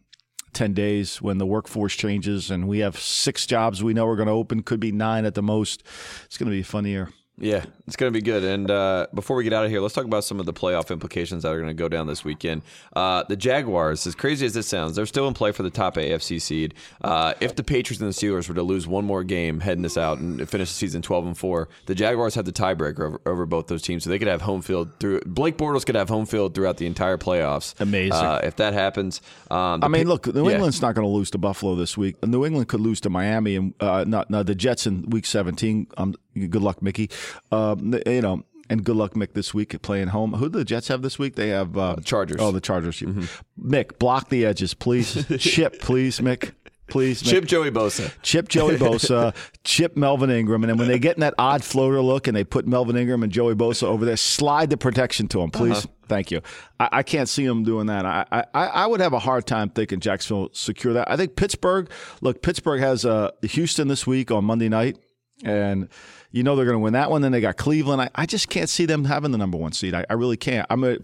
10 0.52 0.74
days 0.74 1.22
when 1.22 1.38
the 1.38 1.46
workforce 1.46 1.94
changes 1.94 2.50
and 2.50 2.66
we 2.68 2.80
have 2.80 2.98
six 2.98 3.46
jobs 3.46 3.82
we 3.82 3.94
know 3.94 4.06
are 4.06 4.16
going 4.16 4.26
to 4.26 4.32
open, 4.32 4.62
could 4.62 4.80
be 4.80 4.92
nine 4.92 5.24
at 5.24 5.34
the 5.34 5.42
most. 5.42 5.82
It's 6.24 6.38
going 6.38 6.50
to 6.50 6.54
be 6.54 6.60
a 6.60 6.64
fun 6.64 6.84
year. 6.84 7.10
Yeah, 7.40 7.64
it's 7.86 7.96
going 7.96 8.12
to 8.12 8.16
be 8.16 8.22
good. 8.22 8.44
And 8.44 8.70
uh, 8.70 9.06
before 9.14 9.36
we 9.36 9.44
get 9.44 9.54
out 9.54 9.64
of 9.64 9.70
here, 9.70 9.80
let's 9.80 9.94
talk 9.94 10.04
about 10.04 10.24
some 10.24 10.38
of 10.38 10.46
the 10.46 10.52
playoff 10.52 10.90
implications 10.90 11.42
that 11.42 11.48
are 11.48 11.56
going 11.56 11.68
to 11.68 11.74
go 11.74 11.88
down 11.88 12.06
this 12.06 12.22
weekend. 12.22 12.62
Uh, 12.94 13.24
the 13.28 13.36
Jaguars, 13.36 14.06
as 14.06 14.14
crazy 14.14 14.44
as 14.44 14.52
this 14.52 14.66
sounds, 14.66 14.94
they're 14.94 15.06
still 15.06 15.26
in 15.26 15.32
play 15.32 15.50
for 15.50 15.62
the 15.62 15.70
top 15.70 15.96
AFC 15.96 16.40
seed. 16.40 16.74
Uh, 17.00 17.32
if 17.40 17.56
the 17.56 17.64
Patriots 17.64 18.00
and 18.00 18.12
the 18.12 18.14
Steelers 18.14 18.46
were 18.46 18.54
to 18.54 18.62
lose 18.62 18.86
one 18.86 19.06
more 19.06 19.24
game 19.24 19.60
heading 19.60 19.82
this 19.82 19.96
out 19.96 20.18
and 20.18 20.46
finish 20.48 20.68
the 20.68 20.74
season 20.74 21.00
12 21.00 21.26
and 21.28 21.38
4, 21.38 21.68
the 21.86 21.94
Jaguars 21.94 22.34
have 22.34 22.44
the 22.44 22.52
tiebreaker 22.52 23.00
over, 23.00 23.20
over 23.24 23.46
both 23.46 23.68
those 23.68 23.82
teams. 23.82 24.04
So 24.04 24.10
they 24.10 24.18
could 24.18 24.28
have 24.28 24.42
home 24.42 24.60
field 24.60 24.90
through. 25.00 25.20
Blake 25.24 25.56
Bortles 25.56 25.86
could 25.86 25.94
have 25.94 26.10
home 26.10 26.26
field 26.26 26.54
throughout 26.54 26.76
the 26.76 26.86
entire 26.86 27.16
playoffs. 27.16 27.74
Amazing. 27.80 28.12
Uh, 28.12 28.40
if 28.44 28.56
that 28.56 28.74
happens. 28.74 29.22
Um, 29.50 29.82
I 29.82 29.88
mean, 29.88 30.06
look, 30.06 30.26
New 30.26 30.50
England's 30.50 30.82
not 30.82 30.94
going 30.94 31.06
to 31.06 31.10
lose 31.10 31.30
to 31.30 31.38
Buffalo 31.38 31.74
this 31.74 31.96
week. 31.96 32.22
New 32.26 32.44
England 32.44 32.68
could 32.68 32.80
lose 32.80 33.00
to 33.00 33.10
Miami 33.10 33.56
and 33.56 33.74
uh, 33.80 34.04
the 34.04 34.54
Jets 34.54 34.86
in 34.86 35.08
Week 35.08 35.24
17. 35.24 35.86
Um, 35.96 36.14
good 36.34 36.62
luck, 36.62 36.82
Mickey. 36.82 37.10
Um, 37.52 37.98
you 38.06 38.22
know, 38.22 38.44
and 38.70 38.84
good 38.84 38.96
luck, 38.96 39.14
Mick, 39.14 39.32
this 39.34 39.52
week 39.52 39.80
playing 39.82 40.08
home. 40.08 40.34
Who 40.34 40.48
do 40.48 40.58
the 40.58 40.64
Jets 40.64 40.88
have 40.88 41.02
this 41.02 41.18
week? 41.18 41.34
They 41.34 41.48
have 41.48 41.76
uh, 41.76 41.96
Chargers. 42.04 42.38
Oh, 42.40 42.52
the 42.52 42.60
Chargers. 42.60 43.00
Mm-hmm. 43.00 43.72
Mick, 43.74 43.98
block 43.98 44.28
the 44.28 44.46
edges, 44.46 44.74
please. 44.74 45.26
Chip, 45.38 45.80
please, 45.80 46.20
Mick. 46.20 46.52
Please, 46.86 47.22
Mick. 47.22 47.30
Chip 47.30 47.44
Joey 47.46 47.70
Bosa. 47.70 48.12
Chip 48.22 48.48
Joey 48.48 48.76
Bosa, 48.76 49.34
chip 49.64 49.96
Melvin 49.96 50.30
Ingram, 50.30 50.64
and 50.64 50.70
then 50.70 50.76
when 50.76 50.88
they 50.88 50.98
get 50.98 51.16
in 51.16 51.20
that 51.20 51.34
odd 51.38 51.62
floater 51.62 52.00
look 52.00 52.26
and 52.26 52.36
they 52.36 52.44
put 52.44 52.66
Melvin 52.66 52.96
Ingram 52.96 53.22
and 53.22 53.30
Joey 53.30 53.54
Bosa 53.54 53.84
over 53.84 54.04
there, 54.04 54.16
slide 54.16 54.70
the 54.70 54.76
protection 54.76 55.28
to 55.28 55.38
them, 55.38 55.50
please. 55.50 55.84
Uh-huh. 55.84 55.94
Thank 56.08 56.32
you. 56.32 56.40
I, 56.80 56.88
I, 56.92 57.02
can't 57.04 57.28
see 57.28 57.46
them 57.46 57.62
doing 57.62 57.86
that. 57.86 58.04
I, 58.04 58.24
I, 58.32 58.66
I 58.66 58.86
would 58.86 59.00
have 59.00 59.12
a 59.12 59.20
hard 59.20 59.46
time 59.46 59.70
thinking 59.70 60.00
Jacksonville 60.00 60.50
secure 60.52 60.92
that. 60.94 61.08
I 61.08 61.16
think 61.16 61.36
Pittsburgh. 61.36 61.88
Look, 62.20 62.42
Pittsburgh 62.42 62.80
has 62.80 63.04
uh, 63.04 63.30
Houston 63.42 63.86
this 63.86 64.08
week 64.08 64.32
on 64.32 64.44
Monday 64.44 64.68
night, 64.68 64.98
and 65.44 65.88
you 66.32 66.44
know 66.44 66.54
they're 66.54 66.64
going 66.64 66.76
to 66.76 66.80
win 66.80 66.92
that 66.92 67.10
one. 67.10 67.22
Then 67.22 67.32
they 67.32 67.40
got 67.40 67.56
Cleveland. 67.56 68.00
I, 68.00 68.10
I 68.14 68.26
just 68.26 68.48
can't 68.48 68.68
see 68.68 68.86
them 68.86 69.04
having 69.04 69.32
the 69.32 69.38
number 69.38 69.58
one 69.58 69.72
seed. 69.72 69.94
I, 69.94 70.04
I 70.08 70.14
really 70.14 70.36
can't. 70.36 70.66
I'm 70.70 70.84
a, 70.84 70.98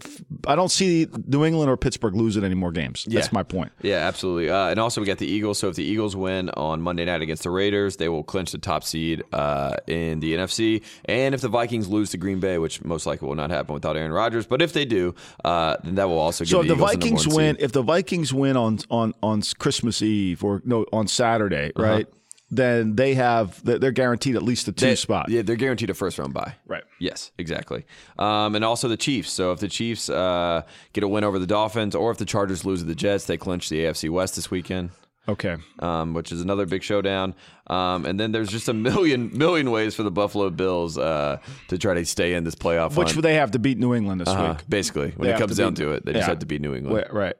I 0.47 0.55
don't 0.55 0.71
see 0.71 1.07
New 1.25 1.43
England 1.43 1.69
or 1.69 1.75
Pittsburgh 1.75 2.15
losing 2.15 2.43
any 2.43 2.55
more 2.55 2.71
games. 2.71 3.05
Yeah. 3.07 3.19
That's 3.19 3.33
my 3.33 3.43
point. 3.43 3.71
Yeah, 3.81 3.97
absolutely. 3.97 4.49
Uh, 4.49 4.69
and 4.69 4.79
also 4.79 5.01
we 5.01 5.07
got 5.07 5.17
the 5.17 5.27
Eagles. 5.27 5.59
So 5.59 5.67
if 5.67 5.75
the 5.75 5.83
Eagles 5.83 6.15
win 6.15 6.49
on 6.51 6.81
Monday 6.81 7.03
night 7.03 7.21
against 7.21 7.43
the 7.43 7.49
Raiders, 7.49 7.97
they 7.97 8.07
will 8.09 8.23
clinch 8.23 8.51
the 8.51 8.57
top 8.57 8.83
seed 8.83 9.23
uh, 9.33 9.75
in 9.85 10.21
the 10.21 10.33
NFC. 10.35 10.83
And 11.05 11.35
if 11.35 11.41
the 11.41 11.49
Vikings 11.49 11.89
lose 11.89 12.11
to 12.11 12.17
Green 12.17 12.39
Bay, 12.39 12.57
which 12.57 12.83
most 12.83 13.05
likely 13.05 13.27
will 13.27 13.35
not 13.35 13.49
happen 13.49 13.73
without 13.73 13.97
Aaron 13.97 14.13
Rodgers, 14.13 14.47
but 14.47 14.61
if 14.61 14.71
they 14.71 14.85
do, 14.85 15.13
uh, 15.43 15.75
then 15.83 15.95
that 15.95 16.07
will 16.07 16.19
also 16.19 16.45
give 16.45 16.51
so 16.51 16.61
the, 16.61 16.69
the 16.69 16.73
Eagles 16.75 16.91
Vikings 16.91 17.25
the 17.25 17.35
win, 17.35 17.55
seed. 17.55 17.63
if 17.63 17.71
the 17.73 17.81
Vikings 17.81 18.33
win 18.33 18.55
on 18.55 18.79
on 18.89 19.13
on 19.21 19.41
Christmas 19.59 20.01
Eve 20.01 20.43
or 20.43 20.61
no 20.63 20.85
on 20.93 21.07
Saturday, 21.07 21.71
uh-huh. 21.75 22.03
Then 22.49 22.95
they 22.95 23.13
have 23.15 23.63
they're 23.63 23.91
guaranteed 23.91 24.35
at 24.35 24.43
least 24.43 24.67
a 24.67 24.71
two 24.71 24.85
they, 24.85 24.95
spot. 24.95 25.29
Yeah, 25.29 25.41
they're 25.41 25.55
guaranteed 25.55 25.89
a 25.89 25.93
first 25.93 26.17
round 26.17 26.33
bye. 26.33 26.55
Right. 26.65 26.83
Yes, 26.99 27.31
exactly. 27.37 27.85
Um, 28.17 28.55
and 28.55 28.63
also 28.63 28.87
the 28.87 28.97
Chiefs. 28.97 29.31
So 29.31 29.51
if 29.51 29.59
the 29.59 29.67
Chiefs 29.67 30.09
uh, 30.09 30.63
get 30.93 31.03
a 31.03 31.07
win 31.07 31.23
over 31.23 31.39
the 31.39 31.47
Dolphins, 31.47 31.93
or 31.95 32.11
if 32.11 32.17
the 32.17 32.25
Chargers 32.25 32.63
lose 32.63 32.79
to 32.79 32.85
the 32.85 32.95
Jets, 32.95 33.25
they 33.25 33.37
clinch 33.37 33.69
the 33.69 33.79
AFC 33.79 34.09
West 34.09 34.35
this 34.35 34.49
weekend. 34.49 34.91
Okay. 35.29 35.57
Um, 35.79 36.13
which 36.13 36.31
is 36.31 36.41
another 36.41 36.65
big 36.65 36.83
showdown. 36.83 37.35
Um, 37.67 38.05
and 38.05 38.17
then 38.17 38.31
there's 38.31 38.49
just 38.49 38.69
a 38.69 38.73
million 38.73 39.37
million 39.37 39.71
ways 39.71 39.93
for 39.93 40.03
the 40.03 40.11
Buffalo 40.11 40.49
Bills 40.49 40.97
uh, 40.97 41.39
to 41.67 41.77
try 41.77 41.93
to 41.93 42.05
stay 42.05 42.33
in 42.33 42.45
this 42.45 42.55
playoff. 42.55 42.95
Which 42.95 43.11
hunt. 43.11 43.23
they 43.23 43.33
have 43.35 43.51
to 43.51 43.59
beat 43.59 43.77
New 43.77 43.93
England 43.93 44.21
this 44.21 44.29
uh-huh. 44.29 44.55
week. 44.57 44.69
Basically, 44.69 45.11
when 45.11 45.27
they 45.27 45.35
it 45.35 45.37
comes 45.37 45.55
to 45.55 45.61
down 45.61 45.73
beat, 45.73 45.83
to 45.83 45.91
it, 45.91 46.05
they 46.05 46.13
yeah. 46.13 46.19
just 46.19 46.29
have 46.29 46.39
to 46.39 46.45
beat 46.45 46.61
New 46.61 46.73
England. 46.73 47.07
Right. 47.11 47.35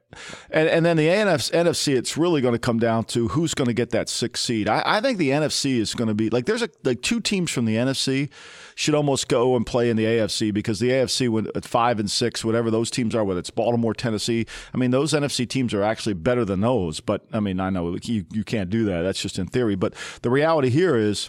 And 0.52 0.68
and 0.68 0.86
then 0.86 0.98
the 0.98 1.08
NFC, 1.08 1.52
NFC, 1.52 1.96
it's 1.96 2.18
really 2.18 2.42
going 2.42 2.54
to 2.54 2.60
come 2.60 2.80
down 2.80 3.06
to 3.06 3.30
who's 3.30 3.54
going 3.54 3.68
to 3.68 3.74
get 3.74 3.92
that 3.92 4.10
sixth 4.10 4.44
seed. 4.44 4.68
I, 4.68 4.84
I 4.86 5.02
think 5.02 5.18
the 5.18 5.30
NFC 5.30 5.78
is 5.78 5.94
going 5.94 6.10
to 6.10 6.16
be 6.16 6.30
like 6.30 6.46
there's 6.46 6.62
a 6.62 6.70
like 6.84 7.02
two 7.02 7.22
teams 7.22 7.50
from 7.52 7.66
the 7.66 7.76
NFC 7.76 8.30
should 8.78 8.94
almost 8.94 9.28
go 9.28 9.56
and 9.56 9.66
play 9.66 9.90
in 9.90 9.98
the 9.98 10.06
AFC 10.06 10.54
because 10.54 10.80
the 10.80 10.92
AFC 10.92 11.28
when 11.28 11.48
at 11.56 11.66
five 11.66 12.00
and 12.00 12.12
six, 12.12 12.46
whatever 12.46 12.70
those 12.70 12.92
teams 12.92 13.16
are, 13.16 13.24
whether 13.24 13.40
it's 13.40 13.50
Baltimore, 13.50 13.96
Tennessee, 13.96 14.46
I 14.72 14.78
mean 14.78 14.92
those 14.92 15.14
NFC 15.14 15.50
teams 15.50 15.74
are 15.74 15.82
actually 15.82 16.14
better 16.14 16.46
than 16.46 16.62
those. 16.62 17.00
But 17.00 17.26
I 17.34 17.40
mean 17.40 17.60
I 17.60 17.72
know 17.72 17.98
you 18.04 18.26
you 18.32 18.44
can't 18.44 18.70
do 18.70 18.86
that. 18.86 19.02
That's 19.02 19.20
just 19.20 19.40
in 19.40 19.48
theory. 19.48 19.76
But 19.76 19.96
the 20.22 20.30
reality 20.30 20.70
here 20.70 20.96
is 20.96 21.28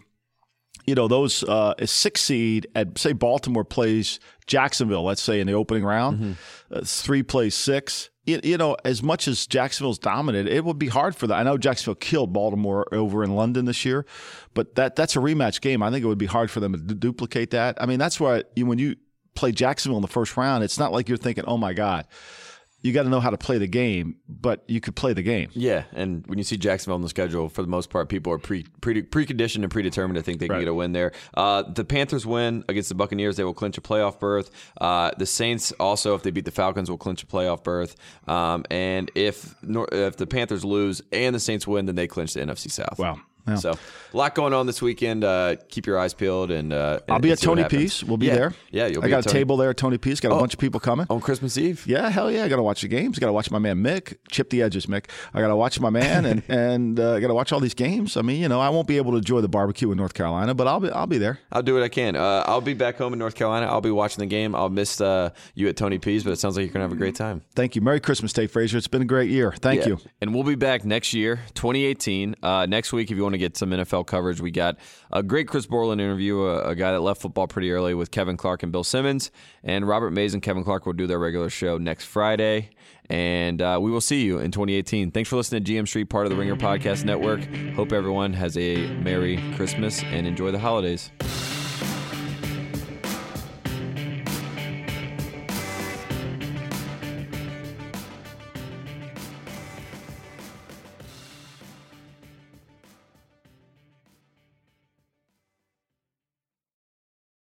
you 0.88 0.94
know, 0.94 1.06
those 1.06 1.44
uh, 1.44 1.74
a 1.78 1.86
six 1.86 2.22
seed 2.22 2.66
at 2.74 2.96
say 2.96 3.12
Baltimore 3.12 3.64
plays 3.64 4.20
Jacksonville, 4.46 5.04
let's 5.04 5.20
say 5.20 5.38
in 5.38 5.46
the 5.46 5.52
opening 5.52 5.84
round, 5.84 6.18
mm-hmm. 6.18 6.32
uh, 6.74 6.80
three 6.82 7.22
plays 7.22 7.54
six. 7.54 8.08
You, 8.24 8.40
you, 8.42 8.56
know, 8.56 8.74
as 8.86 9.02
much 9.02 9.28
as 9.28 9.46
Jacksonville's 9.46 9.98
dominant, 9.98 10.48
it 10.48 10.64
would 10.64 10.78
be 10.78 10.88
hard 10.88 11.14
for 11.14 11.26
them. 11.26 11.38
I 11.38 11.42
know 11.42 11.58
Jacksonville 11.58 11.94
killed 11.94 12.32
Baltimore 12.32 12.86
over 12.92 13.22
in 13.22 13.34
London 13.34 13.66
this 13.66 13.84
year, 13.84 14.06
but 14.54 14.76
that 14.76 14.96
that's 14.96 15.14
a 15.14 15.18
rematch 15.18 15.60
game. 15.60 15.82
I 15.82 15.90
think 15.90 16.04
it 16.04 16.08
would 16.08 16.18
be 16.18 16.26
hard 16.26 16.50
for 16.50 16.60
them 16.60 16.72
to 16.72 16.78
d- 16.78 16.94
duplicate 16.94 17.50
that. 17.50 17.76
I 17.80 17.84
mean, 17.84 17.98
that's 17.98 18.18
why 18.18 18.44
you, 18.56 18.64
when 18.64 18.78
you 18.78 18.96
play 19.34 19.52
Jacksonville 19.52 19.98
in 19.98 20.02
the 20.02 20.08
first 20.08 20.38
round, 20.38 20.64
it's 20.64 20.78
not 20.78 20.90
like 20.90 21.06
you're 21.08 21.18
thinking, 21.18 21.44
"Oh 21.46 21.58
my 21.58 21.74
God." 21.74 22.06
You 22.80 22.92
got 22.92 23.02
to 23.02 23.08
know 23.08 23.20
how 23.20 23.30
to 23.30 23.38
play 23.38 23.58
the 23.58 23.66
game, 23.66 24.16
but 24.28 24.62
you 24.68 24.80
could 24.80 24.94
play 24.94 25.12
the 25.12 25.22
game. 25.22 25.50
Yeah, 25.52 25.84
and 25.92 26.24
when 26.26 26.38
you 26.38 26.44
see 26.44 26.56
Jacksonville 26.56 26.94
on 26.94 27.02
the 27.02 27.08
schedule, 27.08 27.48
for 27.48 27.62
the 27.62 27.68
most 27.68 27.90
part, 27.90 28.08
people 28.08 28.32
are 28.32 28.38
pre 28.38 28.64
pre 28.80 29.02
preconditioned 29.02 29.62
and 29.62 29.70
predetermined 29.70 30.16
to 30.16 30.22
think 30.22 30.38
they 30.38 30.46
can 30.46 30.54
right. 30.54 30.60
get 30.60 30.68
a 30.68 30.74
win 30.74 30.92
there. 30.92 31.12
Uh, 31.34 31.62
the 31.62 31.84
Panthers 31.84 32.24
win 32.24 32.64
against 32.68 32.88
the 32.88 32.94
Buccaneers; 32.94 33.36
they 33.36 33.44
will 33.44 33.54
clinch 33.54 33.78
a 33.78 33.80
playoff 33.80 34.20
berth. 34.20 34.50
Uh, 34.80 35.10
the 35.18 35.26
Saints 35.26 35.72
also, 35.80 36.14
if 36.14 36.22
they 36.22 36.30
beat 36.30 36.44
the 36.44 36.52
Falcons, 36.52 36.88
will 36.88 36.98
clinch 36.98 37.22
a 37.22 37.26
playoff 37.26 37.64
berth. 37.64 37.96
Um, 38.28 38.64
and 38.70 39.10
if 39.14 39.54
if 39.62 40.16
the 40.16 40.26
Panthers 40.26 40.64
lose 40.64 41.02
and 41.10 41.34
the 41.34 41.40
Saints 41.40 41.66
win, 41.66 41.86
then 41.86 41.96
they 41.96 42.06
clinch 42.06 42.34
the 42.34 42.40
NFC 42.40 42.70
South. 42.70 42.98
Wow. 42.98 43.20
Yeah. 43.48 43.56
So 43.56 43.78
a 44.12 44.16
lot 44.16 44.34
going 44.34 44.52
on 44.52 44.66
this 44.66 44.80
weekend. 44.80 45.24
Uh, 45.24 45.56
keep 45.68 45.86
your 45.86 45.98
eyes 45.98 46.14
peeled, 46.14 46.50
and, 46.50 46.72
uh, 46.72 47.00
I'll 47.08 47.18
be 47.18 47.32
at 47.32 47.38
Tony 47.38 47.64
Peace. 47.64 48.02
We'll 48.02 48.16
be 48.16 48.26
yeah. 48.26 48.34
there. 48.34 48.54
Yeah, 48.70 48.86
you'll. 48.86 49.04
I 49.04 49.08
got 49.08 49.26
a 49.26 49.28
table 49.28 49.56
there 49.56 49.70
at 49.70 49.76
Tony 49.76 49.98
Peace. 49.98 50.20
Got 50.20 50.32
a 50.32 50.34
oh, 50.34 50.40
bunch 50.40 50.54
of 50.54 50.60
people 50.60 50.80
coming 50.80 51.06
on 51.10 51.20
Christmas 51.20 51.58
Eve. 51.58 51.84
Yeah, 51.86 52.08
hell 52.08 52.30
yeah! 52.30 52.44
I 52.44 52.48
got 52.48 52.56
to 52.56 52.62
watch 52.62 52.80
the 52.80 52.88
games. 52.88 53.18
Got 53.18 53.26
to 53.26 53.32
watch 53.32 53.50
my 53.50 53.58
man 53.58 53.82
Mick 53.82 54.16
chip 54.30 54.50
the 54.50 54.62
edges. 54.62 54.86
Mick, 54.86 55.06
I 55.34 55.40
got 55.40 55.48
to 55.48 55.56
watch 55.56 55.78
my 55.80 55.90
man, 55.90 56.24
and 56.24 56.42
and 56.48 57.00
uh, 57.00 57.14
I 57.14 57.20
got 57.20 57.28
to 57.28 57.34
watch 57.34 57.52
all 57.52 57.60
these 57.60 57.74
games. 57.74 58.16
I 58.16 58.22
mean, 58.22 58.40
you 58.40 58.48
know, 58.48 58.60
I 58.60 58.70
won't 58.70 58.88
be 58.88 58.96
able 58.96 59.12
to 59.12 59.18
enjoy 59.18 59.40
the 59.40 59.48
barbecue 59.48 59.90
in 59.90 59.96
North 59.96 60.14
Carolina, 60.14 60.54
but 60.54 60.66
I'll 60.66 60.80
be 60.80 60.90
I'll 60.90 61.06
be 61.06 61.18
there. 61.18 61.38
I'll 61.52 61.62
do 61.62 61.74
what 61.74 61.82
I 61.82 61.88
can. 61.88 62.16
Uh, 62.16 62.44
I'll 62.46 62.60
be 62.60 62.74
back 62.74 62.96
home 62.96 63.12
in 63.12 63.18
North 63.18 63.34
Carolina. 63.34 63.66
I'll 63.66 63.80
be 63.80 63.90
watching 63.90 64.20
the 64.20 64.26
game. 64.26 64.54
I'll 64.54 64.70
miss 64.70 65.00
uh, 65.00 65.30
you 65.54 65.68
at 65.68 65.76
Tony 65.76 65.98
Peace, 65.98 66.22
but 66.22 66.32
it 66.32 66.38
sounds 66.38 66.56
like 66.56 66.64
you're 66.64 66.72
gonna 66.72 66.84
have 66.84 66.92
a 66.92 66.96
great 66.96 67.14
time. 67.14 67.42
Thank 67.54 67.76
you. 67.76 67.82
Merry 67.82 68.00
Christmas, 68.00 68.32
Tate 68.32 68.50
Frazier. 68.50 68.78
It's 68.78 68.88
been 68.88 69.02
a 69.02 69.06
great 69.06 69.30
year. 69.30 69.52
Thank 69.52 69.82
yeah. 69.82 69.88
you. 69.88 69.98
And 70.20 70.34
we'll 70.34 70.44
be 70.44 70.54
back 70.54 70.84
next 70.84 71.12
year, 71.14 71.40
2018. 71.54 72.36
Uh, 72.42 72.66
next 72.66 72.92
week, 72.92 73.10
if 73.10 73.16
you 73.16 73.22
want 73.22 73.34
to 73.38 73.44
get 73.44 73.56
some 73.56 73.70
NFL 73.70 74.06
coverage, 74.06 74.40
we 74.40 74.50
got 74.50 74.76
a 75.12 75.22
great 75.22 75.48
Chris 75.48 75.66
Borland 75.66 76.00
interview, 76.00 76.40
a, 76.40 76.70
a, 76.70 76.74
guy 76.74 76.92
that 76.92 77.00
left 77.00 77.20
football 77.20 77.46
pretty 77.46 77.70
early 77.70 77.94
with 77.94 78.10
Kevin 78.10 78.36
Clark 78.36 78.62
and 78.62 78.72
Bill 78.72 78.84
Simmons. 78.84 79.30
And 79.62 79.86
Robert 79.86 80.10
Mays 80.10 80.34
and 80.34 80.42
Kevin 80.42 80.64
Clark 80.64 80.86
will 80.86 80.92
do 80.92 81.06
their 81.06 81.18
regular 81.18 81.50
show 81.50 81.78
next 81.78 82.04
Friday. 82.04 82.70
And 83.10 83.62
uh, 83.62 83.78
we 83.80 83.90
will 83.90 84.00
see 84.00 84.22
you 84.22 84.38
in 84.38 84.50
2018. 84.50 85.10
Thanks 85.12 85.30
for 85.30 85.36
listening 85.36 85.64
to 85.64 85.72
GM 85.72 85.88
Street, 85.88 86.06
part 86.06 86.26
of 86.26 86.30
the 86.30 86.36
Ringer 86.36 86.56
Podcast 86.56 87.04
Network. 87.04 87.42
Hope 87.74 87.92
everyone 87.92 88.34
has 88.34 88.56
a 88.58 88.86
Merry 88.96 89.42
Christmas 89.56 90.02
and 90.02 90.26
enjoy 90.26 90.50
the 90.50 90.58
holidays. 90.58 91.10